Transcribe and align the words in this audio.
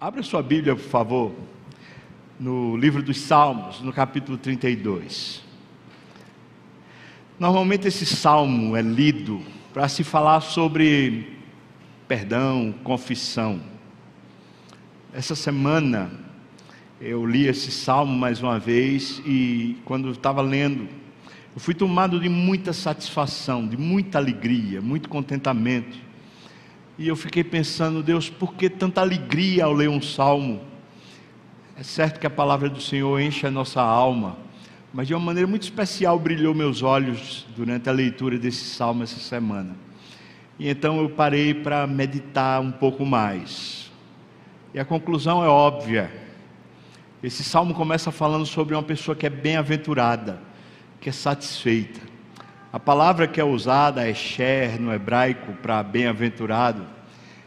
Abra 0.00 0.22
sua 0.22 0.44
Bíblia, 0.44 0.76
por 0.76 0.84
favor, 0.84 1.34
no 2.38 2.76
livro 2.76 3.02
dos 3.02 3.20
Salmos, 3.20 3.80
no 3.80 3.92
capítulo 3.92 4.38
32. 4.38 5.42
Normalmente 7.36 7.88
esse 7.88 8.06
salmo 8.06 8.76
é 8.76 8.80
lido 8.80 9.42
para 9.74 9.88
se 9.88 10.04
falar 10.04 10.40
sobre 10.40 11.36
perdão, 12.06 12.72
confissão. 12.84 13.60
Essa 15.12 15.34
semana 15.34 16.12
eu 17.00 17.26
li 17.26 17.48
esse 17.48 17.72
salmo 17.72 18.16
mais 18.16 18.40
uma 18.40 18.56
vez 18.56 19.20
e 19.26 19.78
quando 19.84 20.12
estava 20.12 20.40
lendo, 20.40 20.88
eu 21.56 21.60
fui 21.60 21.74
tomado 21.74 22.20
de 22.20 22.28
muita 22.28 22.72
satisfação, 22.72 23.66
de 23.66 23.76
muita 23.76 24.18
alegria, 24.18 24.80
muito 24.80 25.08
contentamento 25.08 26.07
e 26.98 27.06
eu 27.06 27.14
fiquei 27.14 27.44
pensando, 27.44 28.02
Deus, 28.02 28.28
por 28.28 28.54
que 28.54 28.68
tanta 28.68 29.00
alegria 29.00 29.64
ao 29.64 29.72
ler 29.72 29.88
um 29.88 30.02
salmo? 30.02 30.60
É 31.76 31.82
certo 31.84 32.18
que 32.18 32.26
a 32.26 32.30
palavra 32.30 32.68
do 32.68 32.80
Senhor 32.80 33.20
enche 33.20 33.46
a 33.46 33.50
nossa 33.52 33.80
alma, 33.80 34.36
mas 34.92 35.06
de 35.06 35.14
uma 35.14 35.24
maneira 35.24 35.46
muito 35.46 35.62
especial 35.62 36.18
brilhou 36.18 36.52
meus 36.52 36.82
olhos 36.82 37.46
durante 37.56 37.88
a 37.88 37.92
leitura 37.92 38.36
desse 38.36 38.64
salmo 38.64 39.04
essa 39.04 39.20
semana. 39.20 39.76
E 40.58 40.68
então 40.68 40.98
eu 40.98 41.08
parei 41.08 41.54
para 41.54 41.86
meditar 41.86 42.60
um 42.60 42.72
pouco 42.72 43.06
mais. 43.06 43.92
E 44.74 44.80
a 44.80 44.84
conclusão 44.84 45.44
é 45.44 45.46
óbvia. 45.46 46.10
Esse 47.22 47.44
salmo 47.44 47.74
começa 47.74 48.10
falando 48.10 48.44
sobre 48.44 48.74
uma 48.74 48.82
pessoa 48.82 49.14
que 49.14 49.26
é 49.26 49.30
bem-aventurada, 49.30 50.40
que 51.00 51.08
é 51.08 51.12
satisfeita. 51.12 52.00
A 52.70 52.78
palavra 52.78 53.26
que 53.26 53.40
é 53.40 53.44
usada 53.44 54.06
é 54.06 54.12
sher 54.12 54.78
no 54.78 54.92
hebraico 54.92 55.54
para 55.62 55.82
bem-aventurado. 55.82 56.84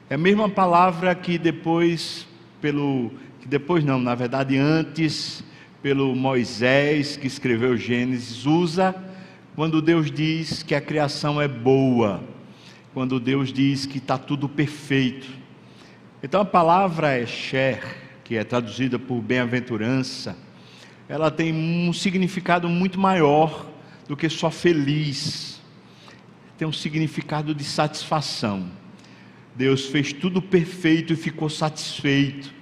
É 0.09 0.16
a 0.16 0.17
mesma 0.17 0.49
palavra 0.49 1.13
que 1.13 1.38
depois 1.38 2.27
pelo 2.59 3.12
que 3.39 3.48
depois 3.48 3.84
não, 3.84 3.99
na 3.99 4.15
verdade 4.15 4.57
antes 4.57 5.43
pelo 5.79 6.15
Moisés 6.15 7.18
que 7.18 7.27
escreveu 7.27 7.77
Gênesis 7.77 8.48
usa 8.48 8.96
quando 9.55 9.79
Deus 9.79 10.12
diz 10.12 10.63
que 10.63 10.73
a 10.73 10.81
criação 10.81 11.40
é 11.40 11.48
boa, 11.48 12.24
quando 12.91 13.20
Deus 13.20 13.53
diz 13.53 13.85
que 13.85 13.99
está 13.99 14.18
tudo 14.18 14.49
perfeito. 14.49 15.27
Então 16.24 16.41
a 16.41 16.46
palavra 16.46 17.12
é 17.12 17.27
sher, 17.27 17.79
que 18.24 18.37
é 18.37 18.43
traduzida 18.43 18.98
por 18.98 19.21
bem-aventurança, 19.21 20.35
ela 21.07 21.29
tem 21.29 21.53
um 21.53 21.93
significado 21.93 22.68
muito 22.68 22.99
maior 22.99 23.71
do 24.12 24.17
que 24.17 24.27
só 24.27 24.51
feliz. 24.51 25.62
Tem 26.57 26.67
um 26.67 26.73
significado 26.73 27.55
de 27.55 27.63
satisfação. 27.63 28.70
Deus 29.55 29.85
fez 29.85 30.12
tudo 30.12 30.41
perfeito 30.41 31.13
e 31.13 31.15
ficou 31.15 31.49
satisfeito. 31.49 32.53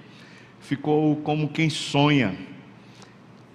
Ficou 0.59 1.15
como 1.15 1.49
quem 1.49 1.67
sonha. 1.67 2.37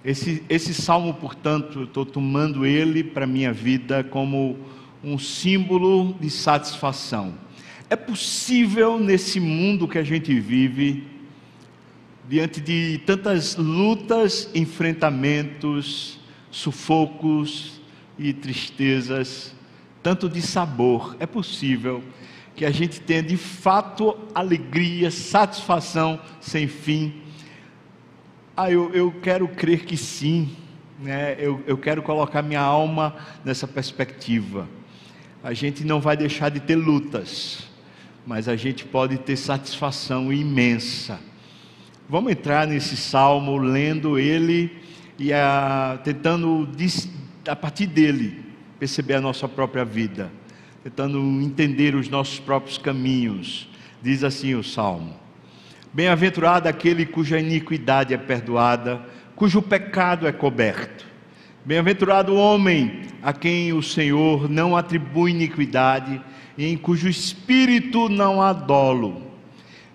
Esse, 0.03 0.43
esse 0.49 0.73
salmo, 0.73 1.13
portanto, 1.13 1.79
eu 1.79 1.83
estou 1.85 2.05
tomando 2.05 2.65
ele 2.65 3.01
para 3.01 3.23
a 3.23 3.27
minha 3.27 3.53
vida 3.53 4.03
como 4.03 4.59
um 5.01 5.17
símbolo 5.17 6.17
de 6.19 6.29
satisfação. 6.29 7.33
É 7.89 7.95
possível 7.95 8.99
nesse 8.99 9.39
mundo 9.39 9.87
que 9.87 9.97
a 9.97 10.03
gente 10.03 10.37
vive, 10.37 11.07
diante 12.27 12.59
de 12.59 12.99
tantas 13.05 13.55
lutas, 13.55 14.49
enfrentamentos, 14.53 16.19
sufocos, 16.51 17.74
e 18.17 18.33
tristezas, 18.33 19.53
tanto 20.01 20.29
de 20.29 20.41
sabor. 20.41 21.15
É 21.19 21.25
possível 21.25 22.03
que 22.55 22.65
a 22.65 22.71
gente 22.71 23.01
tenha 23.01 23.21
de 23.21 23.37
fato 23.37 24.17
alegria, 24.33 25.11
satisfação 25.11 26.19
sem 26.39 26.67
fim. 26.67 27.21
Ah, 28.55 28.71
eu, 28.71 28.93
eu 28.93 29.11
quero 29.21 29.47
crer 29.47 29.83
que 29.83 29.97
sim, 29.97 30.55
né? 30.99 31.35
eu, 31.37 31.61
eu 31.67 31.77
quero 31.77 32.01
colocar 32.01 32.41
minha 32.41 32.61
alma 32.61 33.15
nessa 33.43 33.67
perspectiva. 33.67 34.67
A 35.43 35.53
gente 35.53 35.83
não 35.83 35.99
vai 35.99 36.15
deixar 36.15 36.49
de 36.49 36.59
ter 36.61 36.75
lutas, 36.75 37.67
mas 38.25 38.47
a 38.47 38.55
gente 38.55 38.85
pode 38.85 39.17
ter 39.17 39.35
satisfação 39.35 40.31
imensa. 40.31 41.19
Vamos 42.07 42.31
entrar 42.31 42.65
nesse 42.65 42.95
salmo, 42.95 43.57
lendo 43.57 44.17
ele 44.17 44.71
e 45.19 45.33
a, 45.33 45.99
tentando 46.03 46.65
a 47.47 47.55
partir 47.55 47.87
dele, 47.87 48.43
perceber 48.79 49.15
a 49.15 49.21
nossa 49.21 49.47
própria 49.47 49.85
vida, 49.85 50.31
tentando 50.83 51.19
entender 51.41 51.95
os 51.95 52.09
nossos 52.09 52.39
próprios 52.39 52.77
caminhos. 52.77 53.69
Diz 54.01 54.23
assim 54.23 54.55
o 54.55 54.63
salmo: 54.63 55.19
Bem-aventurado 55.93 56.67
aquele 56.67 57.05
cuja 57.05 57.39
iniquidade 57.39 58.13
é 58.13 58.17
perdoada, 58.17 59.01
cujo 59.35 59.61
pecado 59.61 60.27
é 60.27 60.31
coberto. 60.31 61.05
Bem-aventurado 61.63 62.33
o 62.33 62.37
homem 62.37 63.03
a 63.23 63.33
quem 63.33 63.73
o 63.73 63.81
Senhor 63.81 64.49
não 64.49 64.77
atribui 64.77 65.31
iniquidade 65.31 66.21
e 66.57 66.67
em 66.67 66.77
cujo 66.77 67.09
espírito 67.09 68.07
não 68.07 68.41
há 68.41 68.53
dolo. 68.53 69.31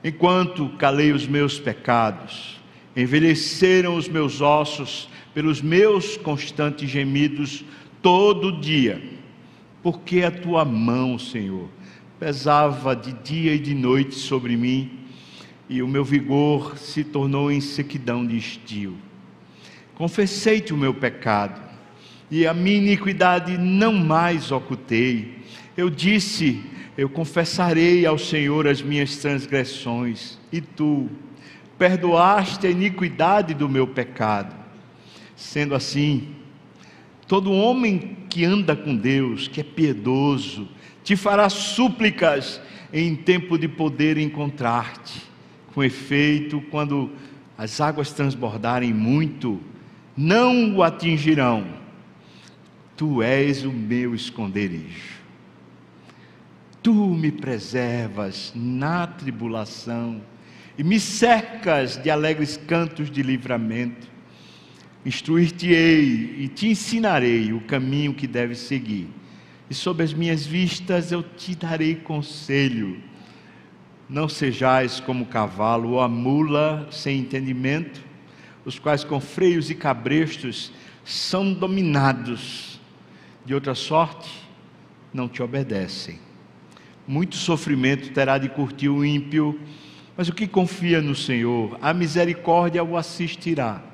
Enquanto 0.03 0.71
calei 0.71 1.13
os 1.13 1.27
meus 1.27 1.61
pecados, 1.61 2.61
envelheceram 2.97 3.95
os 3.95 4.09
meus 4.09 4.41
ossos 4.41 5.09
pelos 5.35 5.63
meus 5.63 6.17
constantes 6.17 6.91
gemidos 6.91 7.65
todo 8.03 8.61
dia, 8.61 9.03
porque 9.83 10.23
a 10.23 10.31
tua 10.31 10.65
mão, 10.65 11.19
Senhor, 11.19 11.69
pesava 12.19 12.95
de 12.95 13.13
dia 13.13 13.55
e 13.55 13.59
de 13.59 13.75
noite 13.75 14.15
sobre 14.15 14.57
mim, 14.57 14.99
e 15.69 15.83
o 15.83 15.89
meu 15.89 16.05
vigor 16.05 16.77
se 16.77 17.05
tornou 17.05 17.51
em 17.51 17.61
sequidão 17.61 18.27
de 18.27 18.37
estio. 18.37 18.97
Confessei-te 19.95 20.73
o 20.73 20.77
meu 20.77 20.93
pecado, 20.93 21.61
e 22.31 22.47
a 22.47 22.53
minha 22.53 22.79
iniquidade 22.79 23.57
não 23.57 23.93
mais 23.93 24.51
ocultei. 24.51 25.39
Eu 25.77 25.89
disse: 25.89 26.61
Eu 26.97 27.09
confessarei 27.09 28.05
ao 28.05 28.19
Senhor 28.19 28.67
as 28.67 28.83
minhas 28.83 29.17
transgressões, 29.17 30.39
e 30.53 30.61
tu 30.61 31.09
perdoaste 31.79 32.67
a 32.67 32.71
iniquidade 32.71 33.55
do 33.55 33.69
meu 33.69 33.87
pecado 33.87 34.60
Sendo 35.41 35.75
assim, 35.75 36.29
todo 37.27 37.51
homem 37.51 38.19
que 38.29 38.45
anda 38.45 38.77
com 38.77 38.95
Deus, 38.95 39.49
que 39.49 39.63
é 39.63 39.65
piedoso, 39.65 40.69
te 41.03 41.17
fará 41.17 41.49
súplicas 41.49 42.61
em 42.93 43.17
tempo 43.17 43.57
de 43.57 43.67
poder 43.67 44.19
encontrar-te. 44.19 45.23
Com 45.75 45.83
efeito, 45.83 46.61
quando 46.71 47.11
as 47.57 47.81
águas 47.81 48.13
transbordarem 48.13 48.93
muito, 48.93 49.59
não 50.15 50.77
o 50.77 50.83
atingirão. 50.83 51.67
Tu 52.95 53.23
és 53.23 53.65
o 53.65 53.73
meu 53.73 54.15
esconderijo. 54.15 55.21
Tu 56.83 56.93
me 56.93 57.33
preservas 57.33 58.53
na 58.55 59.07
tribulação 59.07 60.21
e 60.77 60.85
me 60.85 61.01
cercas 61.01 61.97
de 61.97 62.11
alegres 62.11 62.59
cantos 62.59 63.11
de 63.11 63.23
livramento 63.23 64.10
Instruir-te-ei 65.05 66.37
e 66.41 66.49
te 66.49 66.69
ensinarei 66.69 67.55
o 67.55 67.61
caminho 67.63 68.13
que 68.13 68.27
deves 68.27 68.59
seguir, 68.59 69.09
e 69.71 69.75
sob 69.75 70.03
as 70.03 70.13
minhas 70.13 70.45
vistas 70.45 71.11
eu 71.11 71.23
te 71.23 71.55
darei 71.55 71.95
conselho. 71.95 72.99
Não 74.09 74.29
sejais 74.29 75.01
como 75.01 75.25
o 75.25 75.27
cavalo 75.27 75.93
ou 75.93 76.01
a 76.01 76.09
mula 76.09 76.87
sem 76.91 77.21
entendimento, 77.21 78.03
os 78.65 78.79
quais 78.79 79.03
com 79.03 79.19
freios 79.21 79.71
e 79.71 79.75
cabrestos 79.75 80.71
são 81.03 81.51
dominados, 81.51 82.79
de 83.47 83.55
outra 83.55 83.75
sorte 83.75 84.31
não 85.15 85.29
te 85.29 85.43
obedecem. 85.43 86.19
Muito 87.09 87.37
sofrimento 87.37 88.13
terá 88.13 88.37
de 88.37 88.51
curtir 88.51 88.91
o 88.91 89.03
ímpio, 89.03 89.59
mas 90.15 90.29
o 90.29 90.35
que 90.35 90.47
confia 90.47 91.01
no 91.01 91.15
Senhor, 91.15 91.79
a 91.81 91.95
misericórdia 91.95 92.85
o 92.85 92.99
assistirá 92.99 93.90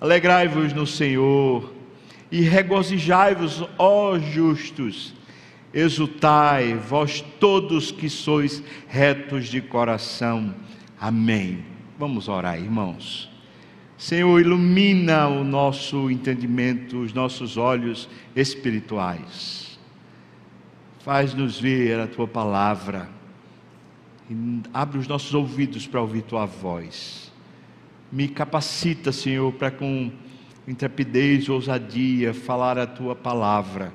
Alegrai-vos 0.00 0.74
no 0.74 0.86
Senhor 0.86 1.72
e 2.30 2.40
regozijai-vos, 2.40 3.64
ó 3.78 4.18
justos. 4.18 5.14
Exultai, 5.72 6.74
vós 6.74 7.22
todos 7.40 7.90
que 7.90 8.08
sois 8.08 8.62
retos 8.88 9.46
de 9.46 9.60
coração. 9.60 10.54
Amém. 11.00 11.64
Vamos 11.98 12.28
orar, 12.28 12.58
irmãos. 12.58 13.30
Senhor, 13.96 14.38
ilumina 14.40 15.28
o 15.28 15.42
nosso 15.42 16.10
entendimento, 16.10 16.98
os 16.98 17.14
nossos 17.14 17.56
olhos 17.56 18.08
espirituais. 18.34 19.78
Faz-nos 21.00 21.58
ver 21.58 21.98
a 22.00 22.06
tua 22.06 22.28
palavra. 22.28 23.08
E 24.28 24.34
abre 24.74 24.98
os 24.98 25.08
nossos 25.08 25.32
ouvidos 25.32 25.86
para 25.86 26.00
ouvir 26.00 26.22
tua 26.22 26.44
voz 26.44 27.25
me 28.16 28.28
capacita, 28.28 29.12
Senhor, 29.12 29.52
para 29.52 29.70
com 29.70 30.10
intrepidez, 30.66 31.50
ousadia, 31.50 32.32
falar 32.32 32.78
a 32.78 32.86
tua 32.86 33.14
palavra. 33.14 33.92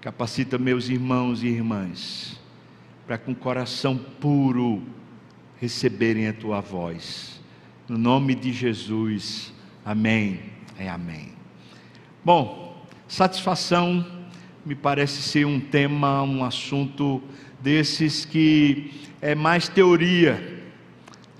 Capacita 0.00 0.58
meus 0.58 0.88
irmãos 0.88 1.44
e 1.44 1.46
irmãs, 1.46 2.40
para 3.06 3.16
com 3.16 3.32
coração 3.32 3.96
puro 3.96 4.82
receberem 5.60 6.26
a 6.26 6.32
tua 6.32 6.60
voz. 6.60 7.40
No 7.88 7.96
nome 7.96 8.34
de 8.34 8.52
Jesus, 8.52 9.54
amém. 9.84 10.40
É 10.76 10.88
amém. 10.88 11.28
Bom, 12.24 12.84
satisfação 13.06 14.04
me 14.66 14.74
parece 14.74 15.22
ser 15.22 15.46
um 15.46 15.60
tema, 15.60 16.20
um 16.24 16.42
assunto 16.42 17.22
desses 17.60 18.24
que 18.24 18.90
é 19.22 19.36
mais 19.36 19.68
teoria, 19.68 20.59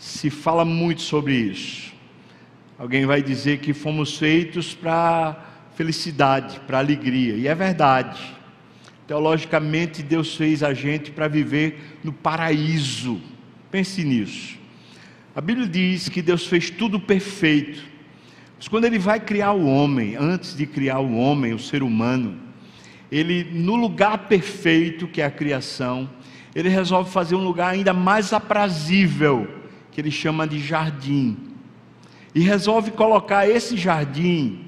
se 0.00 0.30
fala 0.30 0.64
muito 0.64 1.02
sobre 1.02 1.34
isso. 1.34 1.92
Alguém 2.78 3.04
vai 3.04 3.22
dizer 3.22 3.58
que 3.58 3.74
fomos 3.74 4.16
feitos 4.16 4.74
para 4.74 5.68
felicidade, 5.74 6.58
para 6.60 6.78
alegria, 6.78 7.34
e 7.34 7.46
é 7.46 7.54
verdade. 7.54 8.18
Teologicamente, 9.06 10.02
Deus 10.02 10.34
fez 10.34 10.62
a 10.62 10.72
gente 10.72 11.10
para 11.10 11.28
viver 11.28 11.98
no 12.02 12.14
paraíso. 12.14 13.20
Pense 13.70 14.02
nisso. 14.02 14.58
A 15.36 15.40
Bíblia 15.42 15.68
diz 15.68 16.08
que 16.08 16.22
Deus 16.22 16.46
fez 16.46 16.70
tudo 16.70 16.98
perfeito. 16.98 17.84
Mas 18.56 18.68
quando 18.68 18.86
Ele 18.86 18.98
vai 18.98 19.20
criar 19.20 19.52
o 19.52 19.66
homem, 19.66 20.16
antes 20.16 20.56
de 20.56 20.64
criar 20.64 21.00
o 21.00 21.14
homem, 21.14 21.52
o 21.52 21.58
ser 21.58 21.82
humano, 21.82 22.38
Ele, 23.12 23.44
no 23.52 23.76
lugar 23.76 24.16
perfeito 24.28 25.06
que 25.06 25.20
é 25.20 25.26
a 25.26 25.30
criação, 25.30 26.08
Ele 26.54 26.70
resolve 26.70 27.10
fazer 27.10 27.34
um 27.34 27.44
lugar 27.44 27.74
ainda 27.74 27.92
mais 27.92 28.32
aprazível, 28.32 29.59
que 29.90 30.00
Ele 30.00 30.10
chama 30.10 30.46
de 30.46 30.58
jardim 30.58 31.36
e 32.34 32.40
resolve 32.40 32.90
colocar 32.92 33.48
esse 33.48 33.76
jardim 33.76 34.66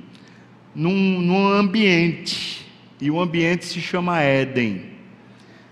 num, 0.74 1.20
num 1.20 1.48
ambiente, 1.48 2.66
e 3.00 3.10
o 3.10 3.20
ambiente 3.20 3.64
se 3.64 3.80
chama 3.80 4.20
Éden. 4.20 4.92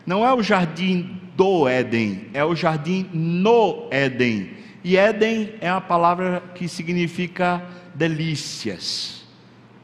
Não 0.05 0.26
é 0.26 0.32
o 0.32 0.43
jardim 0.43 1.20
do 1.37 1.69
Éden, 1.69 2.26
é 2.35 2.44
o 2.44 2.55
jardim 2.55 3.06
no 3.12 3.88
Éden. 3.91 4.50
E 4.82 4.97
Éden 4.97 5.55
é 5.61 5.70
uma 5.70 5.81
palavra 5.81 6.43
que 6.55 6.67
significa 6.67 7.62
delícias, 7.94 9.25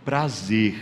prazer. 0.04 0.74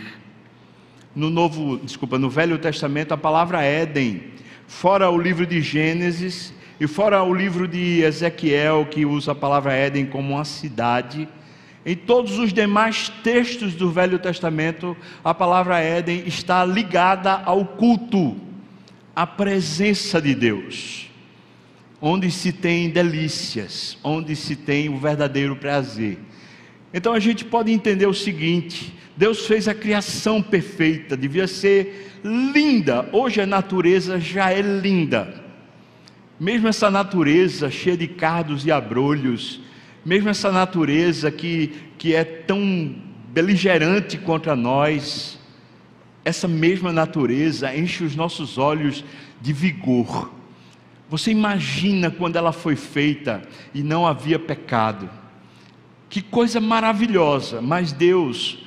No 1.15 1.31
novo, 1.31 1.79
desculpa, 1.79 2.19
no 2.19 2.31
Velho 2.31 2.59
Testamento 2.59 3.13
a 3.13 3.17
palavra 3.17 3.63
Éden, 3.63 4.23
fora 4.67 5.11
o 5.11 5.19
livro 5.19 5.47
de 5.47 5.61
Gênesis, 5.61 6.54
e 6.81 6.87
fora 6.89 7.23
o 7.23 7.33
livro 7.33 7.69
de 7.69 8.03
Ezequiel, 8.03 8.87
que 8.91 9.07
usa 9.07 9.33
a 9.33 9.35
palavra 9.35 9.73
Éden 9.73 10.07
como 10.07 10.35
uma 10.35 10.45
cidade, 10.45 11.29
em 11.87 11.95
todos 11.95 12.39
os 12.39 12.53
demais 12.53 13.11
textos 13.23 13.75
do 13.75 13.91
Velho 13.91 14.19
Testamento, 14.19 14.97
a 15.23 15.33
palavra 15.33 15.79
Éden 15.79 16.25
está 16.27 16.65
ligada 16.65 17.31
ao 17.31 17.65
culto, 17.65 18.37
à 19.15 19.27
presença 19.27 20.21
de 20.21 20.35
Deus, 20.35 21.11
onde 22.01 22.31
se 22.31 22.53
tem 22.53 22.91
delícias, 22.91 23.97
onde 24.03 24.35
se 24.35 24.57
tem 24.57 24.89
o 24.89 24.97
verdadeiro 24.97 25.55
prazer. 25.55 26.19
Então 26.93 27.13
a 27.13 27.21
gente 27.21 27.45
pode 27.45 27.71
entender 27.71 28.07
o 28.07 28.15
seguinte: 28.15 28.93
Deus 29.17 29.47
fez 29.47 29.69
a 29.69 29.75
criação 29.75 30.43
perfeita, 30.43 31.17
devia 31.17 31.47
ser 31.47 32.19
linda, 32.25 33.09
hoje 33.13 33.41
a 33.41 33.47
natureza 33.47 34.19
já 34.19 34.51
é 34.51 34.63
linda 34.63 35.44
mesmo 36.39 36.69
essa 36.69 36.91
natureza 36.91 37.71
cheia 37.71 37.97
de 37.97 38.09
cardos 38.09 38.67
e 38.67 38.73
abrolhos, 38.73 39.61
mesmo 40.05 40.29
essa 40.29 40.51
natureza 40.51 41.31
que, 41.31 41.73
que 41.97 42.15
é 42.15 42.25
tão 42.25 42.95
beligerante 43.33 44.19
contra 44.19 44.55
nós, 44.55 45.39
essa 46.25 46.49
mesma 46.49 46.93
natureza 46.93 47.75
enche 47.77 48.05
os 48.05 48.17
nossos 48.17 48.59
olhos 48.59 49.05
de 49.41 49.53
vigor. 49.53 50.33
Você 51.09 51.31
imagina 51.31 52.11
quando 52.11 52.37
ela 52.37 52.53
foi 52.53 52.77
feita 52.77 53.43
e 53.75 53.83
não 53.83 54.07
havia 54.07 54.39
pecado. 54.39 55.09
Que 56.09 56.23
coisa 56.23 56.61
maravilhosa, 56.61 57.61
mas 57.61 57.93
Deus 57.93 58.59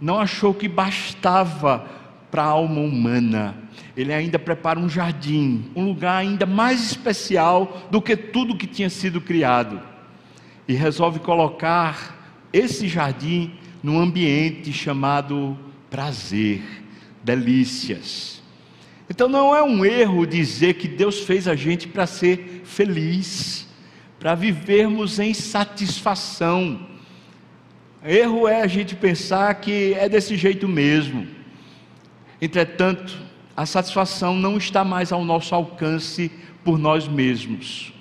não 0.00 0.20
achou 0.20 0.54
que 0.54 0.68
bastava 0.68 1.86
para 2.30 2.42
a 2.42 2.48
alma 2.48 2.80
humana 2.80 3.63
ele 3.96 4.12
ainda 4.12 4.38
prepara 4.38 4.78
um 4.78 4.88
jardim, 4.88 5.70
um 5.74 5.86
lugar 5.86 6.16
ainda 6.16 6.44
mais 6.46 6.84
especial 6.84 7.86
do 7.90 8.02
que 8.02 8.16
tudo 8.16 8.56
que 8.56 8.66
tinha 8.66 8.90
sido 8.90 9.20
criado. 9.20 9.80
E 10.66 10.74
resolve 10.74 11.20
colocar 11.20 12.48
esse 12.52 12.88
jardim 12.88 13.52
num 13.82 14.00
ambiente 14.00 14.72
chamado 14.72 15.56
prazer, 15.90 16.62
delícias. 17.22 18.42
Então 19.08 19.28
não 19.28 19.54
é 19.54 19.62
um 19.62 19.84
erro 19.84 20.26
dizer 20.26 20.74
que 20.74 20.88
Deus 20.88 21.20
fez 21.20 21.46
a 21.46 21.54
gente 21.54 21.86
para 21.86 22.06
ser 22.06 22.62
feliz, 22.64 23.68
para 24.18 24.34
vivermos 24.34 25.18
em 25.18 25.34
satisfação. 25.34 26.88
Erro 28.04 28.48
é 28.48 28.62
a 28.62 28.66
gente 28.66 28.96
pensar 28.96 29.54
que 29.56 29.94
é 29.94 30.08
desse 30.08 30.36
jeito 30.36 30.66
mesmo. 30.66 31.28
Entretanto, 32.40 33.23
a 33.56 33.64
satisfação 33.66 34.34
não 34.34 34.56
está 34.56 34.84
mais 34.84 35.12
ao 35.12 35.24
nosso 35.24 35.54
alcance 35.54 36.30
por 36.64 36.78
nós 36.78 37.06
mesmos. 37.06 37.92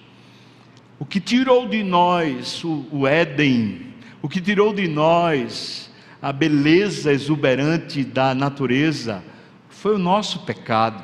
O 0.97 1.05
que 1.05 1.19
tirou 1.19 1.67
de 1.67 1.83
nós 1.83 2.63
o, 2.63 2.85
o 2.91 3.07
Éden, 3.07 3.93
o 4.21 4.29
que 4.29 4.39
tirou 4.39 4.73
de 4.73 4.87
nós 4.87 5.91
a 6.21 6.31
beleza 6.31 7.11
exuberante 7.11 8.03
da 8.03 8.33
natureza, 8.33 9.21
foi 9.69 9.95
o 9.95 9.99
nosso 9.99 10.39
pecado, 10.45 11.03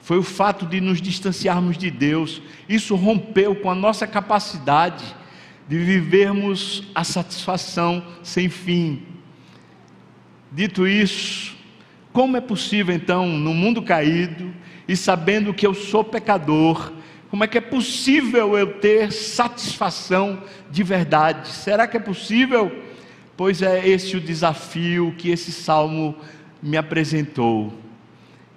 foi 0.00 0.18
o 0.18 0.22
fato 0.22 0.66
de 0.66 0.80
nos 0.80 1.00
distanciarmos 1.00 1.78
de 1.78 1.90
Deus. 1.90 2.42
Isso 2.68 2.94
rompeu 2.94 3.54
com 3.54 3.70
a 3.70 3.74
nossa 3.74 4.06
capacidade 4.06 5.04
de 5.66 5.78
vivermos 5.78 6.82
a 6.94 7.04
satisfação 7.04 8.04
sem 8.22 8.50
fim. 8.50 9.02
Dito 10.52 10.86
isso, 10.86 11.56
como 12.12 12.36
é 12.36 12.40
possível 12.40 12.94
então, 12.94 13.26
no 13.26 13.54
mundo 13.54 13.82
caído 13.82 14.52
e 14.88 14.96
sabendo 14.96 15.54
que 15.54 15.66
eu 15.66 15.74
sou 15.74 16.02
pecador, 16.02 16.92
como 17.30 17.44
é 17.44 17.46
que 17.46 17.58
é 17.58 17.60
possível 17.60 18.58
eu 18.58 18.80
ter 18.80 19.12
satisfação 19.12 20.42
de 20.70 20.82
verdade? 20.82 21.48
Será 21.48 21.86
que 21.86 21.96
é 21.96 22.00
possível? 22.00 22.72
Pois 23.36 23.62
é 23.62 23.86
esse 23.86 24.16
o 24.16 24.20
desafio 24.20 25.14
que 25.16 25.30
esse 25.30 25.52
salmo 25.52 26.16
me 26.60 26.76
apresentou. 26.76 27.72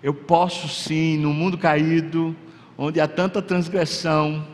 Eu 0.01 0.13
posso 0.13 0.67
sim, 0.67 1.17
no 1.17 1.31
mundo 1.31 1.57
caído, 1.57 2.35
onde 2.77 2.99
há 2.99 3.07
tanta 3.07 3.41
transgressão, 3.41 4.45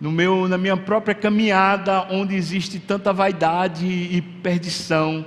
no 0.00 0.10
meu, 0.10 0.48
na 0.48 0.56
minha 0.56 0.76
própria 0.76 1.14
caminhada, 1.14 2.06
onde 2.10 2.34
existe 2.34 2.78
tanta 2.78 3.12
vaidade 3.12 3.86
e 3.86 4.22
perdição, 4.42 5.24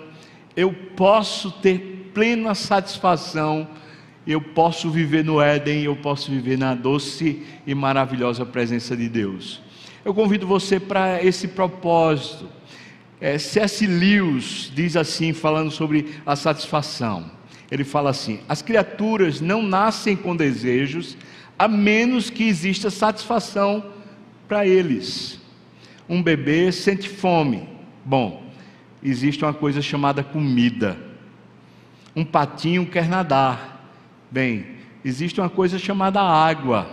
eu 0.56 0.74
posso 0.74 1.52
ter 1.52 1.95
plena 2.16 2.56
satisfação. 2.56 3.68
Eu 4.26 4.42
posso 4.42 4.90
viver 4.90 5.24
no 5.24 5.40
Éden, 5.40 5.84
eu 5.84 5.96
posso 5.98 6.32
viver 6.32 6.58
na 6.58 6.74
doce 6.74 7.44
e 7.68 7.76
maravilhosa 7.76 8.44
presença 8.44 8.98
de 8.98 9.08
Deus. 9.08 9.62
Eu 10.04 10.14
convido 10.14 10.48
você 10.48 10.80
para 10.80 11.22
esse 11.22 11.50
propósito. 11.50 12.48
É, 13.22 13.38
C.S. 13.38 13.86
Lewis 13.86 14.72
diz 14.74 14.96
assim, 14.96 15.34
falando 15.34 15.70
sobre 15.70 16.16
a 16.26 16.36
satisfação. 16.36 17.30
Ele 17.70 17.84
fala 17.84 18.10
assim: 18.10 18.40
as 18.48 18.62
criaturas 18.62 19.42
não 19.42 19.62
nascem 19.62 20.16
com 20.16 20.36
desejos, 20.36 21.18
a 21.60 21.68
menos 21.68 22.30
que 22.30 22.46
exista 22.46 22.90
satisfação 22.90 23.86
para 24.48 24.66
eles. 24.66 25.40
Um 26.08 26.24
bebê 26.24 26.72
sente 26.72 27.10
fome. 27.10 27.68
Bom, 28.04 28.44
existe 29.04 29.44
uma 29.44 29.54
coisa 29.54 29.82
chamada 29.82 30.24
comida 30.24 31.05
um 32.16 32.24
patinho 32.24 32.86
quer 32.86 33.10
nadar. 33.10 33.92
Bem, 34.32 34.66
existe 35.04 35.40
uma 35.40 35.50
coisa 35.50 35.78
chamada 35.78 36.22
água. 36.22 36.90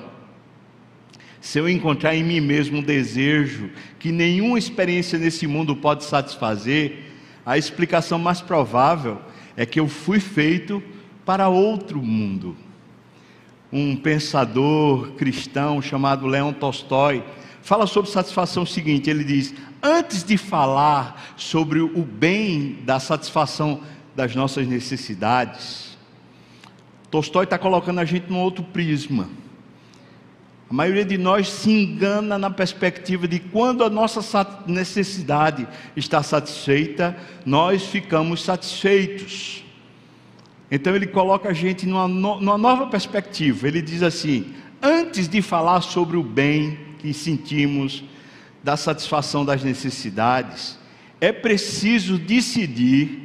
Se 1.40 1.58
eu 1.58 1.68
encontrar 1.68 2.14
em 2.14 2.22
mim 2.22 2.40
mesmo 2.40 2.78
um 2.78 2.82
desejo 2.82 3.70
que 3.98 4.12
nenhuma 4.12 4.58
experiência 4.58 5.18
nesse 5.18 5.46
mundo 5.46 5.76
pode 5.76 6.04
satisfazer, 6.04 7.12
a 7.44 7.58
explicação 7.58 8.18
mais 8.18 8.40
provável 8.40 9.20
é 9.56 9.66
que 9.66 9.80
eu 9.80 9.88
fui 9.88 10.20
feito 10.20 10.82
para 11.24 11.48
outro 11.48 12.00
mundo. 12.00 12.56
Um 13.72 13.96
pensador 13.96 15.12
cristão 15.12 15.80
chamado 15.80 16.26
Leon 16.26 16.52
Tolstói 16.52 17.24
fala 17.62 17.86
sobre 17.86 18.10
satisfação 18.10 18.64
o 18.64 18.66
seguinte: 18.66 19.08
ele 19.08 19.24
diz, 19.24 19.54
antes 19.82 20.22
de 20.22 20.36
falar 20.36 21.34
sobre 21.36 21.80
o 21.80 22.04
bem 22.04 22.78
da 22.84 23.00
satisfação 23.00 23.80
das 24.14 24.34
nossas 24.34 24.66
necessidades, 24.66 25.92
Tolstói 27.10 27.44
está 27.44 27.58
colocando 27.58 27.98
a 28.00 28.04
gente 28.06 28.30
num 28.30 28.40
outro 28.40 28.64
prisma. 28.64 29.28
A 30.70 30.72
maioria 30.72 31.04
de 31.04 31.18
nós 31.18 31.48
se 31.50 31.70
engana 31.70 32.38
na 32.38 32.50
perspectiva 32.50 33.28
de 33.28 33.38
quando 33.38 33.84
a 33.84 33.90
nossa 33.90 34.46
necessidade 34.66 35.68
está 35.94 36.22
satisfeita, 36.22 37.14
nós 37.44 37.82
ficamos 37.82 38.42
satisfeitos. 38.42 39.62
Então 40.70 40.96
ele 40.96 41.06
coloca 41.06 41.50
a 41.50 41.52
gente 41.52 41.86
numa, 41.86 42.08
numa 42.08 42.56
nova 42.56 42.86
perspectiva. 42.86 43.68
Ele 43.68 43.82
diz 43.82 44.02
assim: 44.02 44.54
antes 44.80 45.28
de 45.28 45.42
falar 45.42 45.82
sobre 45.82 46.16
o 46.16 46.22
bem 46.22 46.78
que 46.98 47.12
sentimos 47.12 48.02
da 48.64 48.74
satisfação 48.74 49.44
das 49.44 49.62
necessidades, 49.62 50.78
é 51.20 51.30
preciso 51.30 52.16
decidir 52.16 53.21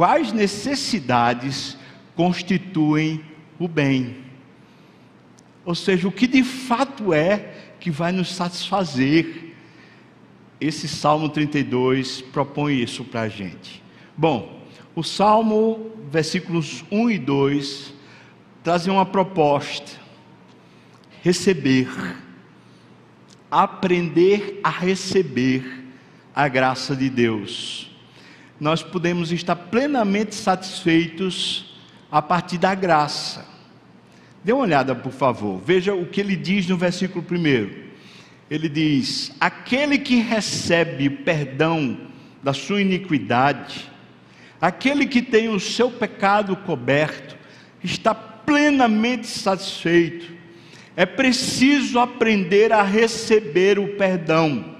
quais 0.00 0.32
necessidades 0.32 1.76
constituem 2.16 3.22
o 3.58 3.68
bem. 3.68 4.16
Ou 5.62 5.74
seja, 5.74 6.08
o 6.08 6.10
que 6.10 6.26
de 6.26 6.42
fato 6.42 7.12
é 7.12 7.74
que 7.78 7.90
vai 7.90 8.10
nos 8.10 8.34
satisfazer. 8.34 9.52
Esse 10.58 10.88
Salmo 10.88 11.28
32 11.28 12.22
propõe 12.22 12.80
isso 12.80 13.04
para 13.04 13.20
a 13.20 13.28
gente. 13.28 13.82
Bom, 14.16 14.64
o 14.94 15.02
Salmo, 15.02 15.90
versículos 16.10 16.82
1 16.90 17.10
e 17.10 17.18
2, 17.18 17.92
trazem 18.64 18.90
uma 18.90 19.04
proposta: 19.04 20.00
receber, 21.20 21.90
aprender 23.50 24.60
a 24.64 24.70
receber 24.70 25.84
a 26.34 26.48
graça 26.48 26.96
de 26.96 27.10
Deus. 27.10 27.89
Nós 28.60 28.82
podemos 28.82 29.32
estar 29.32 29.56
plenamente 29.56 30.34
satisfeitos 30.34 31.74
a 32.12 32.20
partir 32.20 32.58
da 32.58 32.74
graça. 32.74 33.48
Dê 34.44 34.52
uma 34.52 34.62
olhada, 34.62 34.94
por 34.94 35.12
favor. 35.12 35.60
Veja 35.64 35.94
o 35.94 36.04
que 36.04 36.20
ele 36.20 36.36
diz 36.36 36.66
no 36.66 36.76
versículo 36.76 37.24
1. 37.30 37.90
Ele 38.50 38.68
diz: 38.68 39.32
Aquele 39.40 39.98
que 39.98 40.16
recebe 40.16 41.08
perdão 41.08 41.98
da 42.42 42.52
sua 42.52 42.82
iniquidade, 42.82 43.90
aquele 44.60 45.06
que 45.06 45.22
tem 45.22 45.48
o 45.48 45.58
seu 45.58 45.90
pecado 45.90 46.54
coberto, 46.54 47.36
está 47.82 48.14
plenamente 48.14 49.26
satisfeito. 49.26 50.34
É 50.96 51.06
preciso 51.06 51.98
aprender 51.98 52.72
a 52.72 52.82
receber 52.82 53.78
o 53.78 53.96
perdão. 53.96 54.79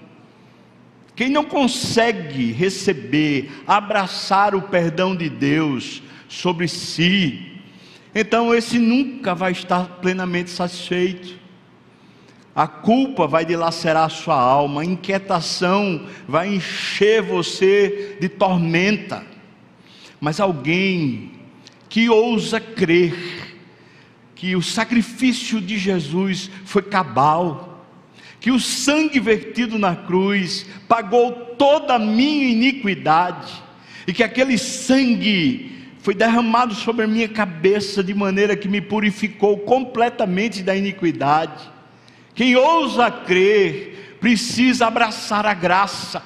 Quem 1.20 1.28
não 1.28 1.44
consegue 1.44 2.50
receber, 2.50 3.50
abraçar 3.66 4.54
o 4.54 4.62
perdão 4.62 5.14
de 5.14 5.28
Deus 5.28 6.02
sobre 6.26 6.66
si, 6.66 7.60
então 8.14 8.54
esse 8.54 8.78
nunca 8.78 9.34
vai 9.34 9.52
estar 9.52 9.98
plenamente 10.00 10.48
satisfeito. 10.48 11.38
A 12.56 12.66
culpa 12.66 13.26
vai 13.26 13.44
dilacerar 13.44 14.04
a 14.04 14.08
sua 14.08 14.40
alma, 14.40 14.80
a 14.80 14.84
inquietação 14.86 16.06
vai 16.26 16.54
encher 16.54 17.20
você 17.20 18.16
de 18.18 18.30
tormenta. 18.30 19.22
Mas 20.18 20.40
alguém 20.40 21.32
que 21.90 22.08
ousa 22.08 22.58
crer 22.58 23.58
que 24.34 24.56
o 24.56 24.62
sacrifício 24.62 25.60
de 25.60 25.76
Jesus 25.76 26.50
foi 26.64 26.80
cabal, 26.80 27.69
que 28.40 28.50
o 28.50 28.58
sangue 28.58 29.20
vertido 29.20 29.78
na 29.78 29.94
cruz 29.94 30.66
pagou 30.88 31.32
toda 31.58 31.94
a 31.94 31.98
minha 31.98 32.48
iniquidade, 32.48 33.52
e 34.06 34.12
que 34.12 34.22
aquele 34.22 34.56
sangue 34.56 35.70
foi 35.98 36.14
derramado 36.14 36.74
sobre 36.74 37.04
a 37.04 37.08
minha 37.08 37.28
cabeça 37.28 38.02
de 38.02 38.14
maneira 38.14 38.56
que 38.56 38.66
me 38.66 38.80
purificou 38.80 39.58
completamente 39.58 40.62
da 40.62 40.74
iniquidade. 40.74 41.70
Quem 42.34 42.56
ousa 42.56 43.10
crer, 43.10 44.16
precisa 44.18 44.86
abraçar 44.86 45.44
a 45.44 45.52
graça, 45.52 46.22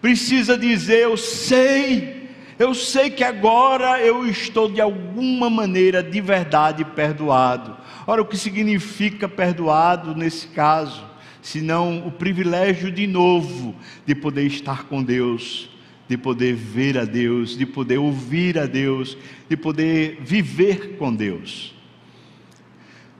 precisa 0.00 0.56
dizer: 0.56 1.00
Eu 1.00 1.16
sei, 1.16 2.28
eu 2.56 2.72
sei 2.74 3.10
que 3.10 3.24
agora 3.24 4.00
eu 4.00 4.24
estou 4.26 4.70
de 4.70 4.80
alguma 4.80 5.50
maneira 5.50 6.02
de 6.02 6.20
verdade 6.20 6.84
perdoado. 6.84 7.76
Ora, 8.06 8.22
o 8.22 8.26
que 8.26 8.36
significa 8.36 9.28
perdoado 9.28 10.14
nesse 10.14 10.46
caso? 10.46 11.11
Senão 11.42 12.06
o 12.06 12.10
privilégio 12.10 12.90
de 12.90 13.06
novo 13.06 13.74
de 14.06 14.14
poder 14.14 14.46
estar 14.46 14.84
com 14.84 15.02
Deus 15.02 15.68
de 16.12 16.18
poder 16.18 16.54
ver 16.54 16.98
a 16.98 17.06
Deus, 17.06 17.56
de 17.56 17.64
poder 17.64 17.96
ouvir 17.96 18.58
a 18.58 18.66
Deus, 18.66 19.16
de 19.48 19.56
poder 19.56 20.18
viver 20.20 20.98
com 20.98 21.14
Deus. 21.14 21.74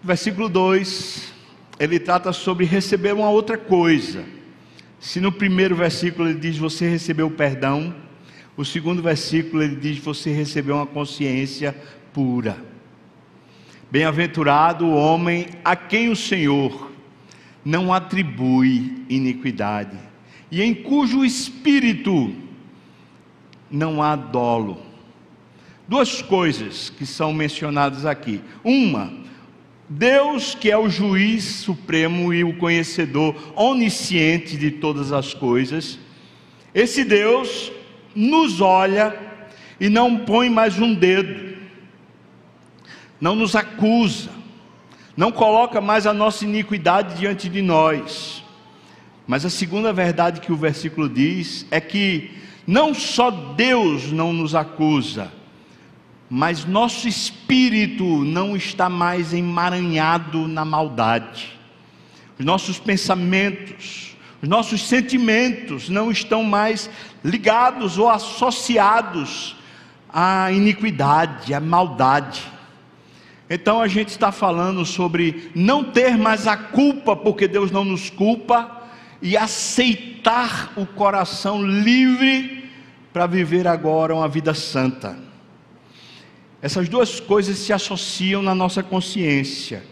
Versículo 0.04 0.46
2, 0.46 1.32
ele 1.80 1.98
trata 1.98 2.34
sobre 2.34 2.66
receber 2.66 3.14
uma 3.14 3.30
outra 3.30 3.56
coisa. 3.56 4.26
Se 5.00 5.20
no 5.20 5.32
primeiro 5.32 5.74
versículo 5.74 6.28
ele 6.28 6.38
diz 6.38 6.58
você 6.58 6.86
recebeu 6.86 7.30
perdão, 7.30 7.94
o 8.58 8.64
segundo 8.64 9.02
versículo 9.02 9.62
ele 9.62 9.76
diz 9.76 9.96
você 9.96 10.30
recebeu 10.30 10.76
uma 10.76 10.86
consciência 10.86 11.74
pura. 12.12 12.62
Bem-aventurado 13.90 14.84
o 14.84 14.94
homem 14.94 15.46
a 15.64 15.74
quem 15.74 16.10
o 16.10 16.16
Senhor 16.16 16.91
não 17.64 17.92
atribui 17.92 19.04
iniquidade 19.08 19.96
e 20.50 20.60
em 20.62 20.74
cujo 20.74 21.24
espírito 21.24 22.34
não 23.70 24.02
há 24.02 24.14
dolo. 24.14 24.82
Duas 25.88 26.20
coisas 26.20 26.90
que 26.90 27.06
são 27.06 27.32
mencionadas 27.32 28.04
aqui. 28.04 28.42
Uma, 28.62 29.12
Deus, 29.88 30.54
que 30.54 30.70
é 30.70 30.76
o 30.76 30.90
juiz 30.90 31.44
supremo 31.44 32.34
e 32.34 32.44
o 32.44 32.56
conhecedor 32.58 33.34
onisciente 33.56 34.56
de 34.56 34.70
todas 34.70 35.10
as 35.10 35.32
coisas, 35.32 35.98
esse 36.74 37.02
Deus 37.02 37.72
nos 38.14 38.60
olha 38.60 39.18
e 39.80 39.88
não 39.88 40.18
põe 40.18 40.50
mais 40.50 40.78
um 40.78 40.94
dedo, 40.94 41.56
não 43.18 43.34
nos 43.34 43.56
acusa, 43.56 44.30
não 45.16 45.30
coloca 45.30 45.80
mais 45.80 46.06
a 46.06 46.12
nossa 46.12 46.44
iniquidade 46.44 47.18
diante 47.18 47.48
de 47.48 47.60
nós. 47.60 48.42
Mas 49.26 49.44
a 49.44 49.50
segunda 49.50 49.92
verdade 49.92 50.40
que 50.40 50.52
o 50.52 50.56
versículo 50.56 51.08
diz 51.08 51.66
é 51.70 51.80
que 51.80 52.30
não 52.66 52.94
só 52.94 53.30
Deus 53.30 54.10
não 54.12 54.32
nos 54.32 54.54
acusa, 54.54 55.32
mas 56.28 56.64
nosso 56.64 57.06
espírito 57.06 58.04
não 58.24 58.56
está 58.56 58.88
mais 58.88 59.34
emaranhado 59.34 60.48
na 60.48 60.64
maldade. 60.64 61.58
Os 62.38 62.44
nossos 62.44 62.78
pensamentos, 62.78 64.16
os 64.40 64.48
nossos 64.48 64.88
sentimentos 64.88 65.88
não 65.88 66.10
estão 66.10 66.42
mais 66.42 66.88
ligados 67.22 67.98
ou 67.98 68.08
associados 68.08 69.56
à 70.12 70.50
iniquidade, 70.50 71.52
à 71.52 71.60
maldade. 71.60 72.42
Então 73.54 73.82
a 73.82 73.86
gente 73.86 74.08
está 74.08 74.32
falando 74.32 74.82
sobre 74.86 75.50
não 75.54 75.84
ter 75.84 76.16
mais 76.16 76.46
a 76.46 76.56
culpa, 76.56 77.14
porque 77.14 77.46
Deus 77.46 77.70
não 77.70 77.84
nos 77.84 78.08
culpa, 78.08 78.80
e 79.20 79.36
aceitar 79.36 80.72
o 80.74 80.86
coração 80.86 81.62
livre 81.62 82.70
para 83.12 83.26
viver 83.26 83.68
agora 83.68 84.14
uma 84.14 84.26
vida 84.26 84.54
santa. 84.54 85.18
Essas 86.62 86.88
duas 86.88 87.20
coisas 87.20 87.58
se 87.58 87.74
associam 87.74 88.40
na 88.42 88.54
nossa 88.54 88.82
consciência. 88.82 89.84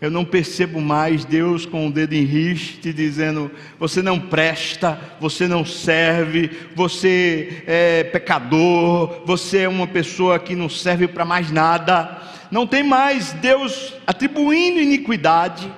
Eu 0.00 0.08
não 0.08 0.24
percebo 0.24 0.80
mais 0.80 1.24
Deus 1.24 1.66
com 1.66 1.88
o 1.88 1.90
dedo 1.90 2.12
em 2.12 2.24
riste 2.24 2.92
dizendo: 2.92 3.50
você 3.76 4.02
não 4.02 4.20
presta, 4.20 5.00
você 5.20 5.48
não 5.48 5.64
serve, 5.64 6.48
você 6.76 7.64
é 7.66 8.04
pecador, 8.04 9.22
você 9.26 9.62
é 9.62 9.68
uma 9.68 9.88
pessoa 9.88 10.38
que 10.38 10.54
não 10.54 10.68
serve 10.68 11.08
para 11.08 11.24
mais 11.24 11.50
nada. 11.50 12.33
Não 12.54 12.66
tem 12.66 12.82
mais 12.82 13.32
Deus 13.32 13.92
atribuindo 14.06 14.80
iniquidade 14.80 15.70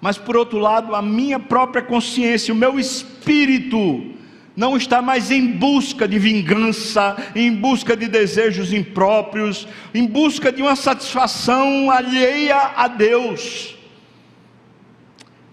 mas 0.00 0.18
por 0.18 0.36
outro 0.36 0.58
lado, 0.58 0.94
a 0.94 1.02
minha 1.02 1.38
própria 1.38 1.82
consciência, 1.82 2.52
o 2.54 2.56
meu 2.56 2.78
espírito, 2.78 4.14
não 4.54 4.76
está 4.76 5.02
mais 5.02 5.30
em 5.30 5.46
busca 5.46 6.06
de 6.06 6.18
vingança, 6.18 7.16
em 7.34 7.52
busca 7.52 7.96
de 7.96 8.06
desejos 8.06 8.72
impróprios, 8.72 9.66
em 9.92 10.06
busca 10.06 10.52
de 10.52 10.62
uma 10.62 10.76
satisfação 10.76 11.90
alheia 11.90 12.56
a 12.76 12.88
Deus. 12.88 13.74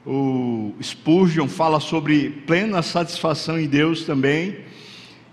O 0.06 0.74
Spurgeon 0.82 1.48
fala 1.48 1.80
sobre 1.80 2.30
plena 2.46 2.82
satisfação 2.82 3.60
em 3.60 3.68
Deus 3.68 4.04
também, 4.04 4.58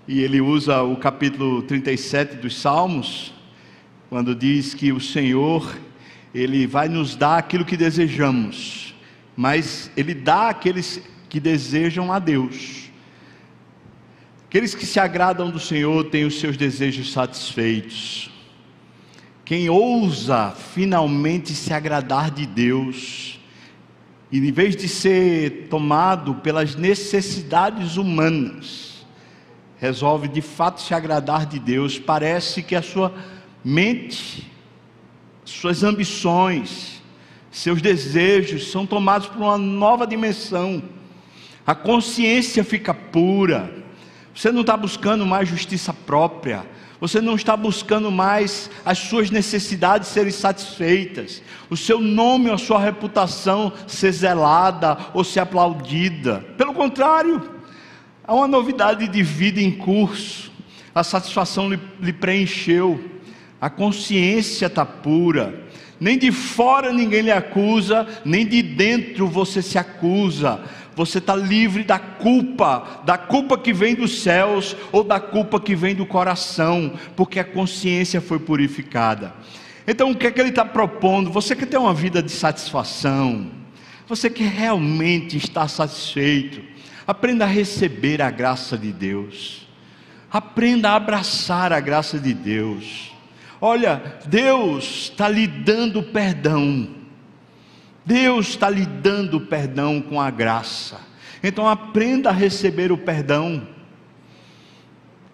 e 0.09 0.21
ele 0.21 0.41
usa 0.41 0.83
o 0.83 0.97
capítulo 0.97 1.63
37 1.63 2.37
dos 2.37 2.59
Salmos, 2.59 3.35
quando 4.11 4.35
diz 4.35 4.75
que 4.75 4.93
o 4.93 5.00
Senhor, 5.00 5.79
ele 6.35 6.67
vai 6.67 6.88
nos 6.88 7.17
dar 7.17 7.38
aquilo 7.38 7.64
que 7.64 7.79
desejamos 7.79 8.90
mas 9.40 9.90
ele 9.97 10.12
dá 10.12 10.50
àqueles 10.50 11.00
que 11.26 11.40
desejam 11.40 12.12
a 12.12 12.19
Deus. 12.19 12.90
Aqueles 14.47 14.75
que 14.75 14.85
se 14.85 15.00
agradam 15.00 15.50
do 15.50 15.59
Senhor 15.59 16.11
têm 16.11 16.26
os 16.26 16.38
seus 16.38 16.59
desejos 16.59 17.11
satisfeitos. 17.11 18.31
Quem 19.47 19.71
ousa 19.71 20.50
finalmente 20.50 21.55
se 21.55 21.73
agradar 21.73 22.31
de 22.31 22.45
Deus, 22.45 23.40
e 24.31 24.37
em 24.37 24.52
vez 24.52 24.76
de 24.76 24.88
ser 24.88 25.69
tomado 25.71 26.35
pelas 26.35 26.75
necessidades 26.76 27.97
humanas, 27.97 29.07
resolve 29.79 30.29
de 30.29 30.43
fato 30.43 30.83
se 30.83 30.93
agradar 30.93 31.47
de 31.47 31.59
Deus, 31.59 31.99
parece 31.99 32.62
que 32.62 32.76
a 32.76 32.83
sua 32.83 33.14
mente, 33.64 34.50
suas 35.45 35.83
ambições, 35.83 37.00
seus 37.50 37.83
desejos 37.83 38.71
são 38.71 38.87
tomados 38.87 39.29
por 39.29 39.38
uma 39.38 39.59
nova 39.59 40.07
dimensão. 40.07 40.83
A 41.67 41.75
consciência 41.75 42.62
fica 42.62 42.95
pura. 42.95 43.73
Você 44.35 44.52
não 44.52 44.61
está 44.61 44.76
buscando 44.76 45.26
mais 45.26 45.49
justiça 45.49 45.93
própria. 45.93 46.64
Você 47.00 47.21
não 47.21 47.35
está 47.35 47.57
buscando 47.57 48.11
mais 48.11 48.71
as 48.85 48.99
suas 48.99 49.31
necessidades 49.31 50.09
serem 50.09 50.31
satisfeitas. 50.31 51.43
O 51.71 51.76
seu 51.76 51.99
nome 51.99 52.49
ou 52.49 52.55
a 52.55 52.59
sua 52.59 52.79
reputação 52.79 53.73
ser 53.87 54.12
zelada 54.12 54.99
ou 55.14 55.25
ser 55.25 55.40
aplaudida. 55.40 56.45
Pelo 56.59 56.75
contrário, 56.75 57.43
há 58.23 58.35
uma 58.35 58.47
novidade 58.47 59.09
de 59.09 59.23
vida 59.23 59.61
em 59.61 59.71
curso. 59.71 60.52
A 60.95 61.02
satisfação 61.02 61.71
lhe, 61.71 61.81
lhe 62.00 62.12
preencheu. 62.12 63.02
A 63.61 63.69
consciência 63.69 64.67
está 64.67 64.87
pura 64.87 65.69
nem 66.00 66.17
de 66.17 66.33
fora 66.33 66.93
ninguém 66.93 67.21
lhe 67.21 67.31
acusa, 67.31 68.09
nem 68.25 68.47
de 68.47 68.62
dentro 68.62 69.29
você 69.29 69.61
se 69.61 69.76
acusa. 69.76 70.59
Você 70.97 71.19
está 71.19 71.37
livre 71.37 71.85
da 71.85 71.99
culpa, 71.99 73.02
da 73.05 73.19
culpa 73.19 73.59
que 73.59 73.73
vem 73.73 73.95
dos 73.95 74.23
céus 74.23 74.75
ou 74.90 75.05
da 75.05 75.21
culpa 75.21 75.61
que 75.61 75.76
vem 75.76 75.95
do 75.95 76.07
coração, 76.07 76.95
porque 77.14 77.38
a 77.38 77.45
consciência 77.45 78.21
foi 78.21 78.38
purificada. 78.38 79.35
Então, 79.87 80.11
o 80.11 80.17
que 80.17 80.26
é 80.26 80.31
que 80.31 80.40
ele 80.40 80.49
está 80.49 80.64
propondo? 80.64 81.31
Você 81.31 81.55
que 81.55 81.67
tem 81.67 81.79
uma 81.79 81.95
vida 81.95 82.23
de 82.23 82.33
satisfação, 82.33 83.50
você 84.09 84.31
que 84.31 84.43
realmente 84.43 85.37
está 85.37 85.69
satisfeito, 85.69 86.62
aprenda 87.07 87.45
a 87.45 87.49
receber 87.49 88.23
a 88.23 88.31
graça 88.31 88.76
de 88.76 88.93
Deus, 88.93 89.69
aprenda 90.31 90.90
a 90.90 90.97
abraçar 90.97 91.73
a 91.73 91.81
graça 91.81 92.19
de 92.19 92.33
Deus. 92.35 93.10
Olha, 93.61 94.19
Deus 94.26 95.11
está 95.11 95.29
lhe 95.29 95.47
dando 95.47 96.02
perdão. 96.02 96.88
Deus 98.05 98.49
está 98.49 98.71
lhe 98.71 98.87
dando 98.87 99.40
perdão 99.40 100.00
com 100.00 100.21
a 100.21 100.31
graça. 100.31 101.00
Então 101.43 101.69
aprenda 101.69 102.31
a 102.31 102.33
receber 102.33 102.90
o 102.90 102.99
perdão. 102.99 103.67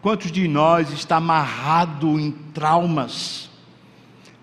Quantos 0.02 0.30
de 0.30 0.47
nós 0.47 0.92
está 0.92 1.16
amarrado 1.16 2.18
em 2.18 2.30
traumas? 2.30 3.50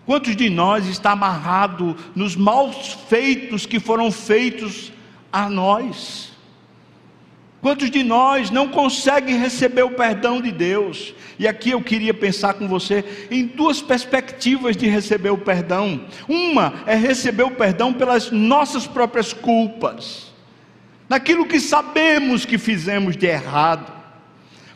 Quantos 0.06 0.36
de 0.36 0.50
nós 0.50 0.88
está 0.88 1.12
amarrado 1.12 1.96
nos 2.14 2.36
maus 2.36 2.98
feitos 3.08 3.66
que 3.66 3.80
foram 3.80 4.12
feitos 4.12 4.92
a 5.32 5.50
nós? 5.50 6.33
Quantos 7.64 7.90
de 7.90 8.04
nós 8.04 8.52
não 8.52 8.68
conseguem 8.68 9.38
receber 9.38 9.84
o 9.84 9.92
perdão 9.92 10.42
de 10.42 10.52
Deus? 10.52 11.16
E 11.40 11.48
aqui 11.48 11.70
eu 11.70 11.82
queria 11.82 12.14
pensar 12.14 12.56
com 12.56 12.68
você 12.68 13.06
em 13.32 13.46
duas 13.46 13.82
perspectivas 13.82 14.76
de 14.76 14.86
receber 14.86 15.30
o 15.30 15.38
perdão. 15.38 16.06
Uma 16.28 16.84
é 16.86 16.94
receber 16.94 17.44
o 17.44 17.52
perdão 17.52 17.94
pelas 17.94 18.30
nossas 18.32 18.86
próprias 18.86 19.32
culpas, 19.32 20.34
naquilo 21.08 21.46
que 21.46 21.58
sabemos 21.58 22.44
que 22.44 22.58
fizemos 22.58 23.16
de 23.16 23.28
errado. 23.28 23.94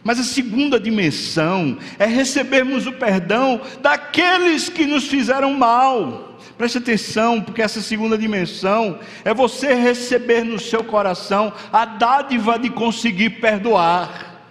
Mas 0.01 0.17
a 0.21 0.23
segunda 0.23 0.79
dimensão 0.79 1.77
é 1.99 2.05
recebermos 2.05 2.87
o 2.87 2.93
perdão 2.93 3.59
daqueles 3.81 4.69
que 4.69 4.85
nos 4.85 5.09
fizeram 5.09 5.53
mal. 5.55 6.36
Preste 6.57 6.79
atenção, 6.79 7.39
porque 7.39 7.61
essa 7.61 7.81
segunda 7.81 8.17
dimensão 8.17 8.99
é 9.23 9.33
você 9.33 9.75
receber 9.75 10.43
no 10.43 10.59
seu 10.59 10.83
coração 10.83 11.53
a 11.71 11.85
dádiva 11.85 12.57
de 12.57 12.69
conseguir 12.69 13.41
perdoar. 13.41 14.41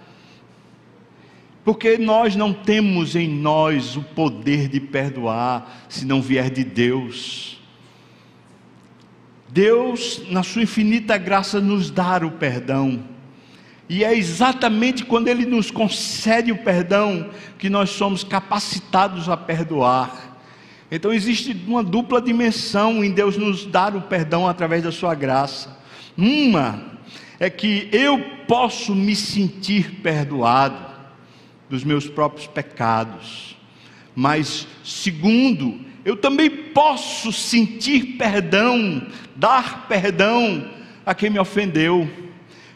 Porque 1.65 1.97
nós 1.97 2.33
não 2.33 2.53
temos 2.53 3.13
em 3.13 3.27
nós 3.27 3.97
o 3.97 4.01
poder 4.01 4.69
de 4.69 4.79
perdoar 4.79 5.85
se 5.89 6.05
não 6.05 6.21
vier 6.21 6.49
de 6.49 6.63
Deus. 6.63 7.61
Deus, 9.49 10.21
na 10.29 10.43
sua 10.43 10.63
infinita 10.63 11.17
graça, 11.17 11.59
nos 11.59 11.89
dá 11.89 12.17
o 12.25 12.31
perdão. 12.31 13.03
E 13.89 14.03
é 14.03 14.13
exatamente 14.15 15.03
quando 15.03 15.27
Ele 15.27 15.45
nos 15.45 15.71
concede 15.71 16.51
o 16.53 16.57
perdão 16.57 17.29
que 17.57 17.69
nós 17.69 17.89
somos 17.89 18.23
capacitados 18.23 19.27
a 19.27 19.35
perdoar. 19.35 20.26
Então 20.89 21.11
existe 21.11 21.55
uma 21.67 21.83
dupla 21.83 22.21
dimensão 22.21 23.03
em 23.03 23.11
Deus 23.11 23.35
nos 23.35 23.65
dar 23.65 23.95
o 23.95 24.01
perdão 24.01 24.47
através 24.47 24.83
da 24.83 24.91
sua 24.91 25.13
graça. 25.13 25.77
Uma 26.17 26.97
é 27.39 27.49
que 27.49 27.89
eu 27.91 28.19
posso 28.47 28.95
me 28.95 29.15
sentir 29.15 29.99
perdoado 30.01 30.87
dos 31.69 31.83
meus 31.83 32.07
próprios 32.07 32.47
pecados. 32.47 33.57
Mas 34.15 34.65
segundo, 34.83 35.79
eu 36.05 36.15
também 36.15 36.49
posso 36.49 37.33
sentir 37.33 38.15
perdão, 38.17 39.05
dar 39.35 39.87
perdão 39.87 40.71
a 41.05 41.13
quem 41.13 41.29
me 41.29 41.37
ofendeu. 41.37 42.09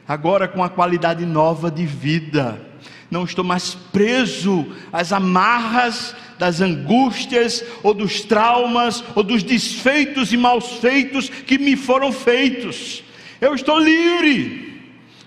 Agora 0.06 0.50
com 0.50 0.62
a 0.62 0.69
qualidade 0.69 1.26
nova 1.26 1.71
de 1.71 1.86
vida. 1.86 2.62
Não 3.10 3.24
estou 3.24 3.43
mais 3.43 3.74
preso 3.74 4.67
às 4.91 5.12
amarras 5.13 6.15
das 6.41 6.60
angústias, 6.60 7.63
ou 7.84 7.93
dos 7.93 8.21
traumas, 8.21 9.04
ou 9.13 9.21
dos 9.21 9.43
desfeitos 9.43 10.34
e 10.34 10.38
maus 10.38 10.71
feitos 10.80 11.30
que 11.30 11.60
me 11.60 11.75
foram 11.75 12.12
feitos. 12.12 13.04
Eu 13.39 13.54
estou 13.54 13.77
livre, 13.77 14.82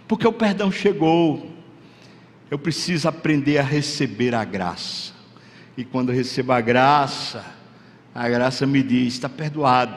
porque 0.09 0.27
o 0.27 0.33
perdão 0.33 0.73
chegou. 0.73 1.55
Eu 2.51 2.59
preciso 2.59 3.09
aprender 3.09 3.59
a 3.59 3.63
receber 3.63 4.35
a 4.35 4.45
graça. 4.45 5.13
E 5.77 5.85
quando 5.85 6.09
eu 6.11 6.17
recebo 6.17 6.51
a 6.51 6.61
graça, 6.61 7.47
a 8.13 8.29
graça 8.29 8.67
me 8.67 8.83
diz: 8.83 9.15
está 9.15 9.29
perdoado. 9.29 9.97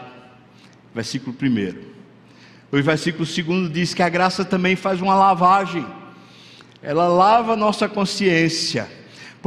Versículo 0.94 1.36
1. 1.42 2.78
O 2.78 2.84
versículo 2.84 3.26
2 3.26 3.74
diz 3.74 3.96
que 3.96 4.04
a 4.04 4.10
graça 4.10 4.46
também 4.46 4.76
faz 4.76 5.02
uma 5.02 5.16
lavagem, 5.16 5.84
ela 6.80 7.08
lava 7.08 7.54
a 7.54 7.58
nossa 7.58 7.90
consciência 7.90 8.97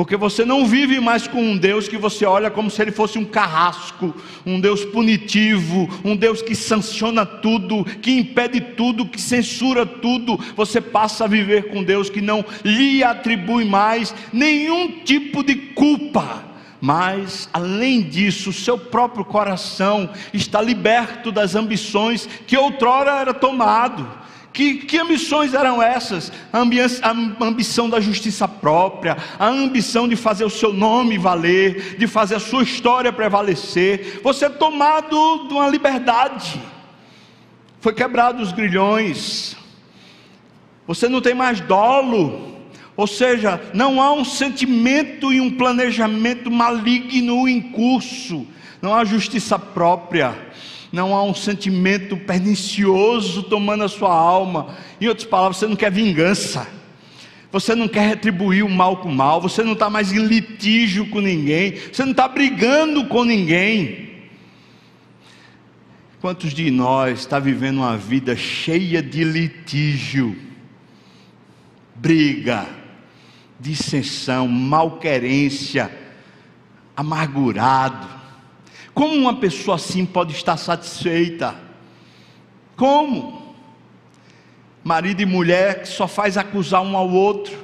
porque 0.00 0.16
você 0.16 0.46
não 0.46 0.64
vive 0.64 0.98
mais 0.98 1.28
com 1.28 1.42
um 1.42 1.58
Deus 1.58 1.86
que 1.86 1.98
você 1.98 2.24
olha 2.24 2.50
como 2.50 2.70
se 2.70 2.80
ele 2.80 2.90
fosse 2.90 3.18
um 3.18 3.24
carrasco, 3.26 4.14
um 4.46 4.58
Deus 4.58 4.82
punitivo, 4.82 5.90
um 6.02 6.16
Deus 6.16 6.40
que 6.40 6.54
sanciona 6.54 7.26
tudo, 7.26 7.84
que 7.84 8.10
impede 8.10 8.62
tudo, 8.62 9.04
que 9.04 9.20
censura 9.20 9.84
tudo. 9.84 10.40
Você 10.56 10.80
passa 10.80 11.24
a 11.24 11.28
viver 11.28 11.68
com 11.68 11.84
Deus 11.84 12.08
que 12.08 12.22
não 12.22 12.42
lhe 12.64 13.04
atribui 13.04 13.66
mais 13.66 14.14
nenhum 14.32 15.02
tipo 15.04 15.42
de 15.42 15.54
culpa. 15.54 16.46
Mas, 16.80 17.50
além 17.52 18.00
disso, 18.00 18.48
o 18.48 18.54
seu 18.54 18.78
próprio 18.78 19.22
coração 19.22 20.08
está 20.32 20.62
liberto 20.62 21.30
das 21.30 21.54
ambições 21.54 22.26
que 22.46 22.56
outrora 22.56 23.20
era 23.20 23.34
tomado 23.34 24.19
que, 24.52 24.74
que 24.74 24.98
ambições 24.98 25.54
eram 25.54 25.82
essas? 25.82 26.32
A, 26.52 26.58
a 26.58 27.44
ambição 27.44 27.88
da 27.88 28.00
justiça 28.00 28.48
própria, 28.48 29.16
a 29.38 29.46
ambição 29.46 30.08
de 30.08 30.16
fazer 30.16 30.44
o 30.44 30.50
seu 30.50 30.72
nome 30.72 31.18
valer, 31.18 31.96
de 31.96 32.06
fazer 32.06 32.36
a 32.36 32.40
sua 32.40 32.62
história 32.62 33.12
prevalecer. 33.12 34.20
Você 34.22 34.46
é 34.46 34.50
tomado 34.50 35.46
de 35.48 35.54
uma 35.54 35.68
liberdade, 35.68 36.60
foi 37.80 37.92
quebrado 37.92 38.42
os 38.42 38.52
grilhões, 38.52 39.56
você 40.86 41.08
não 41.08 41.20
tem 41.20 41.34
mais 41.34 41.60
dolo, 41.60 42.58
ou 42.96 43.06
seja, 43.06 43.60
não 43.72 44.02
há 44.02 44.12
um 44.12 44.24
sentimento 44.24 45.32
e 45.32 45.40
um 45.40 45.50
planejamento 45.50 46.50
maligno 46.50 47.48
em 47.48 47.60
curso, 47.60 48.46
não 48.82 48.94
há 48.94 49.04
justiça 49.04 49.58
própria 49.58 50.49
não 50.92 51.14
há 51.14 51.22
um 51.22 51.34
sentimento 51.34 52.16
pernicioso 52.16 53.44
tomando 53.44 53.84
a 53.84 53.88
sua 53.88 54.12
alma. 54.12 54.74
Em 55.00 55.06
outras 55.06 55.26
palavras, 55.26 55.58
você 55.58 55.66
não 55.66 55.76
quer 55.76 55.90
vingança, 55.90 56.66
você 57.52 57.74
não 57.74 57.86
quer 57.86 58.08
retribuir 58.08 58.64
o 58.64 58.68
mal 58.68 58.96
com 58.96 59.08
o 59.08 59.14
mal, 59.14 59.40
você 59.40 59.62
não 59.62 59.72
está 59.72 59.88
mais 59.88 60.12
em 60.12 60.24
litígio 60.26 61.06
com 61.08 61.20
ninguém, 61.20 61.74
você 61.92 62.04
não 62.04 62.10
está 62.10 62.26
brigando 62.26 63.06
com 63.06 63.24
ninguém. 63.24 64.10
Quantos 66.20 66.52
de 66.52 66.70
nós 66.70 67.20
está 67.20 67.38
vivendo 67.38 67.78
uma 67.78 67.96
vida 67.96 68.36
cheia 68.36 69.02
de 69.02 69.24
litígio, 69.24 70.36
briga, 71.94 72.66
dissensão, 73.58 74.46
malquerência, 74.46 75.90
amargurado? 76.94 78.19
Como 78.94 79.14
uma 79.14 79.36
pessoa 79.36 79.76
assim 79.76 80.04
pode 80.04 80.32
estar 80.32 80.56
satisfeita? 80.56 81.54
Como? 82.76 83.54
Marido 84.82 85.20
e 85.20 85.26
mulher 85.26 85.82
que 85.82 85.88
só 85.88 86.08
faz 86.08 86.36
acusar 86.36 86.82
um 86.82 86.96
ao 86.96 87.10
outro, 87.10 87.56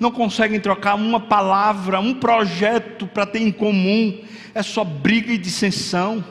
não 0.00 0.10
conseguem 0.10 0.60
trocar 0.60 0.94
uma 0.94 1.20
palavra, 1.20 2.00
um 2.00 2.14
projeto 2.14 3.06
para 3.06 3.26
ter 3.26 3.40
em 3.40 3.52
comum, 3.52 4.18
é 4.54 4.62
só 4.62 4.84
briga 4.84 5.32
e 5.32 5.38
dissensão. 5.38 6.24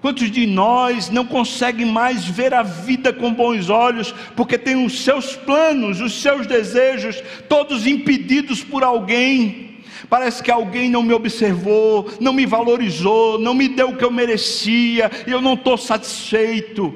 Quantos 0.00 0.30
de 0.30 0.46
nós 0.46 1.10
não 1.10 1.24
conseguem 1.24 1.86
mais 1.86 2.24
ver 2.24 2.54
a 2.54 2.62
vida 2.62 3.12
com 3.12 3.32
bons 3.32 3.68
olhos, 3.68 4.14
porque 4.36 4.56
tem 4.56 4.84
os 4.84 5.02
seus 5.02 5.34
planos, 5.34 6.00
os 6.00 6.22
seus 6.22 6.46
desejos, 6.46 7.22
todos 7.48 7.86
impedidos 7.86 8.62
por 8.62 8.84
alguém? 8.84 9.75
Parece 10.08 10.42
que 10.42 10.50
alguém 10.50 10.88
não 10.88 11.02
me 11.02 11.12
observou, 11.12 12.08
não 12.20 12.32
me 12.32 12.46
valorizou, 12.46 13.38
não 13.38 13.54
me 13.54 13.68
deu 13.68 13.90
o 13.90 13.96
que 13.96 14.04
eu 14.04 14.10
merecia, 14.10 15.10
e 15.26 15.30
eu 15.30 15.40
não 15.40 15.54
estou 15.54 15.76
satisfeito. 15.76 16.94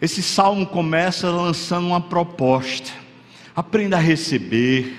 Esse 0.00 0.22
salmo 0.22 0.66
começa 0.66 1.30
lançando 1.30 1.86
uma 1.86 2.00
proposta: 2.00 2.90
aprenda 3.54 3.96
a 3.96 4.00
receber. 4.00 4.96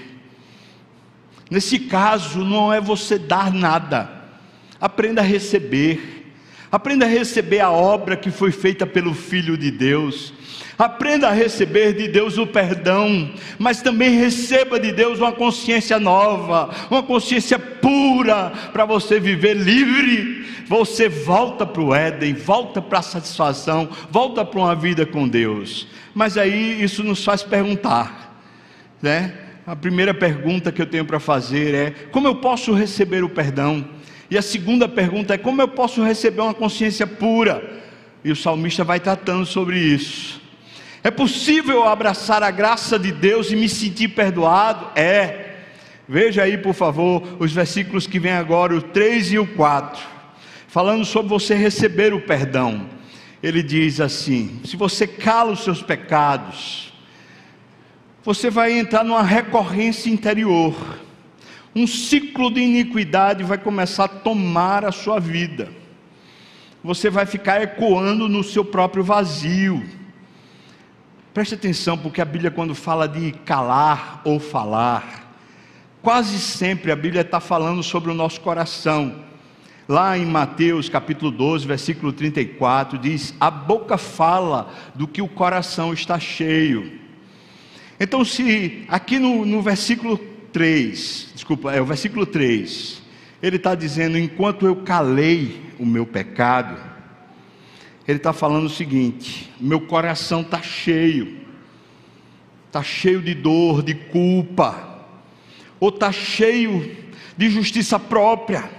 Nesse 1.50 1.80
caso, 1.80 2.46
não 2.46 2.72
é 2.72 2.80
você 2.80 3.18
dar 3.18 3.52
nada, 3.52 4.10
aprenda 4.80 5.22
a 5.22 5.26
receber. 5.26 6.20
Aprenda 6.72 7.06
a 7.06 7.10
receber 7.10 7.60
a 7.60 7.70
obra 7.70 8.16
que 8.16 8.32
foi 8.32 8.50
feita 8.50 8.88
pelo 8.88 9.14
Filho 9.14 9.58
de 9.58 9.70
Deus. 9.70 10.34
Aprenda 10.82 11.28
a 11.28 11.32
receber 11.32 11.94
de 11.94 12.08
Deus 12.08 12.40
o 12.40 12.48
perdão, 12.48 13.30
mas 13.60 13.84
também 13.84 14.18
receba 14.18 14.80
de 14.80 14.92
Deus 14.92 15.20
uma 15.20 15.32
consciência 15.32 16.00
nova, 16.00 16.72
uma 16.90 17.04
consciência 17.04 17.60
pura, 17.60 18.52
para 18.74 18.84
você 18.84 19.20
viver 19.20 19.54
livre. 19.54 20.44
Você 20.66 21.08
volta 21.08 21.68
para 21.68 21.84
o 21.84 21.94
Éden, 21.94 22.34
volta 22.34 22.82
para 22.82 22.98
a 22.98 23.04
satisfação, 23.04 23.90
volta 24.10 24.44
para 24.44 24.60
uma 24.60 24.74
vida 24.74 25.06
com 25.06 25.28
Deus. 25.28 25.88
Mas 26.16 26.36
aí 26.36 26.84
isso 26.84 27.04
nos 27.04 27.24
faz 27.24 27.44
perguntar, 27.44 28.42
né? 29.00 29.36
A 29.68 29.76
primeira 29.76 30.16
pergunta 30.16 30.72
que 30.72 30.82
eu 30.82 30.88
tenho 30.88 31.06
para 31.06 31.20
fazer 31.20 31.76
é: 31.76 31.92
como 32.12 32.28
eu 32.28 32.38
posso 32.38 32.74
receber 32.74 33.24
o 33.24 33.30
perdão? 33.30 33.88
E 34.32 34.36
a 34.36 34.42
segunda 34.42 34.90
pergunta 34.90 35.36
é: 35.36 35.38
como 35.38 35.62
eu 35.62 35.68
posso 35.68 36.04
receber 36.04 36.42
uma 36.42 36.56
consciência 36.56 37.06
pura? 37.06 37.80
E 38.24 38.32
o 38.32 38.36
salmista 38.36 38.84
vai 38.84 39.00
tratando 39.00 39.46
sobre 39.46 39.78
isso. 39.78 40.41
É 41.04 41.10
possível 41.10 41.88
abraçar 41.88 42.44
a 42.44 42.52
graça 42.52 43.00
de 43.00 43.12
Deus 43.12 43.52
e 43.52 43.56
me 43.56 43.68
sentir 43.68 44.10
perdoado? 44.10 44.88
É. 44.96 45.56
Veja 46.08 46.44
aí, 46.44 46.58
por 46.58 46.76
favor, 46.76 47.38
os 47.40 47.52
versículos 47.52 48.06
que 48.06 48.20
vem 48.20 48.34
agora, 48.34 48.76
o 48.76 48.82
3 48.82 49.32
e 49.32 49.40
o 49.40 49.48
4, 49.48 50.00
falando 50.68 51.04
sobre 51.04 51.30
você 51.30 51.56
receber 51.56 52.14
o 52.14 52.22
perdão. 52.22 52.88
Ele 53.42 53.64
diz 53.64 54.00
assim: 54.00 54.60
se 54.64 54.76
você 54.76 55.08
cala 55.08 55.54
os 55.54 55.64
seus 55.64 55.82
pecados, 55.82 56.94
você 58.24 58.52
vai 58.52 58.78
entrar 58.78 59.04
numa 59.04 59.24
recorrência 59.24 60.10
interior, 60.10 60.76
um 61.76 61.88
ciclo 61.88 62.52
de 62.52 62.62
iniquidade 62.62 63.44
vai 63.44 63.58
começar 63.58 64.04
a 64.04 64.10
tomar 64.10 64.86
a 64.86 64.92
sua 64.92 65.20
vida, 65.20 65.70
você 66.84 67.10
vai 67.10 67.26
ficar 67.26 67.60
ecoando 67.64 68.30
no 68.30 68.44
seu 68.44 68.64
próprio 68.64 69.04
vazio 69.04 70.01
Preste 71.34 71.56
atenção, 71.56 71.98
porque 71.98 72.20
a 72.20 72.26
Bíblia, 72.26 72.52
quando 72.52 72.76
fala 72.76 73.08
de 73.08 73.32
calar 73.32 74.22
ou 74.26 74.38
falar, 74.38 75.34
quase 76.02 76.38
sempre 76.38 76.92
a 76.92 76.96
Bíblia 76.96 77.22
está 77.22 77.40
falando 77.40 77.82
sobre 77.82 78.12
o 78.12 78.14
nosso 78.14 78.42
coração. 78.42 79.16
Lá 79.88 80.18
em 80.18 80.26
Mateus 80.26 80.90
capítulo 80.90 81.32
12, 81.32 81.66
versículo 81.66 82.12
34, 82.12 82.98
diz: 82.98 83.34
A 83.40 83.50
boca 83.50 83.98
fala 83.98 84.74
do 84.94 85.08
que 85.08 85.22
o 85.22 85.28
coração 85.28 85.94
está 85.94 86.20
cheio. 86.20 87.00
Então, 87.98 88.26
se 88.26 88.84
aqui 88.90 89.18
no, 89.18 89.46
no 89.46 89.62
versículo 89.62 90.18
3, 90.52 91.30
desculpa, 91.34 91.72
é 91.72 91.82
o 91.82 91.86
versículo 91.86 92.26
3, 92.26 93.02
ele 93.42 93.56
está 93.56 93.74
dizendo: 93.74 94.18
Enquanto 94.18 94.66
eu 94.66 94.76
calei 94.78 95.62
o 95.80 95.86
meu 95.86 96.06
pecado, 96.06 96.91
ele 98.12 98.18
está 98.18 98.34
falando 98.34 98.66
o 98.66 98.70
seguinte: 98.70 99.50
meu 99.60 99.82
coração 99.82 100.42
está 100.42 100.62
cheio, 100.62 101.38
está 102.68 102.84
cheio 102.84 103.22
de 103.22 103.34
dor, 103.34 103.82
de 103.82 103.96
culpa, 103.96 105.06
ou 105.80 105.90
está 105.90 106.12
cheio 106.12 106.96
de 107.38 107.50
justiça 107.50 107.98
própria. 107.98 108.70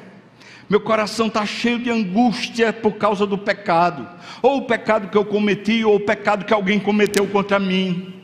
Meu 0.69 0.81
coração 0.81 1.27
está 1.27 1.45
cheio 1.45 1.79
de 1.79 1.91
angústia 1.91 2.73
por 2.73 2.93
causa 2.93 3.27
do 3.27 3.37
pecado, 3.37 4.09
ou 4.41 4.59
o 4.59 4.67
pecado 4.67 5.09
que 5.09 5.17
eu 5.17 5.25
cometi, 5.25 5.85
ou 5.85 5.97
o 5.97 6.01
pecado 6.01 6.45
que 6.45 6.55
alguém 6.55 6.79
cometeu 6.79 7.27
contra 7.27 7.59
mim. 7.59 8.15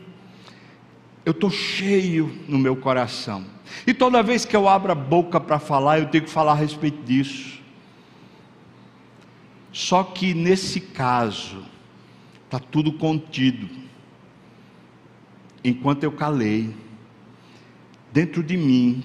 Eu 1.25 1.31
estou 1.31 1.49
cheio 1.49 2.31
no 2.47 2.57
meu 2.57 2.75
coração, 2.75 3.45
e 3.85 3.93
toda 3.93 4.23
vez 4.23 4.45
que 4.45 4.55
eu 4.55 4.67
abro 4.67 4.91
a 4.91 4.95
boca 4.95 5.39
para 5.39 5.59
falar, 5.59 5.99
eu 5.99 6.07
tenho 6.07 6.23
que 6.23 6.29
falar 6.29 6.53
a 6.53 6.55
respeito 6.55 7.03
disso. 7.03 7.58
Só 9.71 10.03
que 10.03 10.33
nesse 10.33 10.79
caso, 10.79 11.63
está 12.45 12.59
tudo 12.59 12.93
contido. 12.93 13.69
Enquanto 15.63 16.03
eu 16.03 16.11
calei, 16.11 16.73
dentro 18.11 18.41
de 18.41 18.57
mim 18.57 19.03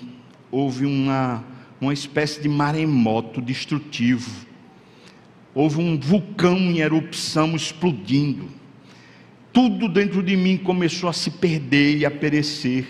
houve 0.51 0.87
uma, 0.87 1.45
uma 1.81 1.93
espécie 1.93 2.41
de 2.41 2.49
maremoto 2.49 3.43
destrutivo. 3.43 4.47
Houve 5.55 5.81
um 5.81 5.99
vulcão 5.99 6.57
em 6.57 6.79
erupção 6.79 7.55
explodindo. 7.55 8.49
Tudo 9.53 9.89
dentro 9.89 10.23
de 10.23 10.37
mim 10.37 10.57
começou 10.57 11.09
a 11.09 11.13
se 11.13 11.31
perder 11.31 11.99
e 11.99 12.07
a 12.07 12.11
perecer. 12.11 12.87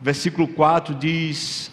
Versículo 0.00 0.46
4 0.46 0.94
diz: 0.94 1.70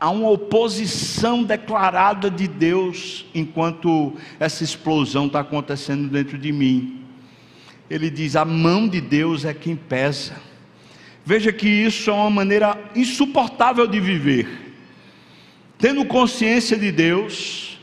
há 0.00 0.10
uma 0.10 0.30
oposição 0.30 1.42
declarada 1.42 2.30
de 2.30 2.46
Deus 2.46 3.26
enquanto 3.34 4.14
essa 4.38 4.62
explosão 4.62 5.26
está 5.26 5.40
acontecendo 5.40 6.08
dentro 6.08 6.38
de 6.38 6.52
mim. 6.52 7.02
Ele 7.88 8.10
diz: 8.10 8.36
a 8.36 8.44
mão 8.44 8.88
de 8.88 9.00
Deus 9.00 9.44
é 9.44 9.54
quem 9.54 9.76
pesa. 9.76 10.34
Veja 11.24 11.52
que 11.52 11.68
isso 11.68 12.10
é 12.10 12.12
uma 12.12 12.30
maneira 12.30 12.78
insuportável 12.94 13.86
de 13.86 13.98
viver. 13.98 14.74
Tendo 15.78 16.04
consciência 16.04 16.76
de 16.76 16.92
Deus, 16.92 17.75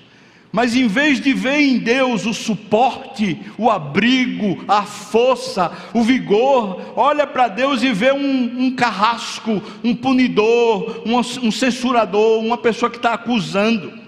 mas 0.53 0.75
em 0.75 0.87
vez 0.87 1.19
de 1.19 1.33
ver 1.33 1.59
em 1.59 1.79
Deus 1.79 2.27
o 2.27 2.33
suporte, 2.33 3.41
o 3.57 3.71
abrigo, 3.71 4.63
a 4.67 4.83
força, 4.83 5.71
o 5.95 6.03
vigor, 6.03 6.93
olha 6.95 7.25
para 7.25 7.47
Deus 7.47 7.81
e 7.81 7.91
vê 7.91 8.11
um, 8.11 8.65
um 8.65 8.75
carrasco, 8.75 9.59
um 9.83 9.95
punidor, 9.95 11.01
um, 11.07 11.17
um 11.17 11.51
censurador, 11.51 12.39
uma 12.39 12.55
pessoa 12.55 12.91
que 12.91 12.97
está 12.97 13.13
acusando. 13.15 13.99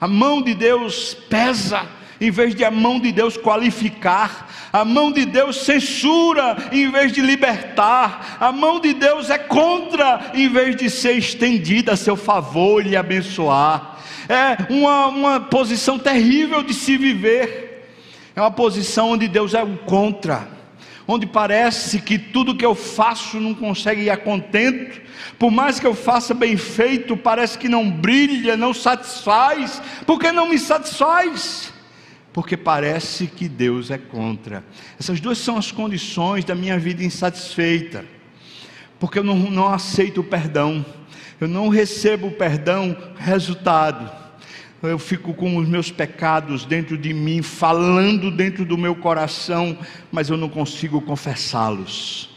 A 0.00 0.06
mão 0.06 0.40
de 0.40 0.54
Deus 0.54 1.14
pesa, 1.28 1.82
em 2.20 2.30
vez 2.30 2.54
de 2.54 2.64
a 2.64 2.70
mão 2.70 3.00
de 3.00 3.10
Deus 3.10 3.36
qualificar, 3.36 4.48
a 4.72 4.84
mão 4.84 5.10
de 5.10 5.24
Deus 5.24 5.64
censura 5.64 6.56
em 6.70 6.88
vez 6.88 7.10
de 7.10 7.20
libertar, 7.20 8.36
a 8.38 8.52
mão 8.52 8.78
de 8.78 8.94
Deus 8.94 9.28
é 9.28 9.38
contra 9.38 10.30
em 10.34 10.48
vez 10.48 10.76
de 10.76 10.88
ser 10.88 11.18
estendida 11.18 11.94
a 11.94 11.96
seu 11.96 12.14
favor 12.14 12.80
e 12.80 12.90
lhe 12.90 12.96
abençoar 12.96 13.89
é 14.30 14.72
uma, 14.72 15.08
uma 15.08 15.40
posição 15.40 15.98
terrível 15.98 16.62
de 16.62 16.72
se 16.72 16.96
viver. 16.96 17.88
É 18.36 18.40
uma 18.40 18.50
posição 18.50 19.10
onde 19.10 19.26
Deus 19.26 19.54
é 19.54 19.62
o 19.62 19.76
contra, 19.78 20.48
onde 21.06 21.26
parece 21.26 22.00
que 22.00 22.16
tudo 22.16 22.54
que 22.54 22.64
eu 22.64 22.76
faço 22.76 23.40
não 23.40 23.52
consegue 23.52 24.02
ir 24.02 24.10
a 24.10 24.16
contento, 24.16 25.00
por 25.36 25.50
mais 25.50 25.80
que 25.80 25.86
eu 25.86 25.94
faça 25.94 26.32
bem 26.32 26.56
feito, 26.56 27.16
parece 27.16 27.58
que 27.58 27.68
não 27.68 27.90
brilha, 27.90 28.56
não 28.56 28.72
satisfaz, 28.72 29.82
porque 30.06 30.30
não 30.30 30.48
me 30.48 30.58
satisfaz? 30.60 31.72
Porque 32.32 32.56
parece 32.56 33.26
que 33.26 33.48
Deus 33.48 33.90
é 33.90 33.98
contra. 33.98 34.64
Essas 34.98 35.20
duas 35.20 35.38
são 35.38 35.56
as 35.56 35.72
condições 35.72 36.44
da 36.44 36.54
minha 36.54 36.78
vida 36.78 37.02
insatisfeita, 37.02 38.04
porque 39.00 39.18
eu 39.18 39.24
não, 39.24 39.36
não 39.36 39.66
aceito 39.66 40.20
o 40.20 40.24
perdão, 40.24 40.86
eu 41.40 41.48
não 41.48 41.68
recebo 41.68 42.28
o 42.28 42.32
perdão, 42.32 42.96
resultado, 43.18 44.19
eu 44.88 44.98
fico 44.98 45.34
com 45.34 45.58
os 45.58 45.68
meus 45.68 45.90
pecados 45.90 46.64
dentro 46.64 46.96
de 46.96 47.12
mim, 47.12 47.42
falando 47.42 48.30
dentro 48.30 48.64
do 48.64 48.78
meu 48.78 48.94
coração, 48.94 49.76
mas 50.10 50.30
eu 50.30 50.36
não 50.38 50.48
consigo 50.48 51.00
confessá-los. 51.02 52.30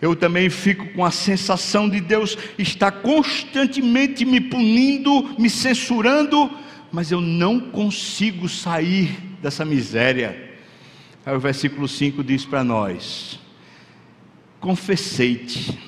Eu 0.00 0.16
também 0.16 0.50
fico 0.50 0.86
com 0.92 1.04
a 1.04 1.10
sensação 1.10 1.88
de 1.88 2.00
Deus 2.00 2.36
estar 2.58 2.90
constantemente 2.90 4.24
me 4.24 4.40
punindo, 4.40 5.34
me 5.38 5.48
censurando, 5.48 6.50
mas 6.90 7.10
eu 7.12 7.20
não 7.20 7.60
consigo 7.60 8.48
sair 8.48 9.16
dessa 9.40 9.64
miséria. 9.64 10.48
Aí 11.24 11.34
o 11.34 11.40
versículo 11.40 11.86
5 11.86 12.24
diz 12.24 12.44
para 12.44 12.64
nós: 12.64 13.38
Confessei-te. 14.60 15.78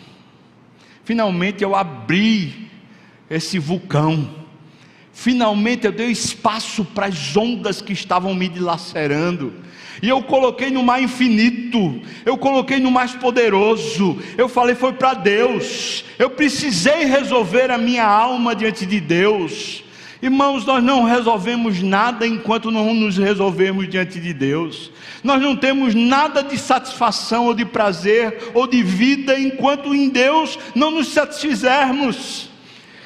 Finalmente 1.05 1.65
eu 1.65 1.75
abri 1.75 2.69
esse 3.29 3.59
vulcão 3.59 4.40
Finalmente 5.21 5.85
eu 5.85 5.93
dei 5.93 6.07
espaço 6.07 6.83
para 6.83 7.05
as 7.05 7.37
ondas 7.37 7.83
que 7.83 7.93
estavam 7.93 8.35
me 8.35 8.49
dilacerando. 8.49 9.53
E 10.03 10.09
eu 10.09 10.23
coloquei 10.23 10.71
no 10.71 10.83
mar 10.83 11.03
infinito, 11.03 12.01
eu 12.25 12.39
coloquei 12.39 12.81
no 12.81 12.91
mais 12.91 13.13
poderoso. 13.13 14.19
Eu 14.39 14.49
falei, 14.49 14.75
foi 14.75 14.95
para 14.95 15.13
Deus. 15.13 16.07
Eu 16.19 16.31
precisei 16.31 17.05
resolver 17.05 17.71
a 17.71 17.77
minha 17.77 18.07
alma 18.07 18.57
diante 18.57 18.87
de 18.87 18.99
Deus. 18.99 19.85
Irmãos, 20.23 20.65
nós 20.65 20.83
não 20.83 21.05
resolvemos 21.05 21.83
nada 21.83 22.27
enquanto 22.27 22.71
não 22.71 22.95
nos 22.95 23.19
resolvemos 23.19 23.91
diante 23.91 24.19
de 24.19 24.33
Deus. 24.33 24.91
Nós 25.23 25.43
não 25.43 25.55
temos 25.55 25.95
nada 25.95 26.43
de 26.43 26.57
satisfação 26.57 27.45
ou 27.45 27.53
de 27.53 27.67
prazer 27.67 28.53
ou 28.55 28.67
de 28.67 28.83
vida 28.83 29.39
enquanto 29.39 29.95
em 29.95 30.09
Deus 30.09 30.59
não 30.75 30.91
nos 30.91 31.09
satisfizermos. 31.09 32.50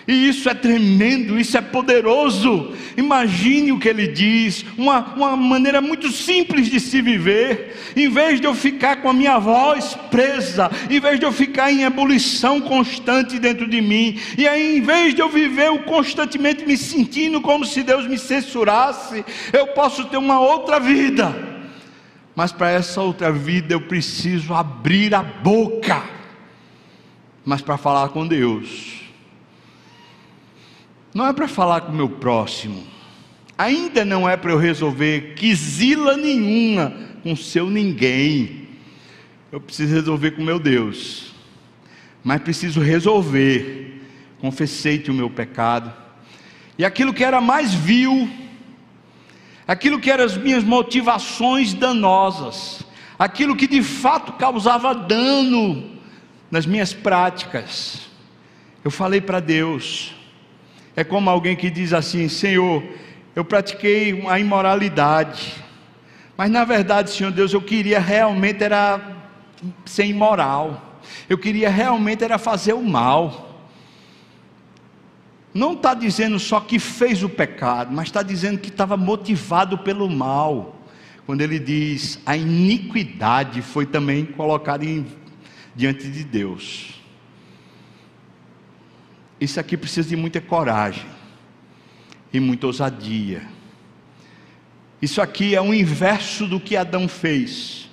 E 0.06 0.28
isso 0.28 0.50
é 0.50 0.54
tremendo, 0.54 1.38
isso 1.40 1.56
é 1.56 1.62
poderoso. 1.62 2.74
Imagine 2.96 3.72
o 3.72 3.78
que 3.78 3.88
ele 3.88 4.06
diz, 4.06 4.64
uma, 4.76 5.00
uma 5.14 5.34
maneira 5.36 5.80
muito 5.80 6.10
simples 6.12 6.68
de 6.68 6.78
se 6.78 7.00
viver. 7.00 7.74
Em 7.96 8.08
vez 8.10 8.38
de 8.38 8.46
eu 8.46 8.54
ficar 8.54 8.96
com 8.96 9.08
a 9.08 9.14
minha 9.14 9.38
voz 9.38 9.96
presa, 10.10 10.70
em 10.90 11.00
vez 11.00 11.18
de 11.18 11.24
eu 11.24 11.32
ficar 11.32 11.72
em 11.72 11.84
ebulição 11.84 12.60
constante 12.60 13.38
dentro 13.38 13.66
de 13.66 13.80
mim, 13.80 14.18
e 14.36 14.46
aí, 14.46 14.78
em 14.78 14.82
vez 14.82 15.14
de 15.14 15.22
eu 15.22 15.28
viver 15.28 15.84
constantemente 15.84 16.66
me 16.66 16.76
sentindo 16.76 17.40
como 17.40 17.64
se 17.64 17.82
Deus 17.82 18.06
me 18.06 18.18
censurasse, 18.18 19.24
eu 19.52 19.68
posso 19.68 20.04
ter 20.04 20.18
uma 20.18 20.38
outra 20.38 20.78
vida. 20.78 21.34
Mas 22.36 22.52
para 22.52 22.70
essa 22.70 23.00
outra 23.00 23.32
vida 23.32 23.72
eu 23.72 23.80
preciso 23.80 24.52
abrir 24.52 25.14
a 25.14 25.22
boca. 25.22 26.02
Mas 27.44 27.62
para 27.62 27.78
falar 27.78 28.08
com 28.08 28.26
Deus 28.26 29.03
não 31.14 31.26
é 31.26 31.32
para 31.32 31.46
falar 31.46 31.82
com 31.82 31.92
o 31.92 31.94
meu 31.94 32.08
próximo, 32.08 32.84
ainda 33.56 34.04
não 34.04 34.28
é 34.28 34.36
para 34.36 34.50
eu 34.50 34.58
resolver 34.58 35.34
quisila 35.36 36.16
nenhuma 36.16 36.92
com 37.22 37.36
seu 37.36 37.70
ninguém. 37.70 38.68
Eu 39.52 39.60
preciso 39.60 39.94
resolver 39.94 40.32
com 40.32 40.42
meu 40.42 40.58
Deus, 40.58 41.32
mas 42.24 42.42
preciso 42.42 42.80
resolver. 42.80 44.02
Confessei-te 44.40 45.10
o 45.10 45.14
meu 45.14 45.30
pecado, 45.30 45.90
e 46.76 46.84
aquilo 46.84 47.14
que 47.14 47.24
era 47.24 47.40
mais 47.40 47.72
vil, 47.72 48.28
aquilo 49.66 50.00
que 50.00 50.10
eram 50.10 50.24
as 50.24 50.36
minhas 50.36 50.64
motivações 50.64 51.72
danosas, 51.72 52.82
aquilo 53.18 53.56
que 53.56 53.66
de 53.66 53.82
fato 53.82 54.32
causava 54.32 54.94
dano 54.94 55.92
nas 56.50 56.66
minhas 56.66 56.92
práticas, 56.92 58.08
eu 58.84 58.90
falei 58.90 59.20
para 59.20 59.40
Deus, 59.40 60.14
é 60.96 61.02
como 61.02 61.28
alguém 61.30 61.56
que 61.56 61.70
diz 61.70 61.92
assim: 61.92 62.28
Senhor, 62.28 62.82
eu 63.34 63.44
pratiquei 63.44 64.24
a 64.28 64.38
imoralidade, 64.38 65.54
mas 66.36 66.50
na 66.50 66.64
verdade, 66.64 67.10
Senhor 67.10 67.32
Deus, 67.32 67.52
eu 67.52 67.60
queria 67.60 67.98
realmente 67.98 68.62
era 68.62 69.00
ser 69.84 70.04
imoral, 70.04 71.00
eu 71.28 71.38
queria 71.38 71.70
realmente 71.70 72.22
era 72.24 72.38
fazer 72.38 72.72
o 72.72 72.82
mal. 72.82 73.50
Não 75.52 75.74
está 75.74 75.94
dizendo 75.94 76.38
só 76.38 76.58
que 76.58 76.80
fez 76.80 77.22
o 77.22 77.28
pecado, 77.28 77.92
mas 77.92 78.08
está 78.08 78.22
dizendo 78.22 78.58
que 78.58 78.68
estava 78.68 78.96
motivado 78.96 79.78
pelo 79.78 80.10
mal. 80.10 80.80
Quando 81.26 81.40
ele 81.40 81.58
diz 81.58 82.20
a 82.26 82.36
iniquidade 82.36 83.62
foi 83.62 83.86
também 83.86 84.24
colocada 84.24 84.84
em, 84.84 85.06
diante 85.74 86.08
de 86.08 86.24
Deus. 86.24 87.03
Isso 89.40 89.58
aqui 89.58 89.76
precisa 89.76 90.08
de 90.08 90.16
muita 90.16 90.40
coragem 90.40 91.06
e 92.32 92.40
muita 92.40 92.66
ousadia. 92.66 93.42
Isso 95.00 95.20
aqui 95.20 95.54
é 95.54 95.60
o 95.60 95.74
inverso 95.74 96.46
do 96.46 96.58
que 96.58 96.76
Adão 96.76 97.08
fez. 97.08 97.90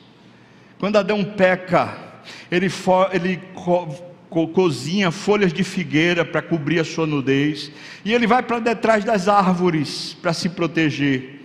Quando 0.79 0.97
Adão 0.97 1.23
peca, 1.23 1.97
ele, 2.49 2.67
ele 3.13 3.37
co 3.53 4.11
co 4.31 4.47
cozinha 4.47 5.11
folhas 5.11 5.51
de 5.51 5.61
figueira 5.61 6.23
para 6.23 6.41
cobrir 6.41 6.79
a 6.79 6.85
sua 6.85 7.05
nudez, 7.05 7.69
e 8.05 8.13
ele 8.13 8.25
vai 8.25 8.41
para 8.41 8.59
detrás 8.59 9.03
das 9.03 9.27
árvores 9.27 10.17
para 10.21 10.31
se 10.31 10.47
proteger. 10.47 11.41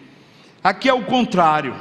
Aqui 0.63 0.89
é 0.89 0.95
o 0.95 1.03
contrário. 1.03 1.75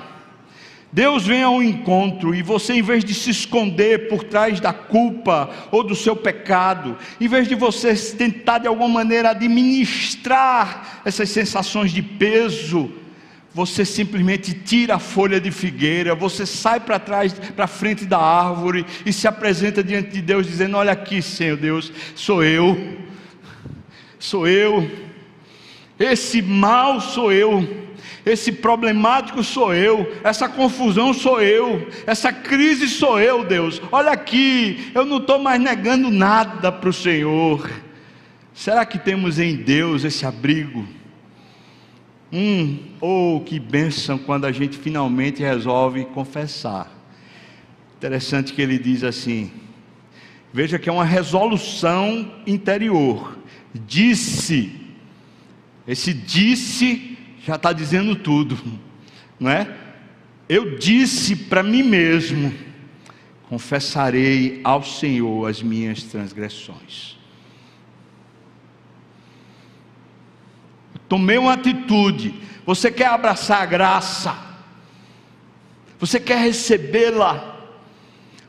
Deus 0.95 1.27
vem 1.27 1.43
ao 1.43 1.61
encontro 1.61 2.33
e 2.33 2.41
você, 2.41 2.71
em 2.71 2.81
vez 2.81 3.03
de 3.03 3.13
se 3.13 3.29
esconder 3.29 4.07
por 4.07 4.23
trás 4.23 4.61
da 4.61 4.71
culpa 4.71 5.49
ou 5.69 5.83
do 5.83 5.93
seu 5.93 6.15
pecado, 6.15 6.97
em 7.19 7.27
vez 7.27 7.49
de 7.49 7.53
você 7.53 7.93
tentar 8.15 8.59
de 8.59 8.67
alguma 8.67 8.87
maneira 8.87 9.31
administrar 9.31 11.01
essas 11.03 11.29
sensações 11.29 11.91
de 11.91 12.01
peso, 12.01 12.89
você 13.53 13.83
simplesmente 13.83 14.53
tira 14.53 14.95
a 14.95 14.99
folha 14.99 15.37
de 15.37 15.51
figueira, 15.51 16.15
você 16.15 16.45
sai 16.45 16.79
para 16.79 16.97
trás, 16.97 17.33
para 17.33 17.67
frente 17.67 18.05
da 18.05 18.17
árvore 18.17 18.85
e 19.05 19.11
se 19.11 19.27
apresenta 19.27 19.83
diante 19.83 20.11
de 20.11 20.21
Deus, 20.21 20.47
dizendo: 20.47 20.77
Olha 20.77 20.93
aqui, 20.93 21.21
Senhor 21.21 21.57
Deus, 21.57 21.91
sou 22.15 22.41
eu, 22.41 22.99
sou 24.17 24.47
eu, 24.47 24.89
esse 25.99 26.41
mal 26.41 27.01
sou 27.01 27.33
eu 27.33 27.84
esse 28.25 28.51
problemático 28.51 29.43
sou 29.43 29.73
eu, 29.73 30.11
essa 30.23 30.49
confusão 30.49 31.13
sou 31.13 31.39
eu, 31.39 31.87
essa 32.07 32.33
crise 32.33 32.89
sou 32.89 33.19
eu, 33.19 33.45
Deus. 33.45 33.81
Olha 33.91 34.11
aqui, 34.11 34.91
eu 34.95 35.05
não 35.05 35.17
estou 35.17 35.37
mais 35.37 35.61
negando 35.61 36.09
nada 36.09 36.71
para 36.71 36.89
o 36.89 36.93
Senhor. 36.93 37.69
Será 38.53 38.83
que 38.85 38.97
temos 38.97 39.37
em 39.37 39.55
Deus 39.55 40.03
esse 40.03 40.25
abrigo? 40.25 40.87
Hum, 42.33 42.79
oh, 42.99 43.41
que 43.45 43.59
bênção 43.59 44.17
quando 44.17 44.45
a 44.45 44.51
gente 44.51 44.77
finalmente 44.77 45.43
resolve 45.43 46.05
confessar. 46.05 46.91
Interessante 47.97 48.53
que 48.53 48.61
ele 48.61 48.79
diz 48.79 49.03
assim: 49.03 49.51
veja 50.51 50.79
que 50.79 50.89
é 50.89 50.91
uma 50.91 51.05
resolução 51.05 52.33
interior. 52.47 53.37
Disse, 53.73 54.71
esse 55.87 56.13
disse 56.13 57.14
já 57.45 57.55
está 57.55 57.71
dizendo 57.71 58.15
tudo, 58.15 58.57
não 59.39 59.49
é? 59.49 59.73
Eu 60.49 60.77
disse 60.77 61.35
para 61.35 61.61
mim 61.61 61.83
mesmo: 61.83 62.53
confessarei 63.47 64.61
ao 64.63 64.83
Senhor 64.83 65.47
as 65.47 65.61
minhas 65.61 66.03
transgressões. 66.03 67.15
tomei 71.07 71.37
uma 71.37 71.53
atitude. 71.53 72.33
Você 72.65 72.91
quer 72.91 73.07
abraçar 73.07 73.61
a 73.61 73.65
graça, 73.65 74.35
você 75.99 76.19
quer 76.19 76.39
recebê-la, 76.39 77.59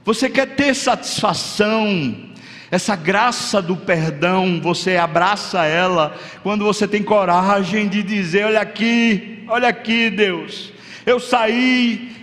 você 0.05 0.31
quer 0.31 0.57
ter 0.57 0.75
satisfação, 0.75 2.31
essa 2.77 2.95
graça 2.95 3.62
do 3.62 3.75
perdão, 3.75 4.61
você 4.61 4.99
abraça 4.99 5.65
ela 5.65 6.15
quando 6.43 6.62
você 6.62 6.87
tem 6.87 7.03
coragem 7.03 7.89
de 7.89 8.03
dizer: 8.03 8.45
Olha 8.45 8.61
aqui, 8.61 9.45
olha 9.49 9.69
aqui, 9.69 10.11
Deus, 10.11 10.73
eu 11.07 11.19
saí 11.19 12.15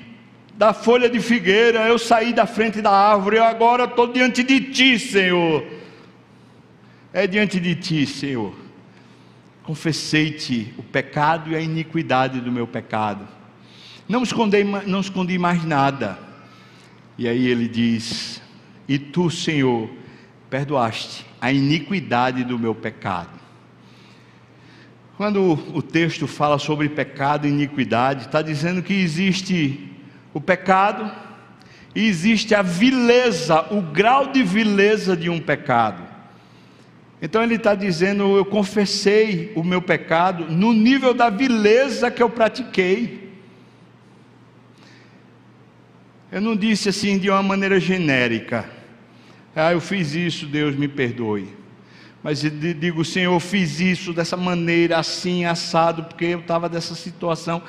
da 0.56 0.72
folha 0.72 1.10
de 1.10 1.20
figueira, 1.20 1.88
eu 1.88 1.98
saí 1.98 2.32
da 2.32 2.46
frente 2.46 2.82
da 2.82 2.92
árvore, 2.92 3.38
eu 3.38 3.44
agora 3.44 3.86
estou 3.86 4.14
diante 4.14 4.44
de 4.44 4.62
Ti, 4.62 5.00
Senhor. 5.00 5.66
É 7.12 7.26
diante 7.26 7.60
de 7.60 7.74
Ti, 7.74 8.06
Senhor. 8.06 8.54
Confessei-te 9.64 10.72
o 10.78 10.84
pecado 10.84 11.50
e 11.52 11.56
a 11.56 11.62
iniquidade 11.62 12.40
do 12.40 12.52
meu 12.52 12.68
pecado. 12.68 13.28
Não 14.08 14.22
escondi, 14.22 14.64
não 14.64 15.00
escondi 15.00 15.40
mais 15.40 15.66
nada. 15.66 16.20
E 17.18 17.28
aí 17.28 17.48
ele 17.48 17.68
diz: 17.68 18.40
E 18.88 19.00
tu, 19.00 19.32
Senhor, 19.32 19.90
perdoaste 20.54 21.26
a 21.42 21.52
iniquidade 21.52 22.44
do 22.44 22.60
meu 22.60 22.76
pecado. 22.76 23.40
Quando 25.18 25.42
o 25.74 25.82
texto 25.82 26.28
fala 26.28 26.60
sobre 26.60 26.88
pecado 26.90 27.48
e 27.48 27.50
iniquidade, 27.50 28.28
está 28.28 28.40
dizendo 28.40 28.84
que 28.84 28.94
existe 28.94 29.92
o 30.32 30.40
pecado 30.40 31.12
e 31.96 32.08
existe 32.08 32.54
a 32.54 32.62
vileza, 32.62 33.66
o 33.74 33.82
grau 33.82 34.28
de 34.28 34.44
vileza 34.44 35.18
de 35.18 35.28
um 35.28 35.40
pecado. 35.40 36.04
Então 37.20 37.42
ele 37.42 37.56
está 37.56 37.74
dizendo: 37.74 38.38
eu 38.38 38.46
confessei 38.46 39.52
o 39.56 39.64
meu 39.64 39.82
pecado 39.82 40.46
no 40.52 40.72
nível 40.72 41.16
da 41.16 41.32
vileza 41.32 42.12
que 42.12 42.22
eu 42.22 42.30
pratiquei. 42.30 43.34
Eu 46.32 46.42
não 46.42 46.56
disse 46.56 46.90
assim 46.90 47.18
de 47.18 47.28
uma 47.32 47.42
maneira 47.42 47.80
genérica. 47.80 48.83
Ah, 49.56 49.72
eu 49.72 49.80
fiz 49.80 50.16
isso, 50.16 50.48
Deus 50.48 50.76
me 50.76 50.88
perdoe. 50.88 51.48
Mas 52.24 52.44
eu 52.44 52.50
digo, 52.52 53.04
Senhor, 53.04 53.34
eu 53.34 53.40
fiz 53.40 53.80
isso 53.80 54.14
dessa 54.14 54.38
maneira, 54.38 54.98
assim, 54.98 55.46
assado, 55.46 56.04
porque 56.06 56.26
eu 56.26 56.40
estava 56.40 56.70
nessa 56.70 56.96
situação. 56.96 57.62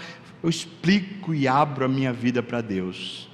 Eu 0.42 0.48
explico 0.48 1.34
e 1.34 1.48
abro 1.48 1.84
a 1.84 1.88
minha 1.88 2.12
vida 2.12 2.42
para 2.42 2.60
Deus. 2.60 3.28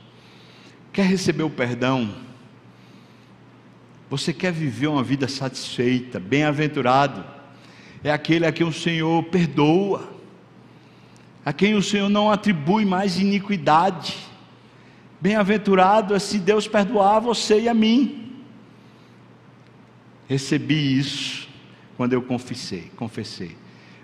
Quer 0.92 1.06
receber 1.06 1.42
o 1.42 1.50
perdão? 1.50 2.10
Você 4.08 4.32
quer 4.32 4.52
viver 4.52 4.88
uma 4.88 5.04
vida 5.04 5.28
satisfeita, 5.28 6.18
bem-aventurado? 6.18 7.24
É 8.02 8.10
aquele 8.10 8.46
a 8.46 8.50
quem 8.50 8.66
o 8.66 8.72
Senhor 8.72 9.22
perdoa, 9.24 10.08
a 11.44 11.52
quem 11.52 11.74
o 11.74 11.82
Senhor 11.82 12.08
não 12.08 12.30
atribui 12.30 12.84
mais 12.84 13.18
iniquidade. 13.18 14.16
Bem-aventurado 15.20 16.14
é 16.14 16.18
se 16.18 16.38
Deus 16.38 16.66
perdoar 16.66 17.20
você 17.20 17.60
e 17.60 17.68
a 17.68 17.74
mim. 17.74 18.19
Recebi 20.30 20.96
isso 20.96 21.48
quando 21.96 22.12
eu 22.12 22.22
confessei, 22.22 22.88
confessei. 22.94 23.56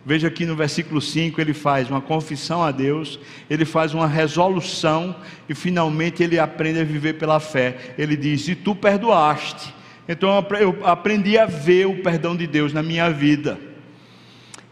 Veja 0.05 0.27
aqui 0.27 0.45
no 0.45 0.57
versículo 0.57 1.01
5, 1.01 1.41
ele 1.41 1.55
faz 1.55 1.89
uma 1.89 2.01
confissão 2.01 2.65
a 2.65 2.73
Deus, 2.73 3.21
ele 3.49 3.65
faz 3.65 3.95
uma 3.95 4.09
resolução 4.09 5.15
e 5.49 5.55
finalmente 5.55 6.25
ele 6.25 6.37
aprende 6.37 6.81
a 6.81 6.85
viver 6.85 7.13
pela 7.13 7.39
fé. 7.39 7.95
Ele 7.97 8.17
diz: 8.17 8.49
E 8.49 8.57
tu 8.57 8.75
perdoaste. 8.75 9.73
Então 10.09 10.45
eu 10.59 10.85
aprendi 10.85 11.39
a 11.39 11.47
ver 11.47 11.87
o 11.87 12.03
perdão 12.03 12.37
de 12.37 12.49
Deus 12.49 12.73
na 12.73 12.83
minha 12.83 13.09
vida. 13.09 13.57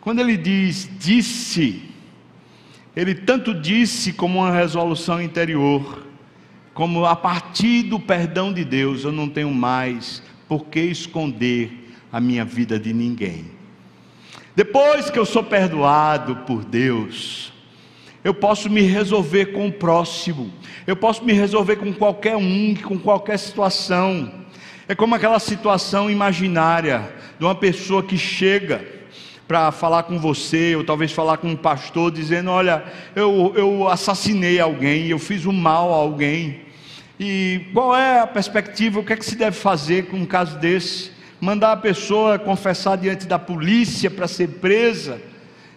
Quando 0.00 0.18
ele 0.18 0.36
diz 0.36 0.90
disse, 0.98 1.84
ele 2.96 3.14
tanto 3.14 3.54
disse 3.54 4.12
como 4.12 4.40
uma 4.40 4.50
resolução 4.50 5.22
interior, 5.22 6.04
como 6.74 7.04
a 7.04 7.14
partir 7.14 7.84
do 7.84 8.00
perdão 8.00 8.52
de 8.52 8.64
Deus 8.64 9.04
eu 9.04 9.12
não 9.12 9.28
tenho 9.28 9.52
mais 9.52 10.20
por 10.54 10.66
que 10.66 10.78
esconder 10.78 11.92
a 12.12 12.20
minha 12.20 12.44
vida 12.44 12.78
de 12.78 12.92
ninguém. 12.92 13.46
Depois 14.54 15.10
que 15.10 15.18
eu 15.18 15.26
sou 15.26 15.42
perdoado 15.42 16.36
por 16.46 16.64
Deus, 16.64 17.52
eu 18.22 18.32
posso 18.32 18.70
me 18.70 18.82
resolver 18.82 19.46
com 19.46 19.66
o 19.66 19.72
próximo, 19.72 20.52
eu 20.86 20.94
posso 20.94 21.24
me 21.24 21.32
resolver 21.32 21.74
com 21.74 21.92
qualquer 21.92 22.36
um, 22.36 22.72
com 22.76 22.96
qualquer 22.96 23.36
situação. 23.36 24.32
É 24.86 24.94
como 24.94 25.16
aquela 25.16 25.40
situação 25.40 26.08
imaginária 26.08 27.12
de 27.36 27.44
uma 27.44 27.56
pessoa 27.56 28.00
que 28.00 28.16
chega 28.16 28.86
para 29.48 29.72
falar 29.72 30.04
com 30.04 30.20
você, 30.20 30.76
ou 30.76 30.84
talvez 30.84 31.10
falar 31.10 31.38
com 31.38 31.48
um 31.48 31.56
pastor, 31.56 32.12
dizendo: 32.12 32.48
Olha, 32.48 32.84
eu, 33.16 33.52
eu 33.56 33.88
assassinei 33.88 34.60
alguém, 34.60 35.08
eu 35.08 35.18
fiz 35.18 35.46
um 35.46 35.52
mal 35.52 35.92
a 35.92 35.96
alguém. 35.96 36.63
E 37.18 37.66
qual 37.72 37.96
é 37.96 38.20
a 38.20 38.26
perspectiva? 38.26 39.00
O 39.00 39.04
que 39.04 39.12
é 39.12 39.16
que 39.16 39.24
se 39.24 39.36
deve 39.36 39.56
fazer 39.56 40.06
com 40.06 40.16
um 40.16 40.26
caso 40.26 40.58
desse? 40.58 41.14
mandar 41.44 41.72
a 41.72 41.76
pessoa 41.76 42.38
confessar 42.38 42.96
diante 42.96 43.26
da 43.26 43.38
polícia 43.38 44.10
para 44.10 44.26
ser 44.26 44.48
presa. 44.48 45.20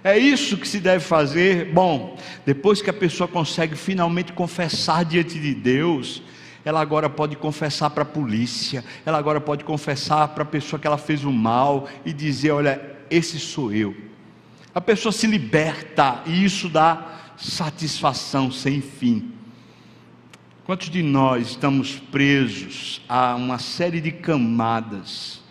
É 0.02 0.18
isso 0.18 0.58
que 0.58 0.68
se 0.68 0.80
deve 0.80 1.04
fazer. 1.04 1.74
Bom, 1.74 2.18
depois 2.46 2.82
que 2.82 2.90
a 2.90 2.94
pessoa 2.94 3.28
consegue 3.28 3.76
finalmente 3.76 4.32
confessar 4.32 5.04
diante 5.04 5.38
de 5.38 5.54
Deus, 5.54 6.24
ela 6.64 6.80
agora 6.80 7.10
pode 7.10 7.36
confessar 7.36 7.90
para 7.90 8.04
a 8.04 8.06
polícia, 8.06 8.84
ela 9.06 9.18
agora 9.18 9.42
pode 9.42 9.66
confessar 9.66 10.30
para 10.30 10.44
a 10.44 10.46
pessoa 10.46 10.80
que 10.80 10.88
ela 10.88 10.98
fez 10.98 11.26
o 11.26 11.32
mal 11.32 11.88
e 12.06 12.14
dizer: 12.14 12.52
Olha, 12.52 12.82
esse 13.10 13.38
sou 13.38 13.74
eu. 13.74 13.96
A 14.74 14.80
pessoa 14.80 15.12
se 15.12 15.28
liberta 15.28 16.22
e 16.26 16.46
isso 16.46 16.70
dá 16.70 17.34
satisfação 17.36 18.50
sem 18.52 18.80
fim. 18.80 19.37
Quantos 20.68 20.90
de 20.90 21.02
nós 21.02 21.52
estamos 21.52 21.96
presos 21.96 23.02
a 23.08 23.36
uma 23.36 23.58
série 23.58 24.02
de 24.02 24.12
camadas 24.12 25.42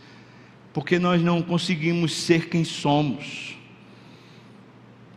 porque 0.75 0.99
nós 0.99 1.23
não 1.23 1.41
conseguimos 1.41 2.13
ser 2.15 2.51
quem 2.51 2.65
somos. 2.65 3.57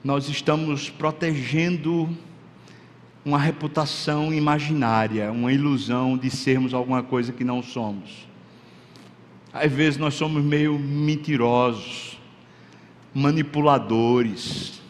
Nós 0.01 0.29
estamos 0.29 0.89
protegendo 0.89 2.17
uma 3.25 3.37
reputação 3.37 4.33
imaginária, 4.33 5.33
uma 5.33 5.51
ilusão 5.51 6.17
de 6.17 6.29
sermos 6.29 6.73
alguma 6.73 7.03
coisa 7.03 7.33
que 7.33 7.43
não 7.43 7.61
somos. 7.61 8.25
Às 9.51 9.69
vezes 9.69 9.99
nós 9.99 10.13
somos 10.13 10.41
meio 10.41 10.79
mentirosos, 10.79 12.17
manipuladores, 13.13 14.81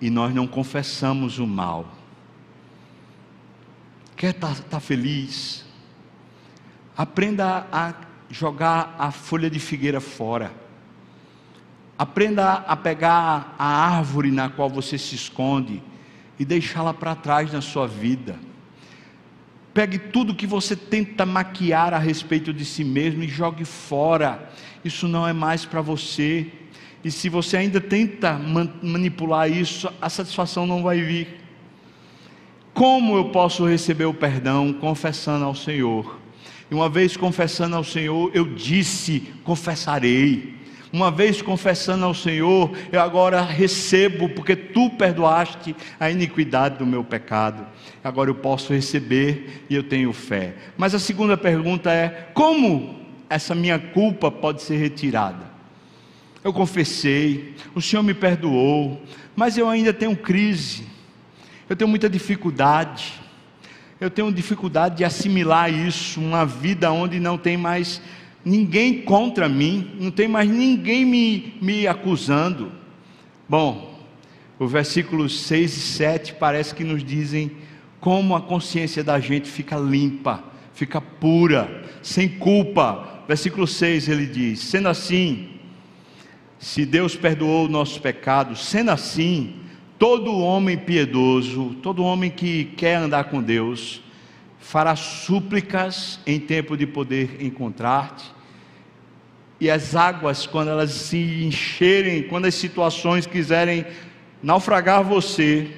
e 0.00 0.10
nós 0.10 0.34
não 0.34 0.48
confessamos 0.48 1.38
o 1.38 1.46
mal. 1.46 1.95
Quer 4.16 4.30
estar 4.30 4.54
tá, 4.54 4.62
tá 4.70 4.80
feliz? 4.80 5.62
Aprenda 6.96 7.66
a 7.70 7.94
jogar 8.30 8.96
a 8.98 9.10
folha 9.10 9.50
de 9.50 9.60
figueira 9.60 10.00
fora. 10.00 10.50
Aprenda 11.98 12.52
a 12.52 12.74
pegar 12.76 13.54
a 13.58 13.66
árvore 13.66 14.30
na 14.30 14.48
qual 14.48 14.70
você 14.70 14.96
se 14.96 15.14
esconde 15.14 15.82
e 16.38 16.44
deixá-la 16.44 16.94
para 16.94 17.14
trás 17.14 17.52
na 17.52 17.60
sua 17.60 17.86
vida. 17.86 18.38
Pegue 19.74 19.98
tudo 19.98 20.34
que 20.34 20.46
você 20.46 20.74
tenta 20.74 21.26
maquiar 21.26 21.92
a 21.92 21.98
respeito 21.98 22.54
de 22.54 22.64
si 22.64 22.82
mesmo 22.82 23.22
e 23.22 23.28
jogue 23.28 23.66
fora. 23.66 24.50
Isso 24.82 25.06
não 25.06 25.28
é 25.28 25.34
mais 25.34 25.66
para 25.66 25.82
você. 25.82 26.50
E 27.04 27.10
se 27.10 27.28
você 27.28 27.58
ainda 27.58 27.80
tenta 27.82 28.38
manipular 28.82 29.50
isso, 29.50 29.92
a 30.00 30.08
satisfação 30.08 30.66
não 30.66 30.82
vai 30.82 31.02
vir. 31.02 31.45
Como 32.76 33.16
eu 33.16 33.30
posso 33.30 33.66
receber 33.66 34.04
o 34.04 34.12
perdão? 34.12 34.70
Confessando 34.70 35.46
ao 35.46 35.54
Senhor 35.54 36.20
e 36.70 36.74
uma 36.74 36.90
vez 36.90 37.16
confessando 37.16 37.74
ao 37.74 37.82
Senhor, 37.82 38.30
eu 38.34 38.44
disse: 38.44 39.32
confessarei. 39.44 40.54
Uma 40.92 41.10
vez 41.10 41.40
confessando 41.40 42.04
ao 42.04 42.12
Senhor, 42.12 42.70
eu 42.92 43.00
agora 43.00 43.40
recebo, 43.40 44.28
porque 44.28 44.54
tu 44.54 44.90
perdoaste 44.90 45.74
a 45.98 46.10
iniquidade 46.10 46.78
do 46.78 46.84
meu 46.84 47.02
pecado. 47.02 47.66
Agora 48.04 48.28
eu 48.28 48.34
posso 48.34 48.74
receber 48.74 49.64
e 49.70 49.74
eu 49.74 49.82
tenho 49.82 50.12
fé. 50.12 50.54
Mas 50.76 50.94
a 50.94 50.98
segunda 50.98 51.34
pergunta 51.34 51.90
é: 51.90 52.28
como 52.34 53.00
essa 53.30 53.54
minha 53.54 53.78
culpa 53.78 54.30
pode 54.30 54.60
ser 54.60 54.76
retirada? 54.76 55.46
Eu 56.44 56.52
confessei, 56.52 57.54
o 57.74 57.80
Senhor 57.80 58.02
me 58.02 58.12
perdoou, 58.12 59.00
mas 59.34 59.56
eu 59.56 59.66
ainda 59.66 59.94
tenho 59.94 60.14
crise, 60.14 60.84
eu 61.68 61.76
tenho 61.76 61.88
muita 61.88 62.08
dificuldade 62.08 63.26
eu 63.98 64.10
tenho 64.10 64.30
dificuldade 64.30 64.98
de 64.98 65.04
assimilar 65.04 65.72
isso, 65.72 66.20
uma 66.20 66.44
vida 66.44 66.92
onde 66.92 67.18
não 67.18 67.38
tem 67.38 67.56
mais 67.56 68.02
ninguém 68.44 69.00
contra 69.00 69.48
mim, 69.48 69.92
não 69.98 70.10
tem 70.10 70.28
mais 70.28 70.50
ninguém 70.50 71.04
me, 71.04 71.54
me 71.62 71.86
acusando. 71.86 72.70
Bom, 73.48 73.98
o 74.58 74.66
versículos 74.66 75.40
6 75.40 75.76
e 75.76 75.80
7 75.80 76.34
parece 76.34 76.74
que 76.74 76.84
nos 76.84 77.02
dizem 77.02 77.52
como 77.98 78.36
a 78.36 78.40
consciência 78.42 79.02
da 79.02 79.18
gente 79.18 79.48
fica 79.48 79.78
limpa, 79.78 80.44
fica 80.74 81.00
pura, 81.00 81.84
sem 82.02 82.28
culpa. 82.28 83.24
Versículo 83.26 83.66
6 83.66 84.08
ele 84.08 84.26
diz: 84.26 84.60
sendo 84.60 84.88
assim, 84.88 85.48
se 86.58 86.84
Deus 86.84 87.16
perdoou 87.16 87.66
nossos 87.66 87.96
pecados, 87.96 88.66
sendo 88.66 88.90
assim, 88.90 89.54
Todo 89.98 90.38
homem 90.38 90.76
piedoso, 90.76 91.74
todo 91.82 92.04
homem 92.04 92.30
que 92.30 92.64
quer 92.76 92.96
andar 92.96 93.24
com 93.24 93.42
Deus, 93.42 94.02
fará 94.58 94.94
súplicas 94.94 96.20
em 96.26 96.38
tempo 96.38 96.76
de 96.76 96.86
poder 96.86 97.38
encontrar-te. 97.40 98.30
E 99.58 99.70
as 99.70 99.96
águas, 99.96 100.46
quando 100.46 100.68
elas 100.68 100.90
se 100.90 101.44
encherem, 101.44 102.24
quando 102.24 102.44
as 102.44 102.54
situações 102.54 103.26
quiserem 103.26 103.86
naufragar 104.42 105.02
você, 105.02 105.70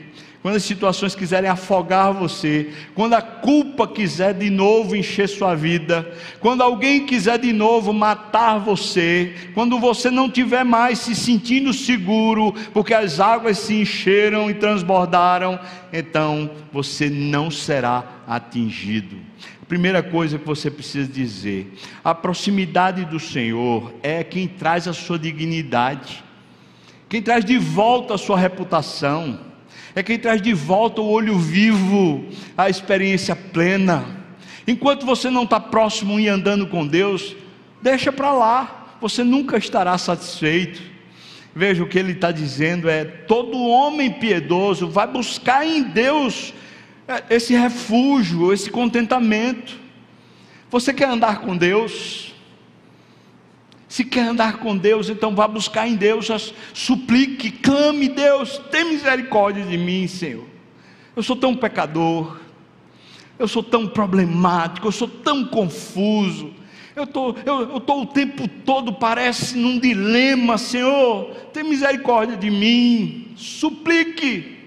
quando 0.43 0.55
as 0.55 0.63
situações 0.63 1.17
quiserem 1.17 1.51
afogar 1.51 2.13
você, 2.13 2.71
quando 2.95 3.15
a 3.15 3.23
culpa 3.23 3.89
quiser 3.89 4.35
de 4.35 4.49
novo 4.49 4.95
encher 4.95 5.29
sua 5.29 5.55
vida, 5.55 6.09
quando 6.39 6.63
alguém 6.63 7.07
quiser 7.07 7.39
de 7.39 7.53
novo 7.53 7.93
matar 7.93 8.59
você, 8.59 9.35
quando 9.53 9.81
você 9.81 10.11
não 10.11 10.31
tiver 10.31 10.65
mais 10.65 11.01
se 11.01 11.15
sentindo 11.15 11.73
seguro, 11.73 12.55
porque 12.73 12.95
as 12.95 13.19
águas 13.19 13.59
se 13.59 13.75
encheram 13.75 14.49
e 14.49 14.55
transbordaram, 14.55 15.59
então 15.93 16.51
você 16.73 17.11
não 17.11 17.51
será 17.51 18.05
atingido. 18.27 19.17
A 19.61 19.67
primeira 19.67 20.05
coisa 20.05 20.39
que 20.39 20.47
você 20.47 20.71
precisa 20.71 21.11
dizer: 21.11 21.75
a 22.05 22.15
proximidade 22.15 23.05
do 23.05 23.19
Senhor 23.19 23.93
é 24.05 24.23
quem 24.23 24.47
traz 24.47 24.87
a 24.87 24.93
sua 24.93 25.19
dignidade, 25.19 26.23
quem 27.09 27.21
traz 27.21 27.45
de 27.45 27.59
volta 27.59 28.15
a 28.15 28.19
sua 28.19 28.39
reputação 28.39 29.48
é 29.95 30.03
quem 30.03 30.19
traz 30.19 30.41
de 30.41 30.53
volta 30.53 31.01
o 31.01 31.09
olho 31.09 31.39
vivo, 31.39 32.25
a 32.57 32.69
experiência 32.69 33.35
plena. 33.35 34.05
Enquanto 34.67 35.07
você 35.07 35.31
não 35.31 35.45
está 35.45 35.59
próximo 35.59 36.21
e 36.21 36.29
andando 36.29 36.67
com 36.67 36.87
Deus, 36.87 37.35
deixa 37.81 38.13
para 38.13 38.33
lá, 38.33 38.97
você 39.01 39.25
nunca 39.25 39.57
estará 39.57 39.97
satisfeito. 39.97 40.83
Veja 41.55 41.83
o 41.83 41.89
que 41.89 41.99
ele 41.99 42.13
está 42.13 42.31
dizendo: 42.31 42.89
é 42.89 43.05
todo 43.05 43.59
homem 43.59 44.13
piedoso 44.13 44.89
vai 44.89 45.07
buscar 45.07 45.67
em 45.67 45.83
Deus 45.83 46.53
é, 47.07 47.35
esse 47.35 47.55
refúgio, 47.55 48.53
esse 48.53 48.71
contentamento. 48.71 49.77
Você 50.71 50.93
quer 50.93 51.09
andar 51.09 51.41
com 51.41 51.57
Deus? 51.57 52.28
Se 53.89 54.05
quer 54.05 54.29
andar 54.29 54.59
com 54.59 54.77
Deus, 54.77 55.09
então 55.09 55.35
vá 55.35 55.49
buscar 55.49 55.89
em 55.89 55.97
Deus, 55.97 56.29
suplique, 56.75 57.51
clame, 57.51 58.09
Deus, 58.09 58.59
tem 58.71 58.85
misericórdia 58.85 59.65
de 59.65 59.79
mim, 59.79 60.07
Senhor. 60.07 60.45
Eu 61.17 61.23
sou 61.23 61.35
tão 61.35 61.57
pecador, 61.57 62.39
eu 63.39 63.49
sou 63.49 63.63
tão 63.63 63.89
problemático, 63.89 64.87
eu 64.89 64.93
sou 64.93 65.09
tão 65.09 65.45
confuso. 65.45 66.53
Eu 66.95 67.07
tô, 67.07 67.31
estou 67.31 67.81
tô 67.81 68.03
o 68.03 68.07
tempo 68.07 68.47
todo, 68.47 68.93
parece 68.93 69.57
num 69.57 69.79
dilema, 69.79 70.59
Senhor, 70.59 71.31
tem 71.53 71.63
misericórdia 71.63 72.37
de 72.37 72.51
mim, 72.51 73.33
suplique, 73.37 74.59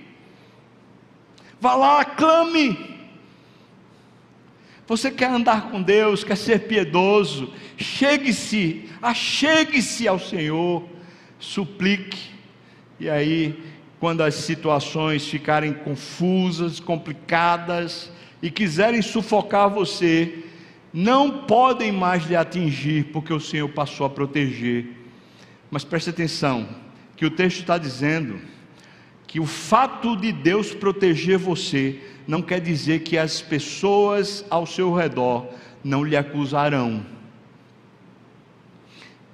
vá 1.60 1.76
lá, 1.76 2.06
clame, 2.06 2.78
você 4.88 5.10
quer 5.10 5.30
andar 5.30 5.70
com 5.70 5.82
Deus, 5.82 6.24
quer 6.24 6.36
ser 6.36 6.68
piedoso, 6.68 7.54
chegue-se, 7.78 8.90
achegue-se 9.02 10.08
ao 10.08 10.20
Senhor, 10.20 10.84
suplique, 11.40 12.32
e 13.00 13.10
aí, 13.10 13.60
quando 14.00 14.22
as 14.22 14.36
situações 14.36 15.26
ficarem 15.28 15.74
confusas, 15.74 16.80
complicadas 16.80 18.12
e 18.42 18.52
quiserem 18.52 19.02
sufocar 19.02 19.72
você, 19.72 20.44
não 20.94 21.46
podem 21.46 21.92
mais 21.92 22.26
lhe 22.26 22.36
atingir, 22.36 23.06
porque 23.06 23.34
o 23.34 23.40
Senhor 23.40 23.70
passou 23.70 24.06
a 24.06 24.10
proteger. 24.10 24.86
Mas 25.72 25.84
preste 25.84 26.12
atenção, 26.12 26.68
que 27.16 27.26
o 27.26 27.32
texto 27.32 27.62
está 27.62 27.78
dizendo 27.78 28.40
que 29.32 29.40
o 29.40 29.46
fato 29.46 30.18
de 30.18 30.30
Deus 30.30 30.74
proteger 30.74 31.38
você 31.38 32.02
não 32.28 32.42
quer 32.42 32.60
dizer 32.60 33.00
que 33.00 33.18
as 33.18 33.42
pessoas 33.42 34.44
ao 34.50 34.66
seu 34.66 34.94
redor 34.94 35.48
não 35.82 36.04
lhe 36.04 36.18
acusarão. 36.18 37.06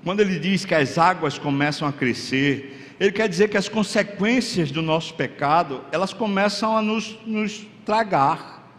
Quando 0.04 0.20
ele 0.20 0.38
diz 0.38 0.66
que 0.66 0.76
as 0.76 1.00
águas 1.00 1.40
começam 1.40 1.88
a 1.88 1.92
crescer, 1.92 2.94
ele 3.00 3.12
quer 3.12 3.28
dizer 3.28 3.50
que 3.50 3.58
as 3.58 3.68
consequências 3.68 4.70
do 4.70 4.84
nosso 4.84 5.16
pecado, 5.16 5.84
elas 5.92 6.14
começam 6.14 6.78
a 6.78 6.82
nos, 6.82 7.18
nos 7.26 7.66
tragar. 7.84 8.72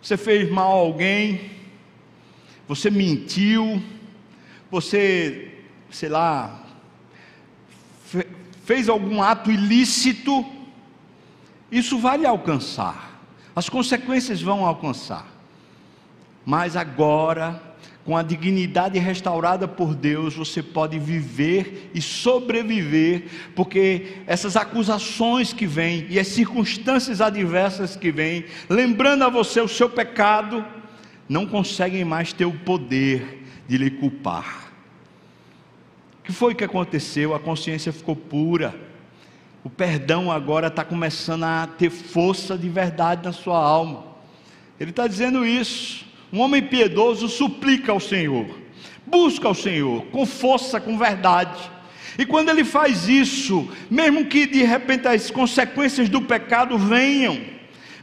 Você 0.00 0.16
fez 0.16 0.48
mal 0.48 0.70
a 0.70 0.76
alguém, 0.76 1.50
você 2.68 2.90
mentiu, 2.90 3.82
você, 4.70 5.50
sei 5.90 6.08
lá, 6.08 6.64
fez 8.66 8.88
algum 8.88 9.22
ato 9.22 9.48
ilícito, 9.48 10.44
isso 11.70 11.98
vai 11.98 12.18
lhe 12.18 12.26
alcançar, 12.26 13.22
as 13.54 13.68
consequências 13.68 14.42
vão 14.42 14.66
alcançar. 14.66 15.24
Mas 16.44 16.74
agora, 16.74 17.62
com 18.04 18.16
a 18.16 18.24
dignidade 18.24 18.98
restaurada 18.98 19.68
por 19.68 19.94
Deus, 19.94 20.34
você 20.34 20.64
pode 20.64 20.98
viver 20.98 21.92
e 21.94 22.02
sobreviver, 22.02 23.28
porque 23.54 24.18
essas 24.26 24.56
acusações 24.56 25.52
que 25.52 25.64
vêm 25.64 26.04
e 26.10 26.18
as 26.18 26.26
circunstâncias 26.26 27.20
adversas 27.20 27.94
que 27.94 28.10
vêm, 28.10 28.46
lembrando 28.68 29.22
a 29.22 29.28
você 29.28 29.60
o 29.60 29.68
seu 29.68 29.88
pecado, 29.88 30.64
não 31.28 31.46
conseguem 31.46 32.04
mais 32.04 32.32
ter 32.32 32.44
o 32.44 32.52
poder 32.52 33.44
de 33.68 33.78
lhe 33.78 33.92
culpar. 33.92 34.65
Que 36.26 36.32
foi 36.32 36.56
que 36.56 36.64
aconteceu? 36.64 37.36
A 37.36 37.38
consciência 37.38 37.92
ficou 37.92 38.16
pura. 38.16 38.74
O 39.62 39.70
perdão 39.70 40.30
agora 40.30 40.66
está 40.66 40.84
começando 40.84 41.44
a 41.44 41.68
ter 41.78 41.88
força 41.88 42.58
de 42.58 42.68
verdade 42.68 43.24
na 43.24 43.32
sua 43.32 43.56
alma. 43.56 44.04
Ele 44.78 44.90
está 44.90 45.06
dizendo 45.06 45.46
isso. 45.46 46.04
Um 46.32 46.40
homem 46.40 46.60
piedoso 46.60 47.28
suplica 47.28 47.92
ao 47.92 48.00
Senhor, 48.00 48.46
busca 49.06 49.46
ao 49.46 49.54
Senhor 49.54 50.04
com 50.06 50.26
força, 50.26 50.80
com 50.80 50.98
verdade. 50.98 51.70
E 52.18 52.26
quando 52.26 52.48
ele 52.48 52.64
faz 52.64 53.08
isso, 53.08 53.68
mesmo 53.88 54.26
que 54.26 54.46
de 54.46 54.64
repente 54.64 55.06
as 55.06 55.30
consequências 55.30 56.08
do 56.08 56.22
pecado 56.22 56.76
venham, 56.76 57.40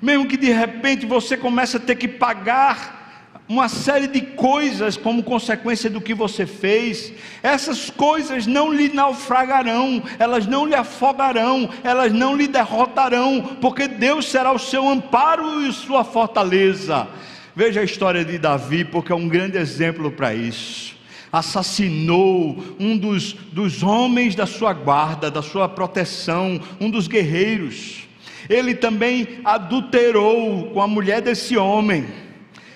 mesmo 0.02 0.26
que 0.26 0.38
de 0.38 0.50
repente 0.50 1.06
você 1.06 1.36
comece 1.36 1.76
a 1.76 1.80
ter 1.80 1.96
que 1.96 2.08
pagar 2.08 3.03
uma 3.48 3.68
série 3.68 4.08
de 4.08 4.22
coisas 4.22 4.96
como 4.96 5.22
consequência 5.22 5.90
do 5.90 6.00
que 6.00 6.14
você 6.14 6.46
fez, 6.46 7.14
essas 7.42 7.90
coisas 7.90 8.48
não 8.48 8.72
lhe 8.72 8.90
naufragarão, 8.90 10.02
elas 10.18 10.48
não 10.48 10.66
lhe 10.66 10.76
afogarão, 10.76 11.70
elas 11.84 12.14
não 12.14 12.36
lhe 12.36 12.48
derrotarão, 12.48 13.58
porque 13.60 13.88
Deus 13.88 14.30
será 14.30 14.54
o 14.54 14.60
seu 14.60 14.88
amparo 14.88 15.62
e 15.68 15.74
sua 15.74 16.04
fortaleza. 16.04 17.08
Veja 17.56 17.82
a 17.82 17.84
história 17.84 18.24
de 18.24 18.38
Davi, 18.38 18.86
porque 18.86 19.12
é 19.12 19.16
um 19.16 19.28
grande 19.28 19.58
exemplo 19.58 20.10
para 20.10 20.34
isso. 20.34 20.96
Assassinou 21.32 22.64
um 22.80 22.98
dos, 22.98 23.34
dos 23.34 23.84
homens 23.84 24.36
da 24.36 24.46
sua 24.46 24.72
guarda, 24.74 25.30
da 25.30 25.42
sua 25.42 25.68
proteção, 25.68 26.62
um 26.80 26.90
dos 26.90 27.08
guerreiros. 27.08 28.08
Ele 28.50 28.74
também 28.74 29.40
adulterou 29.44 30.72
com 30.72 30.82
a 30.82 30.88
mulher 30.88 31.22
desse 31.22 31.58
homem 31.58 32.23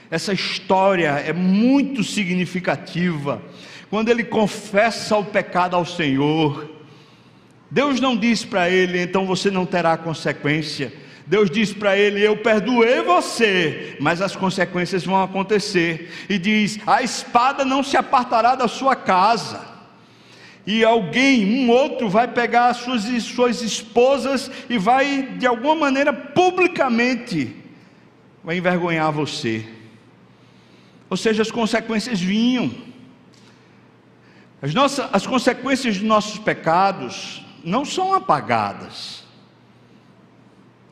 essa 0.09 0.33
história 0.33 1.09
é 1.09 1.33
muito 1.33 2.03
significativa. 2.03 3.41
Quando 3.89 4.09
ele 4.09 4.23
confessa 4.23 5.17
o 5.17 5.25
pecado 5.25 5.75
ao 5.75 5.85
Senhor, 5.85 6.69
Deus 7.69 7.99
não 7.99 8.15
diz 8.15 8.45
para 8.45 8.69
ele, 8.69 9.01
então 9.01 9.25
você 9.25 9.51
não 9.51 9.65
terá 9.65 9.97
consequência. 9.97 10.93
Deus 11.25 11.49
diz 11.49 11.73
para 11.73 11.97
ele: 11.97 12.25
Eu 12.25 12.37
perdoei 12.37 13.01
você, 13.01 13.97
mas 13.99 14.21
as 14.21 14.35
consequências 14.35 15.03
vão 15.03 15.21
acontecer. 15.21 16.09
E 16.29 16.37
diz: 16.37 16.79
A 16.87 17.03
espada 17.03 17.65
não 17.65 17.83
se 17.83 17.97
apartará 17.97 18.55
da 18.55 18.67
sua 18.67 18.95
casa. 18.95 19.77
E 20.65 20.83
alguém, 20.83 21.45
um 21.45 21.69
outro, 21.69 22.09
vai 22.09 22.27
pegar 22.27 22.67
as 22.67 22.77
suas, 22.77 23.03
suas 23.23 23.61
esposas 23.61 24.51
e 24.69 24.77
vai, 24.77 25.23
de 25.37 25.45
alguma 25.45 25.75
maneira, 25.75 26.11
publicamente, 26.11 27.55
vai 28.43 28.57
envergonhar 28.57 29.11
você. 29.11 29.65
Ou 31.09 31.17
seja, 31.17 31.41
as 31.41 31.51
consequências 31.51 32.19
vinham. 32.19 32.71
As, 34.61 34.73
nossas, 34.73 35.07
as 35.13 35.25
consequências 35.25 35.97
dos 35.97 36.07
nossos 36.07 36.39
pecados 36.39 37.45
não 37.63 37.85
são 37.85 38.13
apagadas. 38.13 39.23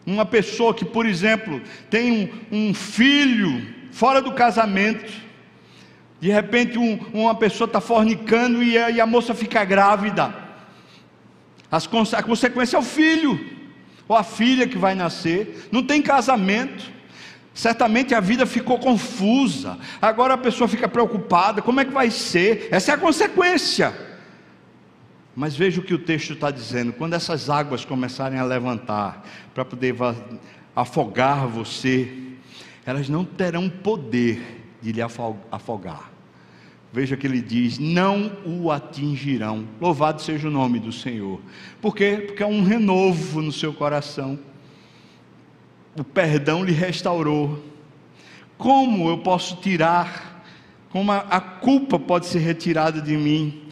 Uma 0.05 0.25
pessoa 0.25 0.73
que, 0.73 0.85
por 0.85 1.05
exemplo, 1.05 1.61
tem 1.89 2.11
um, 2.51 2.69
um 2.69 2.73
filho 2.73 3.73
fora 3.91 4.21
do 4.21 4.33
casamento, 4.33 5.11
de 6.19 6.29
repente 6.29 6.77
um, 6.77 6.99
uma 7.13 7.33
pessoa 7.33 7.65
está 7.65 7.81
fornicando 7.81 8.61
e 8.61 8.77
a, 8.77 8.91
e 8.91 9.01
a, 9.01 9.05
moça 9.05 9.33
fica 9.33 9.63
grávida. 9.65 10.33
As, 11.71 11.89
a 12.13 12.21
consequência 12.21 12.77
é 12.77 12.79
o 12.79 12.83
filho, 12.83 13.39
ou 14.07 14.15
a 14.15 14.23
filha 14.23 14.67
que 14.67 14.77
vai 14.77 14.95
nascer, 14.95 15.67
não 15.71 15.81
tem 15.83 16.01
casamento. 16.01 16.94
Certamente 17.55 18.13
a 18.13 18.19
vida 18.19 18.45
ficou 18.45 18.77
confusa. 18.77 19.79
Agora 20.01 20.33
a 20.33 20.37
pessoa 20.37 20.67
fica 20.67 20.89
preocupada: 20.89 21.61
como 21.61 21.79
é 21.79 21.85
que 21.85 21.91
vai 21.91 22.11
ser? 22.11 22.67
Essa 22.69 22.91
é 22.91 22.95
a 22.95 22.97
consequência. 22.97 23.95
Mas 25.33 25.55
veja 25.55 25.79
o 25.79 25.83
que 25.83 25.93
o 25.93 25.99
texto 25.99 26.33
está 26.33 26.51
dizendo: 26.51 26.91
quando 26.91 27.13
essas 27.13 27.49
águas 27.49 27.85
começarem 27.85 28.37
a 28.37 28.43
levantar 28.43 29.25
para 29.53 29.63
poder 29.63 29.95
afogar 30.75 31.47
você, 31.47 32.11
elas 32.85 33.07
não 33.07 33.23
terão 33.23 33.69
poder 33.69 34.65
de 34.81 34.91
lhe 34.91 35.01
afogar. 35.01 36.11
Veja 36.91 37.15
que 37.15 37.25
ele 37.25 37.41
diz: 37.41 37.79
não 37.79 38.33
o 38.45 38.69
atingirão. 38.69 39.65
Louvado 39.79 40.21
seja 40.21 40.49
o 40.49 40.51
nome 40.51 40.77
do 40.77 40.91
Senhor. 40.91 41.39
Por 41.81 41.95
quê? 41.95 42.21
Porque 42.27 42.43
é 42.43 42.47
um 42.47 42.65
renovo 42.65 43.41
no 43.41 43.53
seu 43.53 43.73
coração 43.73 44.37
o 45.97 46.03
perdão 46.03 46.63
lhe 46.63 46.73
restaurou. 46.73 47.63
Como 48.57 49.09
eu 49.09 49.17
posso 49.19 49.57
tirar, 49.57 50.43
como 50.89 51.11
a, 51.11 51.17
a 51.17 51.41
culpa 51.41 51.97
pode 51.97 52.25
ser 52.25 52.39
retirada 52.39 53.01
de 53.01 53.17
mim? 53.17 53.63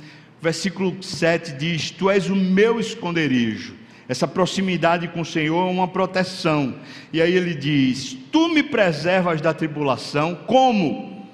Versículo 0.42 1.02
7 1.02 1.54
diz: 1.54 1.92
Tu 1.92 2.10
és 2.10 2.30
o 2.30 2.36
meu 2.36 2.80
esconderijo. 2.80 3.76
Essa 4.08 4.28
proximidade 4.28 5.08
com 5.08 5.22
o 5.22 5.26
Senhor 5.26 5.68
é 5.68 5.72
uma 5.72 5.88
proteção. 5.88 6.76
E 7.12 7.22
aí 7.22 7.34
ele 7.34 7.54
diz: 7.54 8.18
Tu 8.32 8.50
me 8.50 8.62
preservas 8.62 9.40
da 9.40 9.54
tribulação. 9.54 10.36
Como? 10.46 11.28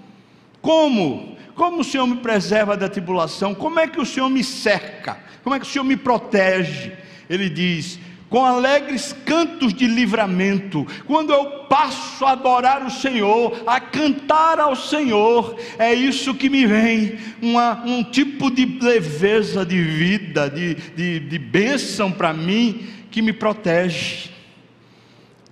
Como? 0.62 1.38
Como 1.56 1.82
o 1.82 1.84
Senhor 1.84 2.06
me 2.06 2.18
preserva 2.18 2.78
da 2.78 2.88
tribulação? 2.88 3.56
Como 3.56 3.80
é 3.80 3.88
que 3.88 4.00
o 4.00 4.06
Senhor 4.06 4.30
me 4.30 4.44
cerca? 4.44 5.18
Como 5.44 5.56
é 5.56 5.60
que 5.60 5.66
o 5.66 5.70
Senhor 5.70 5.84
me 5.84 5.98
protege? 5.98 6.94
Ele 7.28 7.50
diz: 7.50 8.00
com 8.30 8.46
alegres 8.46 9.14
cantos 9.26 9.74
de 9.74 9.88
livramento, 9.88 10.86
quando 11.08 11.34
eu 11.34 11.46
passo 11.68 12.24
a 12.26 12.34
adorar 12.34 12.86
o 12.86 12.92
Senhor, 12.92 13.64
a 13.66 13.80
cantar 13.80 14.60
ao 14.60 14.76
Senhor, 14.76 15.60
é 15.80 15.94
isso 15.94 16.36
que 16.36 16.50
me 16.50 16.66
vem, 16.66 17.18
uma, 17.42 17.84
um 17.84 18.04
tipo 18.04 18.52
de 18.52 18.66
leveza 18.66 19.66
de 19.66 19.82
vida, 19.82 20.48
de, 20.48 20.76
de, 20.76 21.20
de 21.22 21.40
bênção 21.40 22.12
para 22.12 22.32
mim, 22.32 22.88
que 23.10 23.22
me 23.22 23.34
protege, 23.34 24.30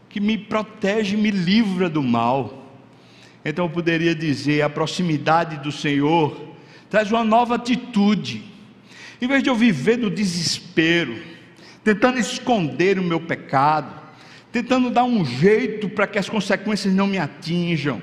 que 0.09 0.19
me 0.19 0.37
protege, 0.37 1.17
me 1.17 1.31
livra 1.31 1.89
do 1.89 2.03
mal. 2.03 2.71
Então 3.43 3.65
eu 3.65 3.69
poderia 3.69 4.13
dizer: 4.13 4.61
a 4.61 4.69
proximidade 4.69 5.57
do 5.57 5.71
Senhor 5.71 6.39
traz 6.89 7.11
uma 7.11 7.23
nova 7.23 7.55
atitude, 7.55 8.43
em 9.19 9.27
vez 9.27 9.41
de 9.41 9.49
eu 9.49 9.55
viver 9.55 9.97
no 9.97 10.11
desespero, 10.11 11.36
tentando 11.87 12.19
esconder 12.19 12.99
o 12.99 13.03
meu 13.03 13.17
pecado, 13.17 14.01
tentando 14.51 14.89
dar 14.89 15.05
um 15.05 15.23
jeito 15.23 15.87
para 15.87 16.05
que 16.05 16.19
as 16.19 16.27
consequências 16.27 16.93
não 16.93 17.07
me 17.07 17.17
atinjam. 17.17 18.01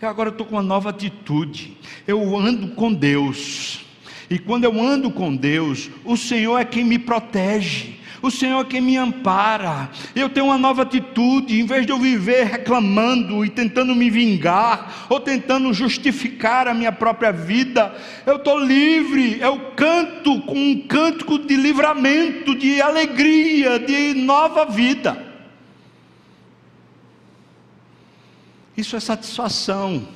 Eu 0.00 0.08
agora 0.08 0.28
estou 0.28 0.46
com 0.46 0.54
uma 0.54 0.62
nova 0.62 0.90
atitude. 0.90 1.76
Eu 2.06 2.36
ando 2.38 2.68
com 2.68 2.92
Deus. 2.94 3.84
E 4.30 4.38
quando 4.38 4.62
eu 4.62 4.80
ando 4.80 5.10
com 5.10 5.34
Deus, 5.34 5.90
o 6.04 6.16
Senhor 6.16 6.56
é 6.56 6.64
quem 6.64 6.84
me 6.84 7.00
protege. 7.00 7.98
O 8.26 8.30
Senhor 8.30 8.60
é 8.60 8.64
quem 8.64 8.80
me 8.80 8.96
ampara. 8.96 9.90
Eu 10.14 10.28
tenho 10.28 10.46
uma 10.46 10.58
nova 10.58 10.82
atitude, 10.82 11.60
em 11.60 11.66
vez 11.66 11.86
de 11.86 11.92
eu 11.92 11.98
viver 11.98 12.44
reclamando 12.44 13.44
e 13.44 13.50
tentando 13.50 13.94
me 13.94 14.10
vingar, 14.10 15.06
ou 15.08 15.20
tentando 15.20 15.72
justificar 15.72 16.68
a 16.68 16.74
minha 16.74 16.92
própria 16.92 17.32
vida, 17.32 17.94
eu 18.26 18.36
estou 18.36 18.58
livre. 18.58 19.40
Eu 19.40 19.72
canto 19.76 20.40
com 20.42 20.58
um 20.58 20.86
cântico 20.86 21.38
de 21.38 21.56
livramento, 21.56 22.54
de 22.54 22.80
alegria, 22.80 23.78
de 23.78 24.14
nova 24.14 24.64
vida. 24.66 25.24
Isso 28.76 28.94
é 28.94 29.00
satisfação. 29.00 30.06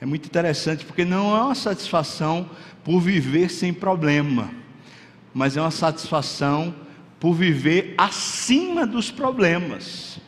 É 0.00 0.06
muito 0.06 0.26
interessante, 0.26 0.84
porque 0.84 1.04
não 1.04 1.36
é 1.36 1.40
uma 1.42 1.54
satisfação 1.54 2.48
por 2.84 3.00
viver 3.00 3.50
sem 3.50 3.72
problema, 3.72 4.50
mas 5.34 5.56
é 5.56 5.60
uma 5.60 5.70
satisfação 5.70 6.74
por 7.18 7.34
viver 7.34 7.94
acima 7.96 8.86
dos 8.86 9.10
problemas. 9.10 10.20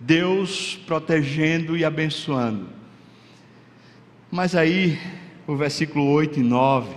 Deus 0.00 0.78
protegendo 0.86 1.76
e 1.76 1.84
abençoando. 1.84 2.68
Mas 4.30 4.54
aí, 4.54 4.98
o 5.46 5.56
versículo 5.56 6.04
8 6.10 6.40
e 6.40 6.42
9 6.42 6.94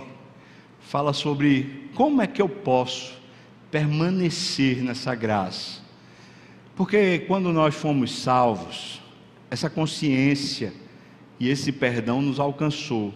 fala 0.80 1.12
sobre 1.12 1.88
como 1.94 2.22
é 2.22 2.26
que 2.26 2.40
eu 2.40 2.48
posso 2.48 3.20
permanecer 3.70 4.82
nessa 4.82 5.14
graça. 5.14 5.80
Porque 6.76 7.20
quando 7.20 7.52
nós 7.52 7.74
fomos 7.74 8.12
salvos, 8.12 9.00
essa 9.50 9.68
consciência 9.68 10.72
e 11.40 11.48
esse 11.48 11.72
perdão 11.72 12.22
nos 12.22 12.38
alcançou. 12.38 13.12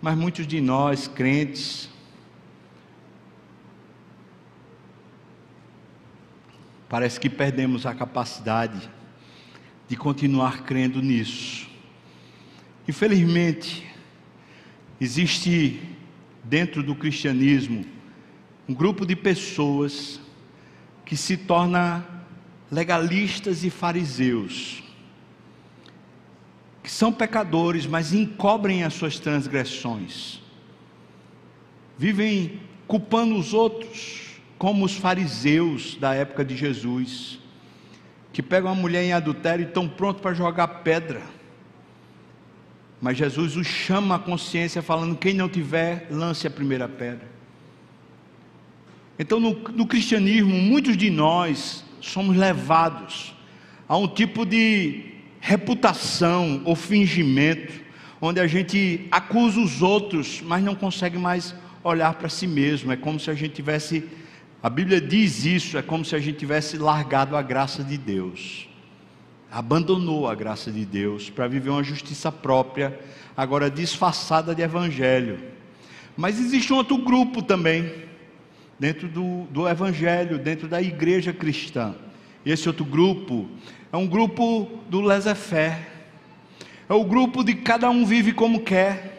Mas 0.00 0.16
muitos 0.16 0.46
de 0.46 0.60
nós, 0.60 1.06
crentes, 1.06 1.88
parece 6.88 7.18
que 7.18 7.28
perdemos 7.28 7.86
a 7.86 7.94
capacidade 7.94 8.90
de 9.88 9.96
continuar 9.96 10.62
crendo 10.64 11.00
nisso. 11.00 11.68
Infelizmente, 12.88 13.86
existe 15.00 15.80
dentro 16.44 16.82
do 16.82 16.94
cristianismo 16.94 17.84
um 18.68 18.74
grupo 18.74 19.04
de 19.04 19.14
pessoas 19.14 20.20
que 21.04 21.16
se 21.16 21.36
torna 21.36 22.04
legalistas 22.70 23.64
e 23.64 23.70
fariseus 23.70 24.82
que 26.86 26.92
são 26.92 27.12
pecadores, 27.12 27.84
mas 27.84 28.12
encobrem 28.12 28.84
as 28.84 28.94
suas 28.94 29.18
transgressões, 29.18 30.40
vivem 31.98 32.60
culpando 32.86 33.34
os 33.34 33.52
outros, 33.52 34.25
como 34.58 34.84
os 34.84 34.96
fariseus 34.96 35.96
da 35.96 36.14
época 36.14 36.44
de 36.44 36.56
Jesus, 36.56 37.38
que 38.32 38.42
pegam 38.42 38.70
uma 38.70 38.80
mulher 38.80 39.02
em 39.04 39.12
adultério 39.12 39.64
e 39.64 39.68
estão 39.68 39.88
prontos 39.88 40.22
para 40.22 40.34
jogar 40.34 40.68
pedra. 40.68 41.22
Mas 43.00 43.18
Jesus 43.18 43.56
os 43.56 43.66
chama 43.66 44.16
à 44.16 44.18
consciência, 44.18 44.82
falando: 44.82 45.16
quem 45.16 45.34
não 45.34 45.48
tiver, 45.48 46.06
lance 46.10 46.46
a 46.46 46.50
primeira 46.50 46.88
pedra. 46.88 47.36
Então, 49.18 49.40
no, 49.40 49.54
no 49.54 49.86
cristianismo, 49.86 50.54
muitos 50.54 50.96
de 50.96 51.10
nós 51.10 51.84
somos 52.00 52.36
levados 52.36 53.34
a 53.88 53.96
um 53.96 54.06
tipo 54.06 54.44
de 54.44 55.14
reputação 55.40 56.60
ou 56.64 56.74
fingimento, 56.74 57.72
onde 58.20 58.40
a 58.40 58.46
gente 58.46 59.06
acusa 59.10 59.60
os 59.60 59.80
outros, 59.80 60.42
mas 60.42 60.62
não 60.62 60.74
consegue 60.74 61.18
mais 61.18 61.54
olhar 61.84 62.14
para 62.14 62.28
si 62.28 62.46
mesmo. 62.46 62.92
É 62.92 62.96
como 62.96 63.18
se 63.20 63.30
a 63.30 63.34
gente 63.34 63.54
tivesse, 63.54 64.04
a 64.66 64.68
Bíblia 64.68 65.00
diz 65.00 65.44
isso, 65.44 65.78
é 65.78 65.82
como 65.82 66.04
se 66.04 66.16
a 66.16 66.18
gente 66.18 66.38
tivesse 66.38 66.76
largado 66.76 67.36
a 67.36 67.40
graça 67.40 67.84
de 67.84 67.96
Deus, 67.96 68.68
abandonou 69.48 70.28
a 70.28 70.34
graça 70.34 70.72
de 70.72 70.84
Deus 70.84 71.30
para 71.30 71.46
viver 71.46 71.70
uma 71.70 71.84
justiça 71.84 72.32
própria, 72.32 72.98
agora 73.36 73.70
disfarçada 73.70 74.56
de 74.56 74.62
evangelho. 74.62 75.38
Mas 76.16 76.40
existe 76.40 76.72
um 76.72 76.76
outro 76.78 76.98
grupo 76.98 77.42
também, 77.42 77.92
dentro 78.76 79.06
do, 79.06 79.44
do 79.52 79.68
evangelho, 79.68 80.36
dentro 80.36 80.66
da 80.66 80.82
igreja 80.82 81.32
cristã. 81.32 81.94
Esse 82.44 82.66
outro 82.66 82.84
grupo 82.84 83.48
é 83.92 83.96
um 83.96 84.08
grupo 84.08 84.68
do 84.90 85.00
laissez-faire. 85.00 85.78
É 86.88 86.92
o 86.92 87.04
grupo 87.04 87.44
de 87.44 87.54
cada 87.54 87.88
um 87.88 88.04
vive 88.04 88.32
como 88.32 88.62
quer. 88.62 89.15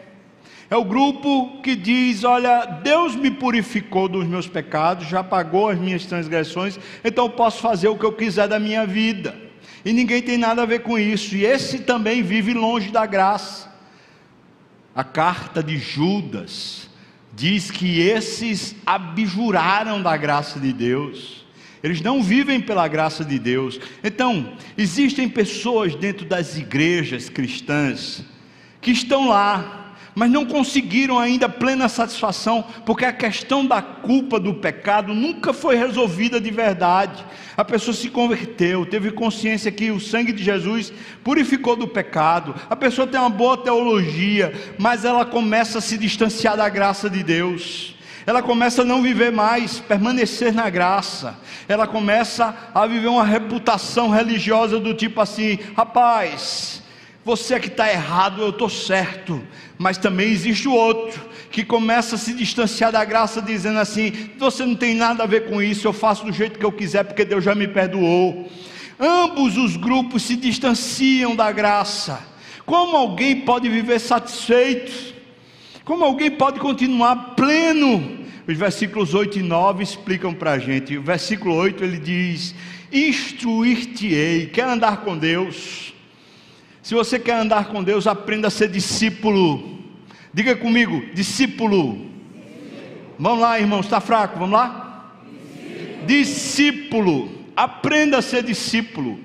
É 0.70 0.76
o 0.76 0.84
grupo 0.84 1.60
que 1.62 1.74
diz: 1.74 2.24
Olha, 2.24 2.64
Deus 2.82 3.16
me 3.16 3.30
purificou 3.30 4.08
dos 4.08 4.26
meus 4.26 4.46
pecados, 4.46 5.08
já 5.08 5.24
pagou 5.24 5.68
as 5.68 5.78
minhas 5.78 6.04
transgressões, 6.04 6.78
então 7.02 7.26
eu 7.26 7.30
posso 7.30 7.60
fazer 7.60 7.88
o 7.88 7.96
que 7.96 8.04
eu 8.04 8.12
quiser 8.12 8.48
da 8.48 8.58
minha 8.58 8.86
vida. 8.86 9.34
E 9.84 9.92
ninguém 9.92 10.20
tem 10.20 10.36
nada 10.36 10.62
a 10.62 10.66
ver 10.66 10.80
com 10.80 10.98
isso. 10.98 11.34
E 11.34 11.44
esse 11.44 11.80
também 11.80 12.22
vive 12.22 12.52
longe 12.52 12.90
da 12.90 13.06
graça. 13.06 13.68
A 14.94 15.04
carta 15.04 15.62
de 15.62 15.78
Judas 15.78 16.88
diz 17.34 17.70
que 17.70 18.00
esses 18.00 18.74
abjuraram 18.84 20.02
da 20.02 20.16
graça 20.16 20.58
de 20.58 20.72
Deus. 20.72 21.46
Eles 21.82 22.00
não 22.00 22.20
vivem 22.22 22.60
pela 22.60 22.88
graça 22.88 23.24
de 23.24 23.38
Deus. 23.38 23.78
Então, 24.02 24.54
existem 24.76 25.28
pessoas 25.28 25.94
dentro 25.94 26.26
das 26.26 26.58
igrejas 26.58 27.28
cristãs 27.28 28.24
que 28.80 28.90
estão 28.90 29.28
lá, 29.28 29.87
mas 30.18 30.32
não 30.32 30.44
conseguiram 30.44 31.16
ainda 31.16 31.48
plena 31.48 31.88
satisfação, 31.88 32.64
porque 32.84 33.04
a 33.04 33.12
questão 33.12 33.64
da 33.64 33.80
culpa 33.80 34.40
do 34.40 34.52
pecado 34.52 35.14
nunca 35.14 35.52
foi 35.52 35.76
resolvida 35.76 36.40
de 36.40 36.50
verdade. 36.50 37.24
A 37.56 37.64
pessoa 37.64 37.94
se 37.94 38.10
converteu, 38.10 38.84
teve 38.84 39.12
consciência 39.12 39.70
que 39.70 39.92
o 39.92 40.00
sangue 40.00 40.32
de 40.32 40.42
Jesus 40.42 40.92
purificou 41.22 41.76
do 41.76 41.86
pecado. 41.86 42.52
A 42.68 42.74
pessoa 42.74 43.06
tem 43.06 43.20
uma 43.20 43.30
boa 43.30 43.56
teologia, 43.56 44.52
mas 44.76 45.04
ela 45.04 45.24
começa 45.24 45.78
a 45.78 45.80
se 45.80 45.96
distanciar 45.96 46.56
da 46.56 46.68
graça 46.68 47.08
de 47.08 47.22
Deus 47.22 47.94
ela 48.26 48.42
começa 48.42 48.82
a 48.82 48.84
não 48.84 49.00
viver 49.00 49.32
mais, 49.32 49.80
permanecer 49.80 50.52
na 50.52 50.68
graça, 50.68 51.38
ela 51.66 51.86
começa 51.86 52.54
a 52.74 52.86
viver 52.86 53.06
uma 53.06 53.24
reputação 53.24 54.10
religiosa 54.10 54.78
do 54.78 54.92
tipo 54.92 55.18
assim: 55.18 55.58
rapaz, 55.74 56.82
você 57.28 57.56
é 57.56 57.60
que 57.60 57.68
está 57.68 57.92
errado, 57.92 58.40
eu 58.40 58.48
estou 58.48 58.70
certo, 58.70 59.44
mas 59.76 59.98
também 59.98 60.30
existe 60.30 60.66
o 60.66 60.72
outro 60.72 61.20
que 61.50 61.62
começa 61.62 62.14
a 62.14 62.18
se 62.18 62.32
distanciar 62.32 62.90
da 62.90 63.04
graça, 63.04 63.42
dizendo 63.42 63.78
assim: 63.78 64.30
você 64.38 64.64
não 64.64 64.74
tem 64.74 64.94
nada 64.94 65.24
a 65.24 65.26
ver 65.26 65.46
com 65.46 65.60
isso, 65.60 65.86
eu 65.86 65.92
faço 65.92 66.24
do 66.24 66.32
jeito 66.32 66.58
que 66.58 66.64
eu 66.64 66.72
quiser, 66.72 67.04
porque 67.04 67.26
Deus 67.26 67.44
já 67.44 67.54
me 67.54 67.68
perdoou. 67.68 68.50
Ambos 68.98 69.58
os 69.58 69.76
grupos 69.76 70.22
se 70.22 70.36
distanciam 70.36 71.36
da 71.36 71.52
graça. 71.52 72.18
Como 72.64 72.96
alguém 72.96 73.42
pode 73.42 73.68
viver 73.68 73.98
satisfeito? 73.98 75.14
Como 75.84 76.02
alguém 76.06 76.30
pode 76.30 76.58
continuar 76.58 77.34
pleno 77.36 78.16
os 78.48 78.56
versículos 78.56 79.12
8 79.12 79.40
e 79.40 79.42
9 79.42 79.82
explicam 79.82 80.32
para 80.32 80.52
a 80.52 80.58
gente. 80.58 80.96
O 80.96 81.02
versículo 81.02 81.54
8 81.56 81.84
ele 81.84 81.98
diz: 81.98 82.54
Instruir-te-ei. 82.90 84.46
Quer 84.46 84.64
andar 84.64 85.02
com 85.02 85.18
Deus? 85.18 85.92
Se 86.88 86.94
você 86.94 87.18
quer 87.18 87.34
andar 87.34 87.66
com 87.66 87.84
Deus, 87.84 88.06
aprenda 88.06 88.48
a 88.48 88.50
ser 88.50 88.66
discípulo. 88.70 89.78
Diga 90.32 90.56
comigo, 90.56 91.04
discípulo. 91.12 92.06
Vamos 93.18 93.40
lá, 93.40 93.60
irmãos, 93.60 93.84
está 93.84 94.00
fraco? 94.00 94.38
Vamos 94.38 94.54
lá? 94.54 95.12
Discípulo. 96.06 96.06
discípulo. 96.06 97.30
Aprenda 97.54 98.16
a 98.16 98.22
ser 98.22 98.42
discípulo. 98.42 99.20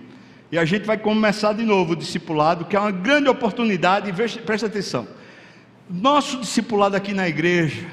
E 0.51 0.57
a 0.57 0.66
gente 0.66 0.86
vai 0.86 0.97
começar 0.97 1.53
de 1.53 1.64
novo 1.64 1.93
o 1.93 1.95
discipulado, 1.95 2.66
que 2.66 2.76
é 2.76 2.80
uma 2.82 2.91
grande 2.91 3.30
oportunidade. 3.30 4.11
Preste 4.11 4.66
atenção. 4.66 5.07
Nosso 5.89 6.41
discipulado 6.41 6.97
aqui 6.97 7.14
na 7.14 7.30
igreja 7.30 7.88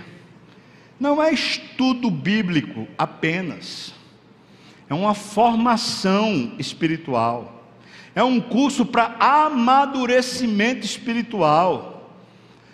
não 0.99 1.23
é 1.23 1.33
estudo 1.33 2.11
bíblico 2.11 2.89
apenas, 2.99 3.95
é 4.89 4.95
uma 4.95 5.15
formação 5.15 6.55
espiritual, 6.59 7.60
é 8.15 8.23
um 8.23 8.41
curso 8.41 8.85
para 8.85 9.17
amadurecimento 9.19 10.85
espiritual, 10.85 12.11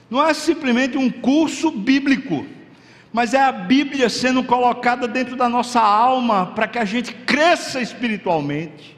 não 0.08 0.24
é 0.24 0.32
simplesmente 0.32 0.96
um 0.96 1.10
curso 1.10 1.70
bíblico, 1.70 2.46
mas 3.12 3.34
é 3.34 3.42
a 3.42 3.52
Bíblia 3.52 4.08
sendo 4.08 4.44
colocada 4.44 5.08
dentro 5.08 5.36
da 5.36 5.48
nossa 5.48 5.80
alma 5.80 6.46
para 6.54 6.68
que 6.68 6.78
a 6.78 6.84
gente 6.84 7.12
cresça 7.12 7.80
espiritualmente. 7.80 8.96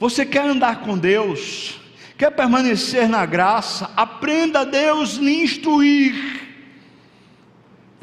Você 0.00 0.26
quer 0.26 0.44
andar 0.44 0.80
com 0.80 0.98
Deus, 0.98 1.80
quer 2.18 2.30
permanecer 2.30 3.08
na 3.08 3.24
graça, 3.24 3.90
aprenda 3.96 4.60
a 4.60 4.64
Deus 4.64 5.14
lhe 5.14 5.42
instruir 5.42 6.44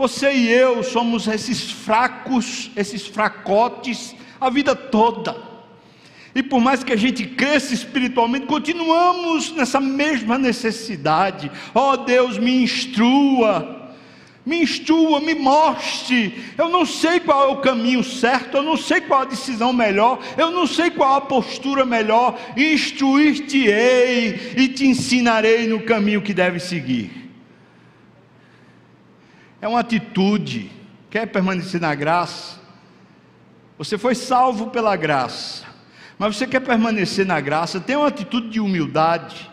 você 0.01 0.34
e 0.34 0.49
eu 0.49 0.82
somos 0.82 1.27
esses 1.27 1.69
fracos, 1.69 2.71
esses 2.75 3.05
fracotes, 3.05 4.15
a 4.39 4.49
vida 4.49 4.75
toda. 4.75 5.51
E 6.34 6.41
por 6.41 6.61
mais 6.61 6.84
que 6.84 6.93
a 6.93 6.97
gente 6.97 7.25
cresça 7.25 7.73
espiritualmente, 7.73 8.45
continuamos 8.45 9.51
nessa 9.51 9.82
mesma 9.82 10.38
necessidade. 10.38 11.51
Oh, 11.73 11.97
Deus, 11.97 12.38
me 12.38 12.63
instrua. 12.63 13.82
Me 14.45 14.63
instrua, 14.63 15.19
me 15.19 15.36
mostre. 15.36 16.43
Eu 16.57 16.69
não 16.69 16.86
sei 16.86 17.19
qual 17.19 17.49
é 17.49 17.51
o 17.51 17.61
caminho 17.61 18.03
certo, 18.03 18.57
eu 18.57 18.63
não 18.63 18.75
sei 18.75 19.01
qual 19.01 19.21
a 19.21 19.25
decisão 19.25 19.71
melhor, 19.71 20.19
eu 20.36 20.49
não 20.49 20.65
sei 20.65 20.89
qual 20.89 21.15
a 21.15 21.21
postura 21.21 21.86
melhor. 21.86 22.39
Instruir-te-ei 22.57 24.53
e 24.57 24.67
te 24.69 24.88
ensinarei 24.88 25.67
no 25.67 25.82
caminho 25.82 26.21
que 26.21 26.34
deve 26.34 26.59
seguir. 26.59 27.29
É 29.61 29.67
uma 29.67 29.82
atitude. 29.82 30.71
Quer 31.09 31.27
permanecer 31.27 31.79
na 31.79 31.93
graça? 31.93 32.59
Você 33.77 33.97
foi 33.97 34.15
salvo 34.15 34.67
pela 34.67 34.95
graça, 34.95 35.65
mas 36.22 36.38
você 36.38 36.45
quer 36.45 36.59
permanecer 36.59 37.26
na 37.26 37.41
graça? 37.41 37.80
Tem 37.80 37.95
uma 37.95 38.05
atitude 38.05 38.49
de 38.49 38.59
humildade, 38.59 39.49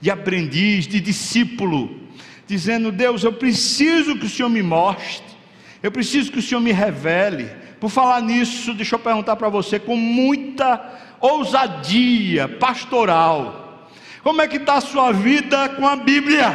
de 0.00 0.10
aprendiz, 0.10 0.86
de 0.86 1.00
discípulo 1.00 2.00
dizendo: 2.46 2.90
Deus, 2.90 3.24
eu 3.24 3.32
preciso 3.34 4.16
que 4.16 4.24
o 4.24 4.28
Senhor 4.30 4.48
me 4.48 4.62
mostre, 4.62 5.36
eu 5.82 5.92
preciso 5.92 6.32
que 6.32 6.38
o 6.38 6.42
Senhor 6.42 6.62
me 6.62 6.72
revele. 6.72 7.50
Por 7.78 7.90
falar 7.90 8.22
nisso, 8.22 8.72
deixa 8.72 8.94
eu 8.94 8.98
perguntar 8.98 9.36
para 9.36 9.50
você 9.50 9.78
com 9.78 9.96
muita 9.96 10.80
ousadia 11.20 12.48
pastoral: 12.48 13.86
como 14.22 14.40
é 14.40 14.48
que 14.48 14.56
está 14.56 14.76
a 14.76 14.80
sua 14.80 15.12
vida 15.12 15.68
com 15.68 15.86
a 15.86 15.94
Bíblia? 15.94 16.48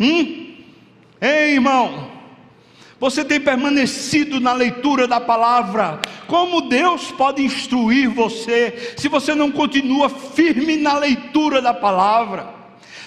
Hum? 0.00 0.52
Ei, 1.20 1.52
irmão, 1.52 2.10
você 2.98 3.24
tem 3.24 3.40
permanecido 3.40 4.40
na 4.40 4.52
leitura 4.52 5.06
da 5.06 5.20
palavra? 5.20 6.00
Como 6.26 6.68
Deus 6.68 7.10
pode 7.12 7.42
instruir 7.42 8.08
você 8.08 8.94
se 8.96 9.08
você 9.08 9.34
não 9.34 9.50
continua 9.50 10.08
firme 10.08 10.76
na 10.76 10.98
leitura 10.98 11.60
da 11.60 11.74
palavra? 11.74 12.64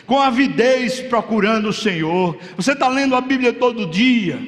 com 0.07 0.19
avidez 0.19 1.01
procurando 1.01 1.67
o 1.67 1.73
Senhor. 1.73 2.39
Você 2.55 2.71
está 2.71 2.88
lendo 2.88 3.13
a 3.13 3.21
Bíblia 3.21 3.51
todo 3.51 3.85
dia. 3.85 4.39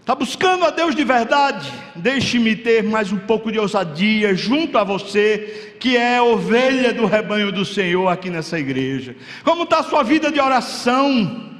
Está 0.00 0.16
buscando 0.16 0.64
a 0.64 0.70
Deus 0.70 0.96
de 0.96 1.04
verdade? 1.04 1.72
Deixe-me 1.94 2.56
ter 2.56 2.82
mais 2.82 3.12
um 3.12 3.18
pouco 3.18 3.52
de 3.52 3.60
ousadia 3.60 4.34
junto 4.34 4.76
a 4.76 4.82
você, 4.82 5.76
que 5.78 5.96
é 5.96 6.20
ovelha 6.20 6.92
do 6.92 7.06
rebanho 7.06 7.52
do 7.52 7.64
Senhor 7.64 8.08
aqui 8.08 8.28
nessa 8.28 8.58
igreja. 8.58 9.14
Como 9.44 9.62
está 9.62 9.78
a 9.78 9.84
sua 9.84 10.02
vida 10.02 10.32
de 10.32 10.40
oração? 10.40 11.52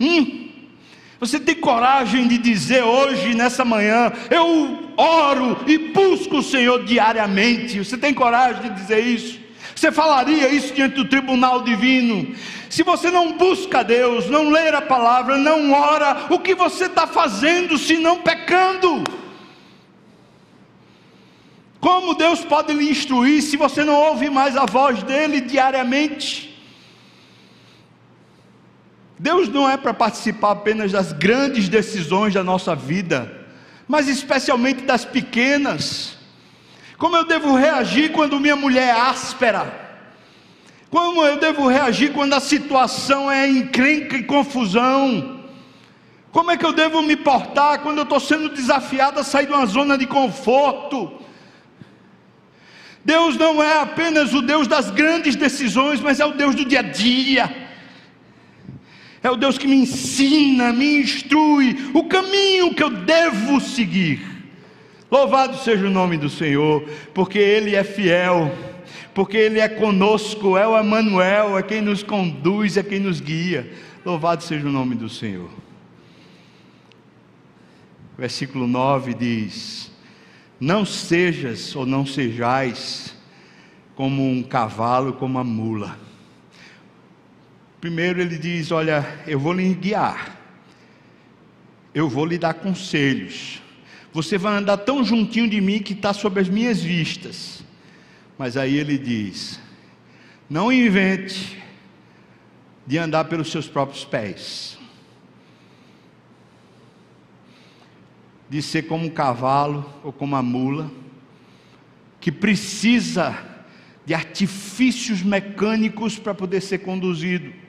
Hum? 0.00 0.43
Você 1.24 1.40
tem 1.40 1.54
coragem 1.54 2.28
de 2.28 2.36
dizer 2.36 2.82
hoje, 2.82 3.34
nessa 3.34 3.64
manhã, 3.64 4.12
eu 4.30 4.90
oro 4.94 5.56
e 5.66 5.78
busco 5.78 6.36
o 6.36 6.42
Senhor 6.42 6.84
diariamente? 6.84 7.78
Você 7.78 7.96
tem 7.96 8.12
coragem 8.12 8.60
de 8.64 8.68
dizer 8.78 9.00
isso? 9.00 9.40
Você 9.74 9.90
falaria 9.90 10.50
isso 10.50 10.74
diante 10.74 10.96
do 10.96 11.06
tribunal 11.06 11.62
divino? 11.62 12.34
Se 12.68 12.82
você 12.82 13.10
não 13.10 13.38
busca 13.38 13.82
Deus, 13.82 14.28
não 14.28 14.50
ler 14.50 14.74
a 14.74 14.82
palavra, 14.82 15.38
não 15.38 15.72
ora, 15.72 16.26
o 16.28 16.38
que 16.38 16.54
você 16.54 16.84
está 16.84 17.06
fazendo 17.06 17.78
se 17.78 17.96
não 17.96 18.18
pecando? 18.18 19.02
Como 21.80 22.14
Deus 22.14 22.44
pode 22.44 22.70
lhe 22.74 22.90
instruir 22.90 23.40
se 23.40 23.56
você 23.56 23.82
não 23.82 23.94
ouve 23.94 24.28
mais 24.28 24.58
a 24.58 24.66
voz 24.66 25.02
dele 25.02 25.40
diariamente? 25.40 26.53
Deus 29.24 29.48
não 29.48 29.66
é 29.66 29.78
para 29.78 29.94
participar 29.94 30.50
apenas 30.50 30.92
das 30.92 31.10
grandes 31.10 31.66
decisões 31.66 32.34
da 32.34 32.44
nossa 32.44 32.76
vida, 32.76 33.46
mas 33.88 34.06
especialmente 34.06 34.82
das 34.82 35.06
pequenas. 35.06 36.18
Como 36.98 37.16
eu 37.16 37.24
devo 37.24 37.54
reagir 37.54 38.12
quando 38.12 38.38
minha 38.38 38.54
mulher 38.54 38.88
é 38.88 39.00
áspera? 39.00 39.96
Como 40.90 41.24
eu 41.24 41.38
devo 41.38 41.66
reagir 41.66 42.12
quando 42.12 42.34
a 42.34 42.38
situação 42.38 43.30
é 43.30 43.48
encrenca 43.48 44.14
e 44.14 44.24
confusão? 44.24 45.40
Como 46.30 46.50
é 46.50 46.58
que 46.58 46.66
eu 46.66 46.74
devo 46.74 47.00
me 47.00 47.16
portar 47.16 47.78
quando 47.78 47.96
eu 47.96 48.04
estou 48.04 48.20
sendo 48.20 48.50
desafiado 48.50 49.18
a 49.18 49.24
sair 49.24 49.46
de 49.46 49.54
uma 49.54 49.64
zona 49.64 49.96
de 49.96 50.06
conforto? 50.06 51.10
Deus 53.02 53.38
não 53.38 53.62
é 53.62 53.80
apenas 53.80 54.34
o 54.34 54.42
Deus 54.42 54.68
das 54.68 54.90
grandes 54.90 55.34
decisões, 55.34 55.98
mas 55.98 56.20
é 56.20 56.26
o 56.26 56.32
Deus 56.32 56.54
do 56.54 56.66
dia 56.66 56.80
a 56.80 56.82
dia. 56.82 57.63
É 59.24 59.30
o 59.30 59.36
Deus 59.36 59.56
que 59.56 59.66
me 59.66 59.76
ensina, 59.76 60.70
me 60.70 61.00
instrui 61.00 61.90
o 61.94 62.04
caminho 62.04 62.74
que 62.74 62.82
eu 62.82 62.90
devo 62.90 63.58
seguir. 63.58 64.20
Louvado 65.10 65.56
seja 65.56 65.86
o 65.86 65.90
nome 65.90 66.18
do 66.18 66.28
Senhor, 66.28 66.86
porque 67.14 67.38
Ele 67.38 67.74
é 67.74 67.82
fiel, 67.82 68.54
porque 69.14 69.38
Ele 69.38 69.60
é 69.60 69.66
conosco, 69.66 70.58
é 70.58 70.68
o 70.68 70.78
Emanuel, 70.78 71.56
é 71.56 71.62
quem 71.62 71.80
nos 71.80 72.02
conduz, 72.02 72.76
é 72.76 72.82
quem 72.82 73.00
nos 73.00 73.18
guia. 73.18 73.72
Louvado 74.04 74.42
seja 74.42 74.68
o 74.68 74.70
nome 74.70 74.94
do 74.94 75.08
Senhor. 75.08 75.48
Versículo 78.18 78.66
9 78.66 79.14
diz: 79.14 79.90
Não 80.60 80.84
sejas 80.84 81.74
ou 81.74 81.86
não 81.86 82.04
sejais 82.04 83.16
como 83.96 84.22
um 84.22 84.42
cavalo, 84.42 85.14
como 85.14 85.38
a 85.38 85.44
mula. 85.44 86.03
Primeiro 87.84 88.18
ele 88.18 88.38
diz: 88.38 88.72
Olha, 88.72 89.04
eu 89.26 89.38
vou 89.38 89.52
lhe 89.52 89.74
guiar, 89.74 90.40
eu 91.94 92.08
vou 92.08 92.24
lhe 92.24 92.38
dar 92.38 92.54
conselhos, 92.54 93.60
você 94.10 94.38
vai 94.38 94.56
andar 94.56 94.78
tão 94.78 95.04
juntinho 95.04 95.46
de 95.46 95.60
mim 95.60 95.80
que 95.80 95.92
está 95.92 96.14
sob 96.14 96.40
as 96.40 96.48
minhas 96.48 96.82
vistas. 96.82 97.62
Mas 98.38 98.56
aí 98.56 98.78
ele 98.78 98.96
diz: 98.96 99.60
Não 100.48 100.72
invente 100.72 101.62
de 102.86 102.96
andar 102.96 103.26
pelos 103.26 103.50
seus 103.50 103.68
próprios 103.68 104.02
pés, 104.02 104.78
de 108.48 108.62
ser 108.62 108.84
como 108.84 109.04
um 109.04 109.10
cavalo 109.10 109.84
ou 110.02 110.10
como 110.10 110.34
uma 110.34 110.42
mula, 110.42 110.90
que 112.18 112.32
precisa 112.32 113.36
de 114.06 114.14
artifícios 114.14 115.20
mecânicos 115.22 116.18
para 116.18 116.32
poder 116.32 116.62
ser 116.62 116.78
conduzido. 116.78 117.63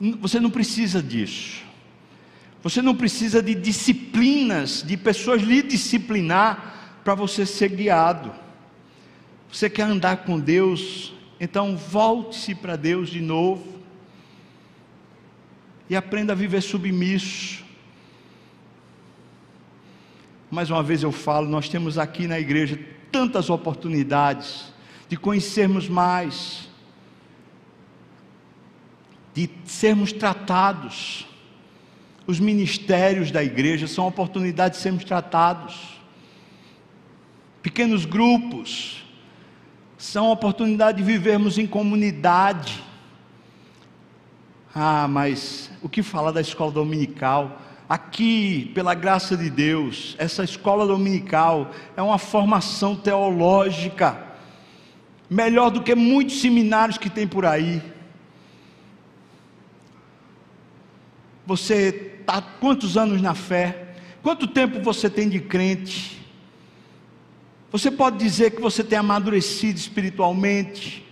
Você 0.00 0.40
não 0.40 0.50
precisa 0.50 1.02
disso. 1.02 1.62
Você 2.62 2.80
não 2.80 2.94
precisa 2.94 3.42
de 3.42 3.54
disciplinas, 3.54 4.82
de 4.82 4.96
pessoas 4.96 5.42
lhe 5.42 5.62
disciplinar 5.62 7.00
para 7.04 7.14
você 7.14 7.44
ser 7.44 7.68
guiado. 7.70 8.32
Você 9.52 9.68
quer 9.68 9.82
andar 9.82 10.18
com 10.18 10.38
Deus? 10.38 11.12
Então 11.38 11.76
volte-se 11.76 12.54
para 12.54 12.76
Deus 12.76 13.08
de 13.08 13.20
novo 13.20 13.80
e 15.88 15.96
aprenda 15.96 16.32
a 16.32 16.36
viver 16.36 16.60
submisso. 16.60 17.64
Mais 20.50 20.70
uma 20.70 20.82
vez 20.82 21.02
eu 21.02 21.12
falo, 21.12 21.48
nós 21.48 21.68
temos 21.68 21.98
aqui 21.98 22.26
na 22.26 22.38
igreja 22.38 22.78
tantas 23.10 23.50
oportunidades 23.50 24.72
de 25.08 25.16
conhecermos 25.16 25.88
mais, 25.88 26.69
de 29.34 29.48
sermos 29.64 30.12
tratados 30.12 31.26
os 32.30 32.38
ministérios 32.38 33.32
da 33.32 33.42
igreja 33.42 33.88
são 33.88 34.06
oportunidades 34.06 34.78
de 34.78 34.82
sermos 34.84 35.02
tratados. 35.02 36.00
Pequenos 37.60 38.04
grupos 38.04 39.04
são 39.98 40.30
oportunidade 40.30 40.98
de 40.98 41.04
vivermos 41.04 41.58
em 41.58 41.66
comunidade. 41.66 42.84
Ah, 44.72 45.08
mas 45.08 45.72
o 45.82 45.88
que 45.88 46.04
falar 46.04 46.30
da 46.30 46.40
escola 46.40 46.70
dominical? 46.70 47.60
Aqui, 47.88 48.70
pela 48.76 48.94
graça 48.94 49.36
de 49.36 49.50
Deus, 49.50 50.14
essa 50.16 50.44
escola 50.44 50.86
dominical 50.86 51.72
é 51.96 52.02
uma 52.02 52.18
formação 52.18 52.94
teológica, 52.94 54.24
melhor 55.28 55.70
do 55.70 55.82
que 55.82 55.96
muitos 55.96 56.40
seminários 56.40 56.96
que 56.96 57.10
tem 57.10 57.26
por 57.26 57.44
aí. 57.44 57.82
Você 61.50 62.12
está 62.20 62.40
quantos 62.40 62.96
anos 62.96 63.20
na 63.20 63.34
fé? 63.34 63.88
Quanto 64.22 64.46
tempo 64.46 64.80
você 64.80 65.10
tem 65.10 65.28
de 65.28 65.40
crente? 65.40 66.24
Você 67.72 67.90
pode 67.90 68.18
dizer 68.18 68.52
que 68.52 68.60
você 68.60 68.84
tem 68.84 68.96
amadurecido 68.96 69.76
espiritualmente? 69.76 71.04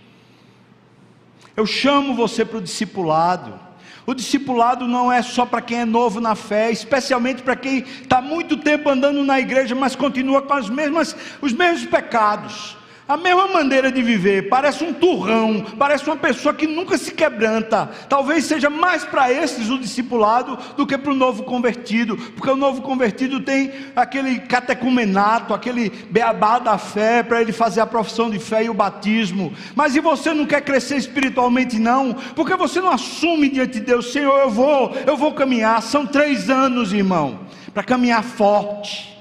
Eu 1.57 1.65
chamo 1.65 2.15
você 2.15 2.45
para 2.45 2.59
o 2.59 2.61
discipulado. 2.61 3.59
O 4.05 4.13
discipulado 4.13 4.87
não 4.87 5.11
é 5.11 5.21
só 5.21 5.45
para 5.45 5.61
quem 5.61 5.79
é 5.79 5.85
novo 5.85 6.21
na 6.21 6.35
fé, 6.35 6.71
especialmente 6.71 7.43
para 7.43 7.57
quem 7.57 7.79
está 7.79 8.21
muito 8.21 8.55
tempo 8.55 8.87
andando 8.87 9.21
na 9.25 9.41
igreja, 9.41 9.75
mas 9.75 9.93
continua 9.93 10.41
com 10.41 10.53
as 10.53 10.69
mesmas, 10.69 11.17
os 11.41 11.51
mesmos 11.51 11.89
pecados, 11.89 12.77
A 13.09 13.17
mesma 13.17 13.47
maneira 13.47 13.91
de 13.91 14.03
viver, 14.03 14.49
parece 14.49 14.83
um 14.83 14.93
turrão, 14.93 15.65
parece 15.79 16.05
uma 16.05 16.15
pessoa 16.15 16.53
que 16.53 16.67
nunca 16.67 16.95
se 16.95 17.11
quebranta. 17.11 17.89
Talvez 18.07 18.45
seja 18.45 18.69
mais 18.69 19.03
para 19.03 19.33
esses 19.33 19.67
o 19.71 19.79
discipulado 19.79 20.55
do 20.77 20.85
que 20.85 20.95
para 20.95 21.11
o 21.11 21.15
novo 21.15 21.41
convertido, 21.41 22.15
porque 22.15 22.51
o 22.51 22.55
novo 22.55 22.83
convertido 22.83 23.39
tem 23.39 23.71
aquele 23.95 24.41
catecumenato, 24.41 25.55
aquele 25.55 25.89
beabá 25.89 26.59
da 26.59 26.77
fé 26.77 27.23
para 27.23 27.41
ele 27.41 27.51
fazer 27.51 27.81
a 27.81 27.87
profissão 27.87 28.29
de 28.29 28.37
fé 28.37 28.65
e 28.65 28.69
o 28.69 28.75
batismo. 28.75 29.55
Mas 29.73 29.95
e 29.95 29.99
você 29.99 30.31
não 30.31 30.45
quer 30.45 30.61
crescer 30.61 30.97
espiritualmente, 30.97 31.79
não? 31.79 32.13
Porque 32.35 32.55
você 32.55 32.79
não 32.79 32.91
assume 32.91 33.49
diante 33.49 33.79
de 33.79 33.85
Deus, 33.87 34.13
Senhor, 34.13 34.37
eu 34.37 34.51
vou, 34.51 34.95
eu 35.07 35.17
vou 35.17 35.33
caminhar. 35.33 35.81
São 35.81 36.05
três 36.05 36.47
anos, 36.47 36.93
irmão, 36.93 37.39
para 37.73 37.81
caminhar 37.81 38.23
forte, 38.23 39.17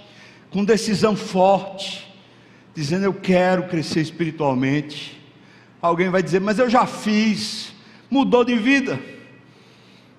com 0.51 0.63
decisão 0.63 1.17
forte 1.17 2.07
dizendo 2.79 3.05
eu 3.05 3.13
quero 3.13 3.65
crescer 3.65 4.01
espiritualmente. 4.01 5.21
Alguém 5.83 6.11
vai 6.11 6.23
dizer, 6.23 6.41
mas 6.41 6.61
eu 6.61 6.71
já 6.71 6.87
fiz, 6.87 7.73
mudou 8.09 8.45
de 8.45 8.55
vida. 8.55 9.01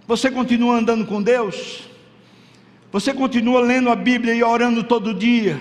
Você 0.06 0.30
continua 0.30 0.76
andando 0.76 1.06
com 1.06 1.22
Deus? 1.22 1.88
Você 2.92 3.14
continua 3.14 3.62
lendo 3.62 3.90
a 3.90 3.96
Bíblia 3.96 4.34
e 4.34 4.44
orando 4.44 4.84
todo 4.84 5.14
dia? 5.14 5.58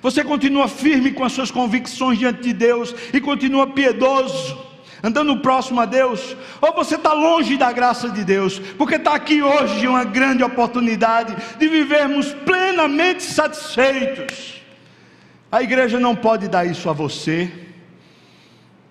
Você 0.00 0.24
continua 0.24 0.66
firme 0.66 1.12
com 1.12 1.22
as 1.22 1.32
suas 1.32 1.52
convicções 1.52 2.18
diante 2.18 2.42
de 2.42 2.52
Deus 2.52 2.92
e 3.14 3.20
continua 3.20 3.68
piedoso, 3.68 4.58
andando 5.00 5.38
próximo 5.38 5.80
a 5.80 5.84
Deus? 5.84 6.36
Ou 6.60 6.72
você 6.74 6.96
está 6.96 7.12
longe 7.12 7.56
da 7.56 7.70
graça 7.70 8.10
de 8.10 8.24
Deus, 8.24 8.58
porque 8.76 8.96
está 8.96 9.14
aqui 9.14 9.40
hoje 9.44 9.86
uma 9.86 10.02
grande 10.02 10.42
oportunidade 10.42 11.36
de 11.56 11.68
vivermos 11.68 12.34
plenamente 12.44 13.22
satisfeitos? 13.22 14.61
A 15.52 15.62
igreja 15.62 16.00
não 16.00 16.16
pode 16.16 16.48
dar 16.48 16.64
isso 16.64 16.88
a 16.88 16.94
você, 16.94 17.52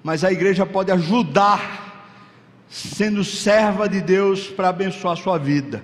mas 0.04 0.24
a 0.24 0.32
igreja 0.32 0.64
pode 0.64 0.92
ajudar, 0.92 2.06
sendo 2.70 3.24
serva 3.24 3.90
de 3.90 4.00
Deus 4.00 4.46
para 4.46 4.70
abençoar 4.70 5.14
a 5.14 5.20
sua 5.20 5.40
vida. 5.40 5.84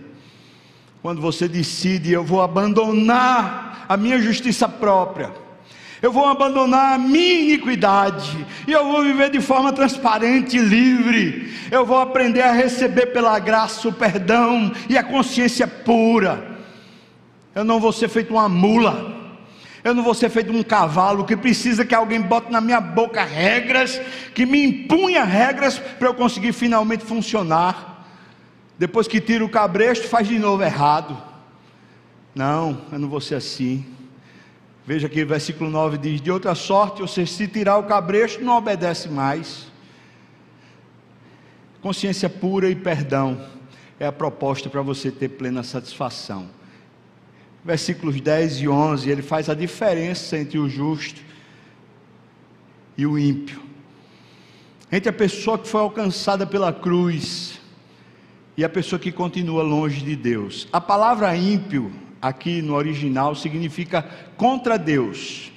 Quando 1.01 1.19
você 1.19 1.47
decide, 1.47 2.11
eu 2.11 2.23
vou 2.23 2.43
abandonar 2.43 3.88
a 3.89 3.97
minha 3.97 4.21
justiça 4.21 4.69
própria, 4.69 5.34
eu 5.99 6.11
vou 6.11 6.28
abandonar 6.28 6.93
a 6.93 6.99
minha 6.99 7.41
iniquidade, 7.41 8.45
e 8.67 8.71
eu 8.71 8.86
vou 8.86 9.01
viver 9.01 9.32
de 9.32 9.41
forma 9.41 9.73
transparente 9.73 10.57
e 10.57 10.61
livre, 10.61 11.51
eu 11.71 11.88
vou 11.88 11.97
aprender 11.97 12.43
a 12.43 12.51
receber 12.51 13.07
pela 13.07 13.39
graça 13.39 13.89
o 13.89 13.93
perdão 13.93 14.71
e 14.88 14.95
a 14.95 15.03
consciência 15.03 15.65
pura. 15.65 16.55
Eu 17.55 17.63
não 17.63 17.80
vou 17.80 17.91
ser 17.91 18.09
feito 18.09 18.32
uma 18.32 18.47
mula 18.47 19.16
eu 19.88 19.94
não 19.94 20.04
vou 20.04 20.14
ser 20.14 20.30
feito 20.30 20.52
um 20.52 20.62
cavalo 20.62 21.24
que 21.24 21.38
precisa 21.38 21.86
que 21.86 21.96
alguém 21.96 22.22
bote 22.22 22.52
na 22.52 22.60
minha 22.60 22.82
boca 22.82 23.24
regras, 23.24 24.00
que 24.36 24.46
me 24.46 24.62
impunha 24.62 25.24
regras 25.24 25.80
para 25.80 26.10
eu 26.10 26.14
conseguir 26.14 26.52
finalmente 26.52 27.06
funcionar. 27.06 28.06
Depois 28.78 29.08
que 29.08 29.22
tira 29.22 29.46
o 29.46 29.50
cabresto, 29.50 30.08
faz 30.10 30.28
de 30.28 30.38
novo 30.38 30.62
errado. 30.62 31.18
Não, 32.36 32.82
eu 32.92 33.00
não 33.00 33.08
vou 33.08 33.22
ser 33.22 33.36
assim. 33.36 33.86
Veja 34.86 35.08
que 35.08 35.24
o 35.24 35.28
versículo 35.28 35.70
9 35.70 35.98
diz: 35.98 36.20
De 36.20 36.30
outra 36.30 36.54
sorte, 36.54 37.02
você 37.02 37.26
se 37.26 37.48
tirar 37.48 37.78
o 37.78 37.84
cabresto, 37.84 38.44
não 38.44 38.58
obedece 38.58 39.08
mais. 39.08 39.68
Consciência 41.82 42.30
pura 42.30 42.70
e 42.70 42.76
perdão 42.76 43.42
é 43.98 44.06
a 44.06 44.12
proposta 44.12 44.70
para 44.70 44.82
você 44.82 45.10
ter 45.12 45.30
plena 45.30 45.64
satisfação 45.64 46.57
versículos 47.68 48.22
10 48.22 48.61
e 48.61 48.68
11, 48.70 49.09
ele 49.09 49.22
faz 49.22 49.49
a 49.49 49.53
diferença 49.53 50.38
entre 50.38 50.57
o 50.57 50.70
justo 50.70 51.22
e 52.97 53.05
o 53.05 53.20
ímpio, 53.20 53.61
entre 54.89 55.09
a 55.09 55.13
pessoa 55.13 55.59
que 55.59 55.68
foi 55.68 55.82
alcançada 55.82 56.47
pela 56.47 56.72
cruz 56.72 57.59
e 58.55 58.63
a 58.63 58.70
pessoa 58.70 58.97
que 58.97 59.11
continua 59.11 59.63
longe 59.63 60.01
de 60.01 60.15
Deus. 60.15 60.65
A 60.72 60.80
palavra 60.80 61.36
ímpio, 61.36 61.91
aqui 62.22 62.61
no 62.61 62.74
original, 62.74 63.36
significa 63.36 64.01
contra 64.38 64.80
Deus, 64.80 65.51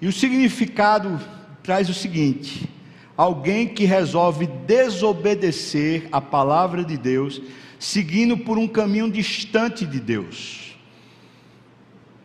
e 0.00 0.06
o 0.08 0.12
significado 0.12 1.20
traz 1.62 1.90
o 1.90 1.94
seguinte: 1.94 2.70
alguém 3.14 3.68
que 3.68 3.84
resolve 3.84 4.46
desobedecer 4.46 6.08
a 6.10 6.22
palavra 6.22 6.82
de 6.82 6.96
Deus, 6.96 7.42
seguindo 7.78 8.38
por 8.38 8.56
um 8.56 8.66
caminho 8.66 9.10
distante 9.10 9.84
de 9.84 10.00
Deus. 10.00 10.65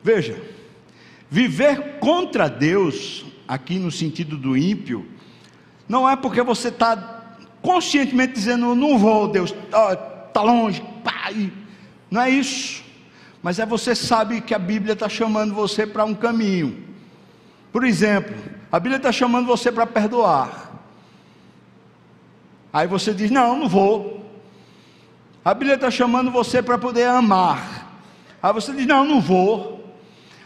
Veja, 0.04 0.42
viver 1.30 2.00
contra 2.00 2.50
Deus, 2.50 3.26
aqui 3.48 3.78
no 3.78 3.92
sentido 3.92 4.38
do 4.38 4.58
ímpio, 4.58 5.06
não 5.88 6.10
é 6.10 6.16
porque 6.16 6.42
você 6.42 6.70
está 6.70 7.36
conscientemente 7.62 8.34
dizendo, 8.34 8.74
não 8.74 8.98
vou, 8.98 9.28
Deus, 9.28 9.54
está 9.54 10.42
longe, 10.42 10.84
pai. 11.04 11.52
Não 12.10 12.22
é 12.22 12.30
isso. 12.30 12.84
Mas 13.44 13.60
é 13.60 13.66
você 13.66 13.96
sabe 13.96 14.42
que 14.42 14.54
a 14.54 14.60
Bíblia 14.60 14.94
está 14.94 15.10
chamando 15.10 15.54
você 15.54 15.86
para 15.86 16.06
um 16.06 16.14
caminho. 16.14 16.86
Por 17.72 17.86
exemplo, 17.86 18.36
a 18.72 18.80
Bíblia 18.80 18.98
está 18.98 19.12
chamando 19.12 19.48
você 19.48 19.72
para 19.72 19.86
perdoar. 19.86 20.72
Aí 22.72 22.88
você 22.88 23.14
diz: 23.14 23.32
Não, 23.32 23.58
não 23.58 23.68
vou. 23.68 24.26
A 25.44 25.54
Bíblia 25.54 25.76
está 25.76 25.90
chamando 25.90 26.30
você 26.30 26.62
para 26.62 26.78
poder 26.78 27.08
amar. 27.08 28.00
Aí 28.42 28.54
você 28.54 28.72
diz: 28.74 28.86
Não, 28.86 29.04
não 29.04 29.20
vou. 29.20 29.81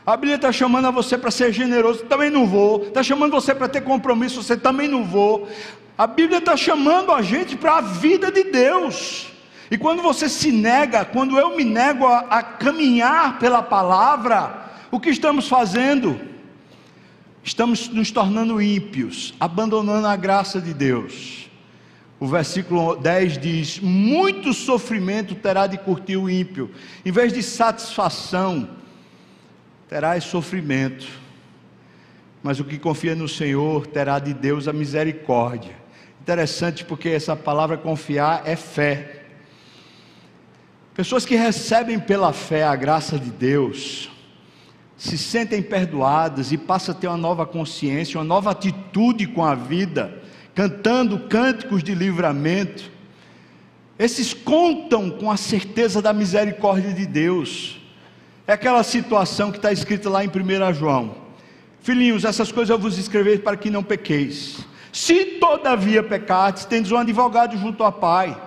A 0.06 0.16
Bíblia 0.16 0.36
está 0.36 0.52
chamando 0.52 0.86
a 0.86 0.92
você 0.92 1.18
para 1.18 1.32
ser 1.32 1.52
generoso, 1.52 2.04
também 2.06 2.30
não 2.30 2.46
vou. 2.46 2.84
Está 2.84 3.02
chamando 3.02 3.32
você 3.32 3.56
para 3.56 3.68
ter 3.68 3.82
compromisso, 3.82 4.44
você 4.44 4.56
também 4.56 4.88
não 4.88 5.04
vou. 5.04 5.50
A 5.98 6.06
Bíblia 6.06 6.38
está 6.38 6.56
chamando 6.56 7.12
a 7.12 7.24
gente 7.24 7.56
para 7.58 7.78
a 7.78 7.82
vida 7.82 8.32
de 8.32 8.44
Deus. 8.44 9.32
E 9.72 9.80
quando 9.80 10.04
você 10.04 10.30
se 10.30 10.52
nega, 10.52 11.04
quando 11.04 11.40
eu 11.40 11.58
me 11.58 11.64
nego 11.64 12.06
a, 12.06 12.20
a 12.20 12.44
caminhar 12.44 13.40
pela 13.40 13.64
palavra, 13.64 14.70
o 14.92 15.00
que 15.00 15.10
estamos 15.10 15.48
fazendo? 15.48 16.20
Estamos 17.44 17.90
nos 17.90 18.12
tornando 18.12 18.62
ímpios, 18.62 19.34
abandonando 19.40 20.06
a 20.06 20.16
graça 20.16 20.62
de 20.62 20.74
Deus. 20.74 21.50
O 22.20 22.28
versículo 22.28 22.96
10 22.96 23.40
diz: 23.40 23.80
Muito 23.80 24.54
sofrimento 24.54 25.34
terá 25.34 25.66
de 25.66 25.80
curtir 25.80 26.18
o 26.18 26.30
ímpio, 26.30 26.70
em 27.04 27.12
vez 27.12 27.34
de 27.34 27.42
satisfação 27.42 28.70
terás 29.88 30.24
sofrimento, 30.24 31.08
mas 32.42 32.60
o 32.60 32.64
que 32.64 32.78
confia 32.78 33.16
no 33.16 33.28
Senhor 33.28 33.88
terá 33.88 34.20
de 34.20 34.34
Deus 34.34 34.68
a 34.68 34.74
misericórdia. 34.74 35.76
Interessante 36.22 36.84
porque 36.84 37.10
essa 37.10 37.36
palavra 37.36 37.78
confiar 37.78 38.44
é 38.46 38.56
fé. 38.56 39.24
Pessoas 40.96 41.26
que 41.26 41.36
recebem 41.36 42.00
pela 42.00 42.34
fé 42.34 42.64
a 42.64 42.76
graça 42.76 43.20
de 43.20 43.30
Deus, 43.30 44.10
se 44.98 45.18
sentem 45.18 45.62
perdoadas 45.62 46.52
e 46.52 46.58
passam 46.58 46.96
a 46.96 46.98
ter 46.98 47.08
uma 47.08 47.18
nova 47.18 47.46
consciência, 47.46 48.18
uma 48.18 48.24
nova 48.24 48.52
atitude 48.52 49.28
com 49.28 49.44
a 49.44 49.54
vida, 49.54 50.22
cantando 50.54 51.28
cânticos 51.28 51.84
de 51.84 51.94
livramento. 51.94 52.90
Esses 54.00 54.34
contam 54.34 55.10
com 55.10 55.30
a 55.30 55.38
certeza 55.38 56.02
da 56.02 56.14
misericórdia 56.14 56.94
de 56.94 57.06
Deus. 57.06 57.85
É 58.48 58.54
aquela 58.54 58.84
situação 58.84 59.52
que 59.52 59.58
está 59.58 59.72
escrita 59.72 60.08
lá 60.10 60.24
em 60.24 60.28
1 60.28 60.74
João: 60.74 61.16
Filhinhos, 61.82 62.24
essas 62.24 62.52
coisas 62.52 62.70
eu 62.70 62.78
vos 62.78 62.98
escrever 62.98 63.42
para 63.42 63.58
que 63.58 63.72
não 63.72 63.84
pequeis. 63.84 64.58
Se 64.92 65.26
todavia 65.40 66.04
pecates, 66.04 66.64
tendes 66.64 66.92
um 66.92 66.98
advogado 66.98 67.58
junto 67.58 67.84
ao 67.84 67.92
Pai. 67.92 68.40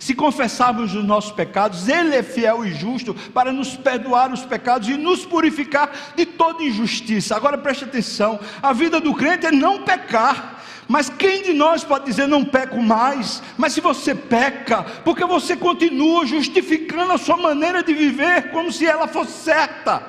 Se 0.00 0.14
confessarmos 0.14 0.94
os 0.94 1.04
nossos 1.04 1.30
pecados, 1.30 1.86
Ele 1.86 2.16
é 2.16 2.22
fiel 2.22 2.64
e 2.64 2.72
justo 2.72 3.14
para 3.32 3.52
nos 3.52 3.76
perdoar 3.76 4.32
os 4.32 4.44
pecados 4.44 4.88
e 4.88 4.96
nos 4.96 5.24
purificar 5.24 5.90
de 6.16 6.26
toda 6.26 6.62
injustiça. 6.62 7.36
Agora 7.36 7.56
preste 7.56 7.84
atenção: 7.84 8.40
a 8.62 8.72
vida 8.72 9.00
do 9.00 9.14
crente 9.14 9.46
é 9.46 9.52
não 9.52 9.84
pecar. 9.84 10.59
Mas 10.90 11.08
quem 11.08 11.40
de 11.44 11.52
nós 11.52 11.84
pode 11.84 12.06
dizer 12.06 12.26
não 12.26 12.44
peco 12.44 12.82
mais? 12.82 13.40
Mas 13.56 13.72
se 13.72 13.80
você 13.80 14.12
peca, 14.12 14.82
porque 15.04 15.24
você 15.24 15.56
continua 15.56 16.26
justificando 16.26 17.12
a 17.12 17.16
sua 17.16 17.36
maneira 17.36 17.80
de 17.80 17.94
viver 17.94 18.50
como 18.50 18.72
se 18.72 18.86
ela 18.86 19.06
fosse 19.06 19.44
certa. 19.44 20.02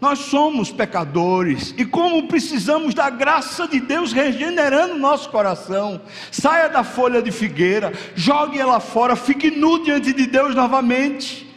Nós 0.00 0.18
somos 0.18 0.72
pecadores 0.72 1.72
e 1.78 1.84
como 1.84 2.26
precisamos 2.26 2.92
da 2.92 3.08
graça 3.08 3.68
de 3.68 3.78
Deus 3.78 4.12
regenerando 4.12 4.98
nosso 4.98 5.30
coração. 5.30 6.02
Saia 6.32 6.68
da 6.68 6.82
folha 6.82 7.22
de 7.22 7.30
figueira, 7.30 7.92
jogue 8.16 8.58
ela 8.58 8.80
fora, 8.80 9.14
fique 9.14 9.48
nu 9.48 9.80
diante 9.84 10.12
de 10.12 10.26
Deus 10.26 10.56
novamente. 10.56 11.53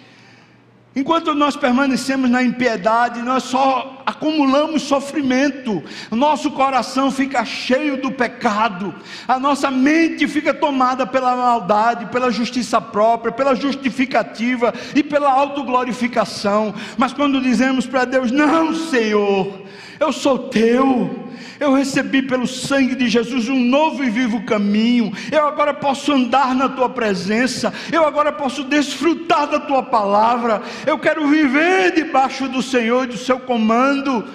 Enquanto 0.98 1.36
nós 1.36 1.56
permanecemos 1.56 2.28
na 2.28 2.42
impiedade, 2.42 3.22
nós 3.22 3.44
só 3.44 4.02
acumulamos 4.04 4.82
sofrimento, 4.82 5.84
nosso 6.10 6.50
coração 6.50 7.12
fica 7.12 7.46
cheio 7.46 8.02
do 8.02 8.12
pecado, 8.12 8.96
a 9.28 9.38
nossa 9.38 9.70
mente 9.70 10.28
fica 10.28 10.56
tomada 10.56 11.06
pela 11.06 11.36
maldade, 11.36 12.08
pela 12.08 12.32
justiça 12.32 12.82
própria, 12.82 13.32
pela 13.32 13.54
justificativa 13.54 14.74
e 14.96 15.04
pela 15.04 15.32
autoglorificação. 15.32 16.74
Mas 16.98 17.14
quando 17.14 17.40
dizemos 17.40 17.86
para 17.86 18.04
Deus: 18.04 18.32
Não, 18.32 18.74
Senhor, 18.74 19.54
eu 20.00 20.12
sou 20.12 20.50
teu, 20.50 21.27
eu 21.60 21.74
recebi 21.74 22.22
pelo 22.22 22.46
sangue 22.46 22.96
de 22.96 23.10
Jesus 23.10 23.50
um 23.50 23.60
novo 23.60 24.04
e 24.04 24.10
vivo 24.10 24.44
caminho. 24.44 25.12
Eu 25.32 25.48
agora 25.48 25.74
posso 25.74 26.12
andar 26.12 26.54
na 26.54 26.70
tua 26.70 26.90
presença. 26.90 27.74
Eu 27.92 28.06
agora 28.06 28.32
posso 28.32 28.64
desfrutar 28.64 29.48
da 29.50 29.60
tua 29.60 29.84
palavra. 29.84 30.62
Eu 30.86 31.00
quero 31.00 31.28
viver 31.28 31.94
debaixo 31.94 32.48
do 32.48 32.62
Senhor 32.62 33.06
e 33.06 33.08
do 33.08 33.18
seu 33.18 33.40
comando, 33.40 34.28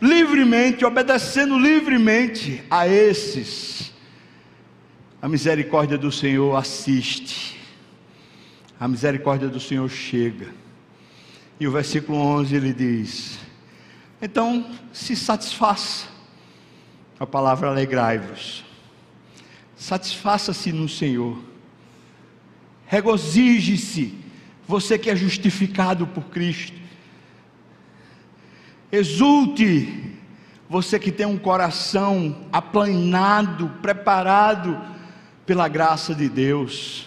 livremente, 0.00 0.84
obedecendo 0.84 1.58
livremente 1.58 2.62
a 2.70 2.86
esses. 2.86 3.92
A 5.20 5.28
misericórdia 5.28 5.98
do 5.98 6.12
Senhor 6.12 6.54
assiste. 6.56 7.58
A 8.78 8.86
misericórdia 8.86 9.48
do 9.48 9.58
Senhor 9.58 9.88
chega. 9.88 10.46
E 11.58 11.66
o 11.66 11.72
versículo 11.72 12.18
11 12.18 12.54
ele 12.54 12.72
diz: 12.72 13.36
Então 14.22 14.64
se 14.92 15.16
satisfaça 15.16 16.17
a 17.18 17.26
palavra 17.26 17.68
alegrai-vos. 17.68 18.64
Satisfaça-se 19.76 20.72
no 20.72 20.88
Senhor. 20.88 21.38
Regozije-se, 22.86 24.14
você 24.66 24.98
que 24.98 25.10
é 25.10 25.16
justificado 25.16 26.06
por 26.06 26.24
Cristo. 26.24 26.78
Exulte, 28.90 30.16
você 30.68 30.98
que 30.98 31.12
tem 31.12 31.26
um 31.26 31.38
coração 31.38 32.46
aplanado, 32.52 33.68
preparado 33.82 34.80
pela 35.44 35.68
graça 35.68 36.14
de 36.14 36.28
Deus. 36.28 37.06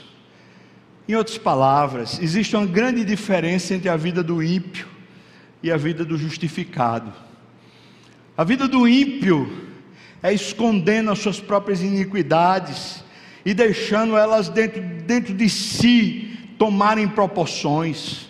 Em 1.07 1.15
outras 1.15 1.37
palavras, 1.37 2.19
existe 2.21 2.55
uma 2.55 2.65
grande 2.65 3.03
diferença 3.03 3.73
entre 3.73 3.89
a 3.89 3.97
vida 3.97 4.23
do 4.23 4.41
ímpio 4.41 4.87
e 5.63 5.71
a 5.71 5.77
vida 5.77 6.05
do 6.05 6.17
justificado. 6.17 7.11
A 8.37 8.43
vida 8.43 8.67
do 8.67 8.87
ímpio 8.87 9.70
é 10.23 10.33
escondendo 10.33 11.11
as 11.11 11.19
suas 11.19 11.39
próprias 11.39 11.81
iniquidades 11.81 13.03
e 13.45 13.53
deixando 13.53 14.15
elas 14.15 14.49
dentro, 14.49 14.81
dentro 14.81 15.33
de 15.33 15.49
si 15.49 16.37
tomarem 16.57 17.07
proporções. 17.07 18.29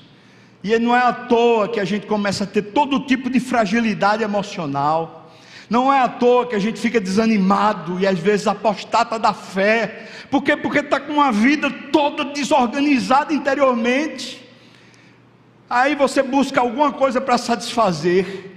E 0.63 0.77
não 0.79 0.95
é 0.95 1.01
à 1.01 1.11
toa 1.11 1.67
que 1.67 1.79
a 1.79 1.85
gente 1.85 2.05
começa 2.05 2.43
a 2.43 2.47
ter 2.47 2.61
todo 2.61 3.05
tipo 3.05 3.29
de 3.29 3.39
fragilidade 3.39 4.23
emocional. 4.23 5.31
Não 5.69 5.91
é 5.91 5.99
à 6.01 6.07
toa 6.07 6.45
que 6.45 6.55
a 6.55 6.59
gente 6.59 6.79
fica 6.79 6.99
desanimado 6.99 7.99
e 7.99 8.05
às 8.05 8.19
vezes 8.19 8.47
apostata 8.47 9.17
da 9.17 9.33
fé. 9.33 10.07
Por 10.29 10.43
quê? 10.43 10.55
Porque 10.55 10.79
está 10.79 10.99
com 10.99 11.13
uma 11.13 11.31
vida 11.31 11.69
toda 11.91 12.25
desorganizada 12.25 13.33
interiormente. 13.33 14.41
Aí 15.69 15.95
você 15.95 16.21
busca 16.21 16.61
alguma 16.61 16.91
coisa 16.91 17.19
para 17.19 17.37
satisfazer 17.37 18.51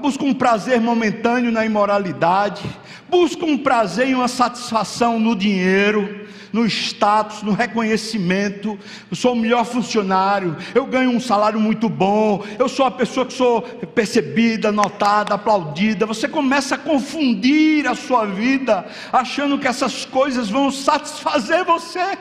busca 0.00 0.24
um 0.24 0.32
prazer 0.32 0.80
momentâneo 0.80 1.52
na 1.52 1.64
imoralidade, 1.64 2.64
busca 3.08 3.44
um 3.44 3.58
prazer 3.58 4.08
e 4.08 4.14
uma 4.14 4.28
satisfação 4.28 5.20
no 5.20 5.36
dinheiro, 5.36 6.26
no 6.50 6.64
status, 6.66 7.42
no 7.42 7.52
reconhecimento. 7.52 8.78
Eu 9.10 9.16
sou 9.16 9.34
o 9.34 9.36
melhor 9.36 9.64
funcionário, 9.66 10.56
eu 10.74 10.86
ganho 10.86 11.10
um 11.10 11.20
salário 11.20 11.60
muito 11.60 11.88
bom, 11.88 12.42
eu 12.58 12.68
sou 12.68 12.86
a 12.86 12.90
pessoa 12.90 13.26
que 13.26 13.34
sou 13.34 13.60
percebida, 13.60 14.72
notada, 14.72 15.34
aplaudida. 15.34 16.06
Você 16.06 16.28
começa 16.28 16.76
a 16.76 16.78
confundir 16.78 17.86
a 17.86 17.94
sua 17.94 18.24
vida, 18.24 18.86
achando 19.12 19.58
que 19.58 19.68
essas 19.68 20.06
coisas 20.06 20.48
vão 20.48 20.70
satisfazer 20.70 21.64
você. 21.64 22.16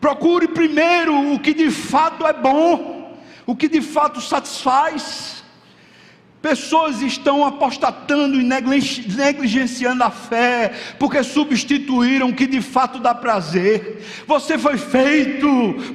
Procure 0.00 0.48
primeiro 0.48 1.34
o 1.34 1.38
que 1.38 1.52
de 1.52 1.70
fato 1.70 2.26
é 2.26 2.32
bom, 2.32 3.12
o 3.44 3.54
que 3.54 3.68
de 3.68 3.82
fato 3.82 4.18
satisfaz. 4.20 5.39
Pessoas 6.42 7.02
estão 7.02 7.44
apostatando 7.44 8.40
e 8.40 8.42
negligenciando 8.42 10.02
a 10.02 10.10
fé, 10.10 10.72
porque 10.98 11.22
substituíram 11.22 12.30
o 12.30 12.34
que 12.34 12.46
de 12.46 12.62
fato 12.62 12.98
dá 12.98 13.14
prazer. 13.14 14.02
Você 14.26 14.56
foi 14.56 14.78
feito 14.78 15.48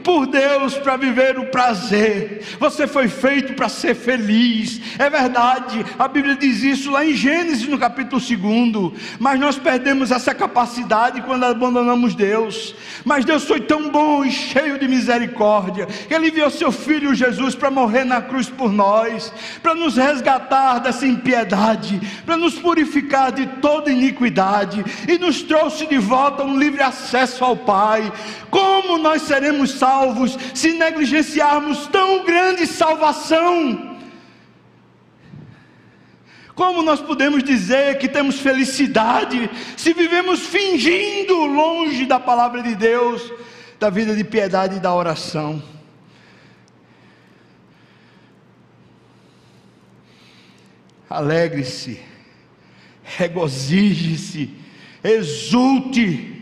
por 0.04 0.28
Deus 0.28 0.76
para 0.76 0.98
viver 0.98 1.40
o 1.40 1.48
prazer, 1.48 2.44
você 2.60 2.86
foi 2.86 3.08
feito 3.08 3.54
para 3.54 3.68
ser 3.68 3.96
feliz. 3.96 4.80
É 5.00 5.10
verdade, 5.10 5.84
a 5.98 6.08
Bíblia 6.08 6.36
diz 6.36 6.62
isso 6.62 6.92
lá 6.92 7.04
em 7.04 7.16
Gênesis, 7.16 7.68
no 7.68 7.80
capítulo 7.80 8.22
2. 8.22 9.02
Mas 9.18 9.40
nós 9.40 9.58
perdemos 9.58 10.12
essa 10.12 10.34
capacidade 10.36 11.24
quando 11.24 11.44
abandonamos 11.44 12.14
Deus. 12.14 12.76
Mas 13.04 13.26
Deus 13.26 13.46
foi 13.46 13.62
tão 13.62 13.90
bom 13.90 14.24
e 14.24 14.32
cheio 14.32 14.78
de 14.78 14.88
misericórdia, 14.88 15.88
que 15.88 16.14
Ele 16.14 16.28
enviou 16.28 16.52
seu 16.52 16.72
Filho 16.72 17.16
Jesus 17.16 17.56
para 17.56 17.72
morrer 17.72 18.04
na 18.04 18.22
cruz 18.22 18.48
por 18.48 18.72
nós, 18.72 19.34
para 19.64 19.74
nos 19.74 19.98
resgatar 19.98 20.35
resgatar 20.36 20.80
dessa 20.80 21.08
impiedade, 21.08 22.00
para 22.26 22.38
nos 22.38 22.56
purificar 22.56 23.32
de 23.32 23.48
toda 23.62 23.92
iniquidade 23.92 24.84
e 25.08 25.18
nos 25.18 25.42
trouxe 25.42 25.86
de 25.88 25.98
volta 25.98 26.44
um 26.44 26.58
livre 26.58 26.82
acesso 26.82 27.44
ao 27.44 27.56
Pai. 27.56 28.12
Como 28.50 28.98
nós 28.98 29.24
seremos 29.24 29.72
salvos 29.72 30.38
se 30.54 30.74
negligenciarmos 30.74 31.88
tão 31.88 32.24
grande 32.26 32.68
salvação? 32.68 33.96
Como 36.54 36.82
nós 36.84 37.02
podemos 37.02 37.44
dizer 37.44 37.98
que 37.98 38.08
temos 38.08 38.40
felicidade 38.40 39.50
se 39.76 39.94
vivemos 39.94 40.40
fingindo 40.40 41.46
longe 41.46 42.06
da 42.06 42.20
palavra 42.20 42.62
de 42.62 42.76
Deus, 42.76 43.22
da 43.78 43.90
vida 43.90 44.16
de 44.16 44.24
piedade 44.24 44.78
e 44.78 44.80
da 44.80 44.94
oração? 44.94 45.75
Alegre-se, 51.10 52.00
regozije-se, 53.04 54.50
exulte. 55.04 56.34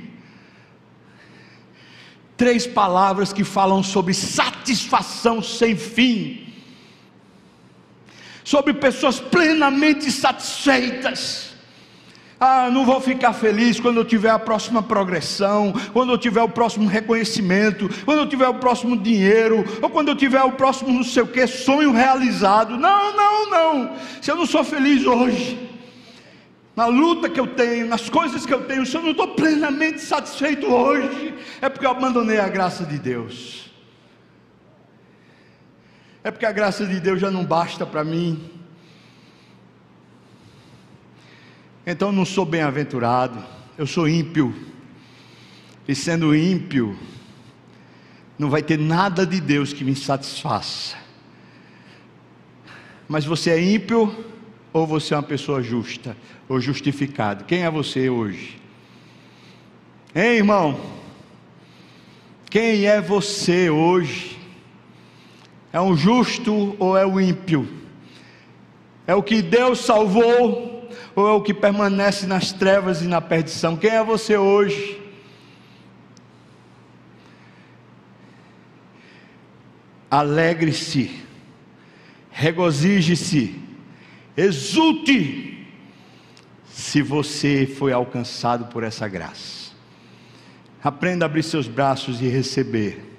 Três 2.36 2.66
palavras 2.66 3.32
que 3.32 3.44
falam 3.44 3.84
sobre 3.84 4.14
satisfação 4.14 5.42
sem 5.42 5.76
fim, 5.76 6.54
sobre 8.44 8.74
pessoas 8.74 9.20
plenamente 9.20 10.12
satisfeitas. 10.12 11.53
Ah, 12.46 12.70
não 12.70 12.86
vou 12.86 13.00
ficar 13.00 13.32
feliz 13.32 13.80
quando 13.80 14.02
eu 14.02 14.04
tiver 14.04 14.30
a 14.30 14.38
próxima 14.38 14.84
progressão, 14.84 15.74
quando 15.94 16.12
eu 16.12 16.18
tiver 16.18 16.42
o 16.42 16.50
próximo 16.50 16.90
reconhecimento, 16.90 17.88
quando 18.04 18.20
eu 18.20 18.28
tiver 18.28 18.50
o 18.50 18.56
próximo 18.56 18.98
dinheiro, 18.98 19.64
ou 19.82 19.90
quando 19.90 20.10
eu 20.10 20.16
tiver 20.16 20.44
o 20.44 20.52
próximo 20.52 20.92
não 20.92 21.06
sei 21.06 21.24
o 21.24 21.28
que, 21.28 21.48
sonho 21.48 21.94
realizado. 21.94 22.78
Não, 22.78 23.16
não, 23.16 23.50
não. 23.50 23.96
Se 24.22 24.30
eu 24.30 24.36
não 24.36 24.46
sou 24.46 24.62
feliz 24.62 25.06
hoje, 25.06 25.58
na 26.76 26.86
luta 26.86 27.30
que 27.30 27.40
eu 27.40 27.48
tenho, 27.48 27.88
nas 27.88 28.10
coisas 28.10 28.46
que 28.46 28.54
eu 28.54 28.66
tenho, 28.66 28.86
se 28.86 28.94
eu 28.94 29.02
não 29.02 29.12
estou 29.12 29.30
plenamente 29.30 30.02
satisfeito 30.02 30.68
hoje, 30.68 31.34
é 31.62 31.70
porque 31.70 31.86
eu 31.86 31.92
abandonei 31.92 32.40
a 32.42 32.50
graça 32.50 32.84
de 32.84 33.00
Deus. 33.00 33.72
É 36.26 36.30
porque 36.30 36.46
a 36.46 36.52
graça 36.52 36.86
de 36.86 37.00
Deus 37.00 37.22
já 37.22 37.32
não 37.32 37.46
basta 37.46 37.86
para 37.86 38.04
mim. 38.04 38.63
Então 41.86 42.12
não 42.12 42.24
sou 42.24 42.46
bem-aventurado, 42.46 43.44
eu 43.78 43.86
sou 43.86 44.08
ímpio. 44.08 44.56
E 45.86 45.94
sendo 45.94 46.34
ímpio, 46.34 46.98
não 48.40 48.50
vai 48.50 48.64
ter 48.64 48.80
nada 48.80 49.26
de 49.26 49.42
Deus 49.42 49.74
que 49.74 49.84
me 49.84 49.96
satisfaça. 49.96 50.96
Mas 53.08 53.26
você 53.26 53.52
é 53.52 53.62
ímpio 53.62 54.26
ou 54.72 54.88
você 54.88 55.14
é 55.14 55.18
uma 55.18 55.24
pessoa 55.24 55.62
justa 55.62 56.16
ou 56.48 56.60
justificado? 56.60 57.44
Quem 57.44 57.64
é 57.64 57.70
você 57.70 58.10
hoje? 58.10 58.58
Hein, 60.16 60.38
irmão? 60.38 60.80
Quem 62.50 62.86
é 62.86 63.02
você 63.02 63.70
hoje? 63.70 64.40
É 65.74 65.82
um 65.82 65.98
justo 65.98 66.78
ou 66.80 66.96
é 66.98 67.06
o 67.06 67.20
ímpio? 67.20 67.68
É 69.06 69.14
o 69.14 69.22
que 69.22 69.42
Deus 69.42 69.80
salvou 69.80 70.73
ou 71.16 71.28
é 71.28 71.32
o 71.32 71.42
que 71.42 71.54
permanece 71.54 72.26
nas 72.26 72.52
trevas 72.52 73.02
e 73.02 73.06
na 73.06 73.22
perdição? 73.22 73.78
Quem 73.78 73.92
é 73.92 74.04
você 74.04 74.38
hoje? 74.38 75.02
Alegre-se, 80.10 81.24
regozije-se, 82.30 83.60
exulte, 84.38 85.68
se 86.68 87.02
você 87.02 87.66
foi 87.68 87.94
alcançado 87.94 88.66
por 88.66 88.84
essa 88.84 89.08
graça. 89.08 89.72
Aprenda 90.84 91.26
a 91.26 91.28
abrir 91.28 91.44
seus 91.44 91.68
braços 91.68 92.22
e 92.22 92.28
receber. 92.28 93.18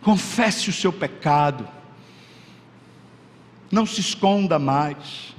Confesse 0.00 0.70
o 0.70 0.72
seu 0.72 0.92
pecado. 0.92 1.68
Não 3.70 3.84
se 3.84 4.00
esconda 4.00 4.58
mais. 4.58 5.33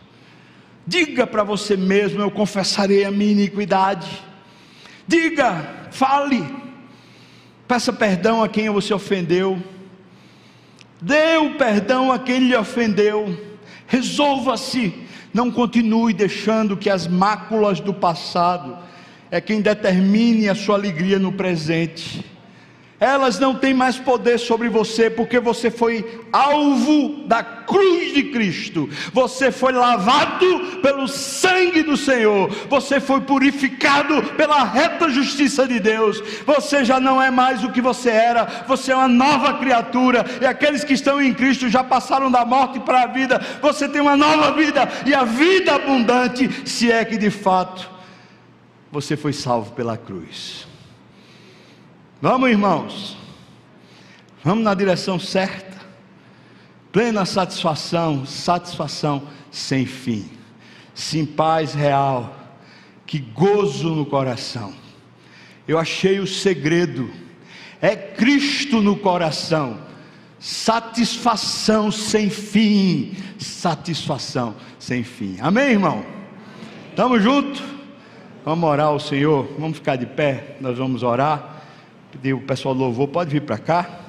Diga 0.87 1.25
para 1.25 1.43
você 1.43 1.75
mesmo: 1.75 2.21
Eu 2.21 2.31
confessarei 2.31 3.05
a 3.05 3.11
minha 3.11 3.31
iniquidade. 3.31 4.23
Diga, 5.07 5.87
fale. 5.91 6.45
Peça 7.67 7.91
perdão 7.91 8.43
a 8.43 8.49
quem 8.49 8.69
você 8.69 8.93
ofendeu. 8.93 9.61
Dê 11.01 11.37
o 11.37 11.55
perdão 11.55 12.11
a 12.11 12.19
quem 12.19 12.39
lhe 12.39 12.55
ofendeu. 12.55 13.37
Resolva-se. 13.87 14.93
Não 15.33 15.51
continue 15.51 16.13
deixando 16.13 16.77
que 16.77 16.89
as 16.89 17.07
máculas 17.07 17.79
do 17.79 17.93
passado 17.93 18.77
é 19.29 19.41
quem 19.41 19.59
determine 19.59 20.47
a 20.47 20.55
sua 20.55 20.75
alegria 20.75 21.19
no 21.19 21.33
presente 21.33 22.34
elas 22.99 23.39
não 23.39 23.53
têm 23.53 23.73
mais 23.73 23.97
poder 23.97 24.37
sobre 24.37 24.69
você, 24.69 25.09
porque 25.09 25.39
você 25.39 25.69
foi 25.69 26.23
alvo 26.31 27.25
da 27.27 27.43
cruz 27.43 28.13
de 28.13 28.23
Cristo, 28.23 28.89
você 29.11 29.51
foi 29.51 29.73
lavado 29.73 30.79
pelo 30.81 31.07
sangue 31.07 31.83
do 31.83 31.97
Senhor, 31.97 32.49
você 32.69 32.99
foi 32.99 33.21
purificado 33.21 34.23
pela 34.35 34.63
reta 34.63 35.09
justiça 35.09 35.67
de 35.67 35.79
Deus, 35.79 36.21
você 36.45 36.85
já 36.85 36.99
não 36.99 37.21
é 37.21 37.29
mais 37.29 37.63
o 37.63 37.71
que 37.71 37.81
você 37.81 38.09
era, 38.09 38.65
você 38.67 38.91
é 38.91 38.95
uma 38.95 39.07
nova 39.07 39.55
criatura, 39.55 40.25
e 40.41 40.45
aqueles 40.45 40.83
que 40.83 40.93
estão 40.93 41.21
em 41.21 41.33
Cristo 41.33 41.67
já 41.69 41.83
passaram 41.83 42.31
da 42.31 42.45
morte 42.45 42.79
para 42.79 43.03
a 43.03 43.07
vida, 43.07 43.41
você 43.61 43.89
tem 43.89 44.01
uma 44.01 44.15
nova 44.15 44.51
vida, 44.53 44.87
e 45.05 45.13
a 45.13 45.23
vida 45.23 45.75
abundante, 45.75 46.49
se 46.65 46.91
é 46.91 47.03
que 47.03 47.17
de 47.17 47.29
fato 47.29 47.89
você 48.91 49.17
foi 49.17 49.33
salvo 49.33 49.73
pela 49.73 49.97
cruz. 49.97 50.74
Vamos, 52.21 52.49
irmãos. 52.49 53.17
Vamos 54.43 54.63
na 54.63 54.73
direção 54.73 55.19
certa. 55.19 55.75
Plena 56.91 57.25
satisfação, 57.25 58.25
satisfação 58.25 59.23
sem 59.51 59.85
fim. 59.85 60.29
Sim, 60.93 61.25
paz 61.25 61.73
real. 61.73 62.33
Que 63.05 63.19
gozo 63.19 63.89
no 63.89 64.05
coração. 64.05 64.73
Eu 65.67 65.77
achei 65.77 66.19
o 66.19 66.27
segredo. 66.27 67.11
É 67.81 67.95
Cristo 67.95 68.81
no 68.81 68.95
coração. 68.95 69.79
Satisfação 70.39 71.91
sem 71.91 72.29
fim. 72.29 73.13
Satisfação 73.37 74.55
sem 74.79 75.03
fim. 75.03 75.37
Amém, 75.41 75.71
irmão? 75.71 76.05
Estamos 76.91 77.21
juntos? 77.21 77.61
Vamos 78.45 78.69
orar 78.69 78.87
ao 78.87 78.99
Senhor. 79.01 79.49
Vamos 79.59 79.79
ficar 79.79 79.97
de 79.97 80.05
pé. 80.05 80.55
Nós 80.61 80.77
vamos 80.77 81.03
orar 81.03 81.54
pedir 82.15 82.33
o 82.33 82.41
pessoal 82.41 82.73
louvor, 82.73 83.07
pode 83.07 83.29
vir 83.29 83.41
para 83.41 83.57
cá. 83.57 83.99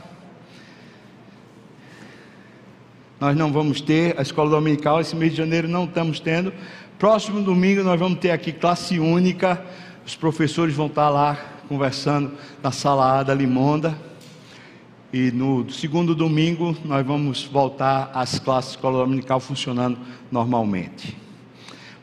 Nós 3.18 3.36
não 3.36 3.52
vamos 3.52 3.80
ter 3.80 4.18
a 4.18 4.22
escola 4.22 4.50
dominical, 4.50 5.00
esse 5.00 5.16
mês 5.16 5.32
de 5.32 5.38
janeiro 5.38 5.66
não 5.66 5.84
estamos 5.84 6.20
tendo. 6.20 6.52
Próximo 6.98 7.42
domingo 7.42 7.82
nós 7.82 7.98
vamos 7.98 8.18
ter 8.20 8.30
aqui 8.30 8.52
classe 8.52 8.98
única. 8.98 9.62
Os 10.06 10.14
professores 10.14 10.74
vão 10.74 10.86
estar 10.86 11.08
lá 11.08 11.36
conversando 11.68 12.32
na 12.62 12.70
sala 12.70 13.18
A 13.18 13.22
da 13.22 13.34
Limonda. 13.34 13.96
E 15.12 15.30
no 15.30 15.68
segundo 15.70 16.14
domingo 16.14 16.76
nós 16.84 17.04
vamos 17.06 17.44
voltar 17.44 18.10
às 18.14 18.38
classes 18.38 18.72
escola 18.72 18.98
dominical 18.98 19.40
funcionando 19.40 19.98
normalmente. 20.30 21.16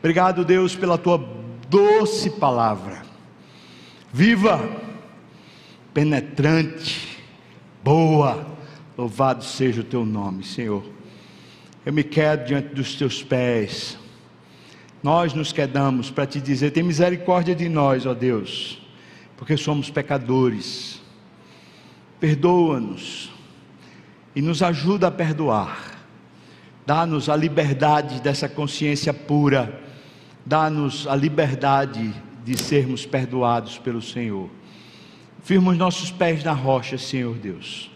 Obrigado, 0.00 0.44
Deus, 0.44 0.76
pela 0.76 0.98
tua 0.98 1.24
doce 1.68 2.28
palavra. 2.28 3.02
Viva! 4.12 4.93
Penetrante, 5.94 7.22
boa. 7.82 8.52
Louvado 8.98 9.42
seja 9.44 9.80
o 9.80 9.84
teu 9.84 10.04
nome, 10.04 10.44
Senhor. 10.44 10.84
Eu 11.86 11.92
me 11.92 12.02
quedo 12.02 12.46
diante 12.46 12.74
dos 12.74 12.94
teus 12.96 13.22
pés. 13.22 13.96
Nós 15.02 15.32
nos 15.34 15.52
quedamos 15.52 16.10
para 16.10 16.26
te 16.26 16.40
dizer: 16.40 16.72
tem 16.72 16.82
misericórdia 16.82 17.54
de 17.54 17.68
nós, 17.68 18.04
ó 18.06 18.12
Deus, 18.12 18.82
porque 19.36 19.56
somos 19.56 19.90
pecadores. 19.90 21.00
Perdoa-nos 22.18 23.30
e 24.34 24.42
nos 24.42 24.62
ajuda 24.62 25.08
a 25.08 25.10
perdoar. 25.10 25.94
Dá-nos 26.86 27.28
a 27.28 27.36
liberdade 27.36 28.20
dessa 28.20 28.48
consciência 28.48 29.12
pura. 29.12 29.80
Dá-nos 30.44 31.06
a 31.06 31.14
liberdade 31.16 32.14
de 32.44 32.58
sermos 32.58 33.06
perdoados 33.06 33.78
pelo 33.78 34.02
Senhor. 34.02 34.50
Firma 35.44 35.72
os 35.72 35.76
nossos 35.76 36.10
pés 36.10 36.42
na 36.42 36.54
rocha, 36.54 36.96
Senhor 36.96 37.34
Deus. 37.34 37.90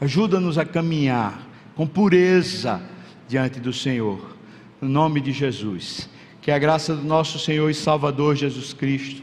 Ajuda-nos 0.00 0.56
a 0.56 0.64
caminhar 0.64 1.38
com 1.76 1.86
pureza 1.86 2.80
diante 3.28 3.60
do 3.60 3.74
Senhor. 3.74 4.34
No 4.80 4.88
nome 4.88 5.20
de 5.20 5.30
Jesus. 5.30 6.08
Que 6.40 6.50
a 6.50 6.58
graça 6.58 6.96
do 6.96 7.04
nosso 7.04 7.38
Senhor 7.38 7.68
e 7.68 7.74
Salvador 7.74 8.36
Jesus 8.36 8.72
Cristo, 8.72 9.22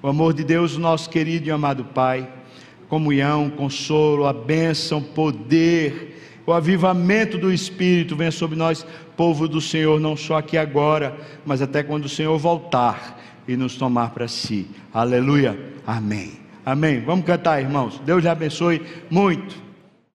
o 0.00 0.06
amor 0.06 0.34
de 0.34 0.44
Deus, 0.44 0.76
nosso 0.76 1.10
querido 1.10 1.48
e 1.48 1.50
amado 1.50 1.84
Pai, 1.84 2.28
comunhão, 2.88 3.50
consolo, 3.50 4.26
a 4.26 4.32
bênção, 4.32 5.02
poder, 5.02 6.40
o 6.46 6.52
avivamento 6.52 7.36
do 7.38 7.52
Espírito 7.52 8.14
venha 8.14 8.30
sobre 8.30 8.56
nós, 8.56 8.86
povo 9.16 9.48
do 9.48 9.60
Senhor, 9.60 9.98
não 9.98 10.16
só 10.16 10.38
aqui 10.38 10.56
agora, 10.56 11.16
mas 11.44 11.60
até 11.60 11.82
quando 11.82 12.04
o 12.04 12.08
Senhor 12.08 12.38
voltar 12.38 13.20
e 13.48 13.56
nos 13.56 13.74
tomar 13.74 14.10
para 14.10 14.28
si. 14.28 14.68
Aleluia. 14.92 15.58
Amém. 15.84 16.45
Amém. 16.66 17.00
Vamos 17.00 17.24
cantar, 17.24 17.60
irmãos. 17.60 18.00
Deus 18.04 18.24
lhe 18.24 18.28
abençoe 18.28 18.84
muito. 19.08 19.65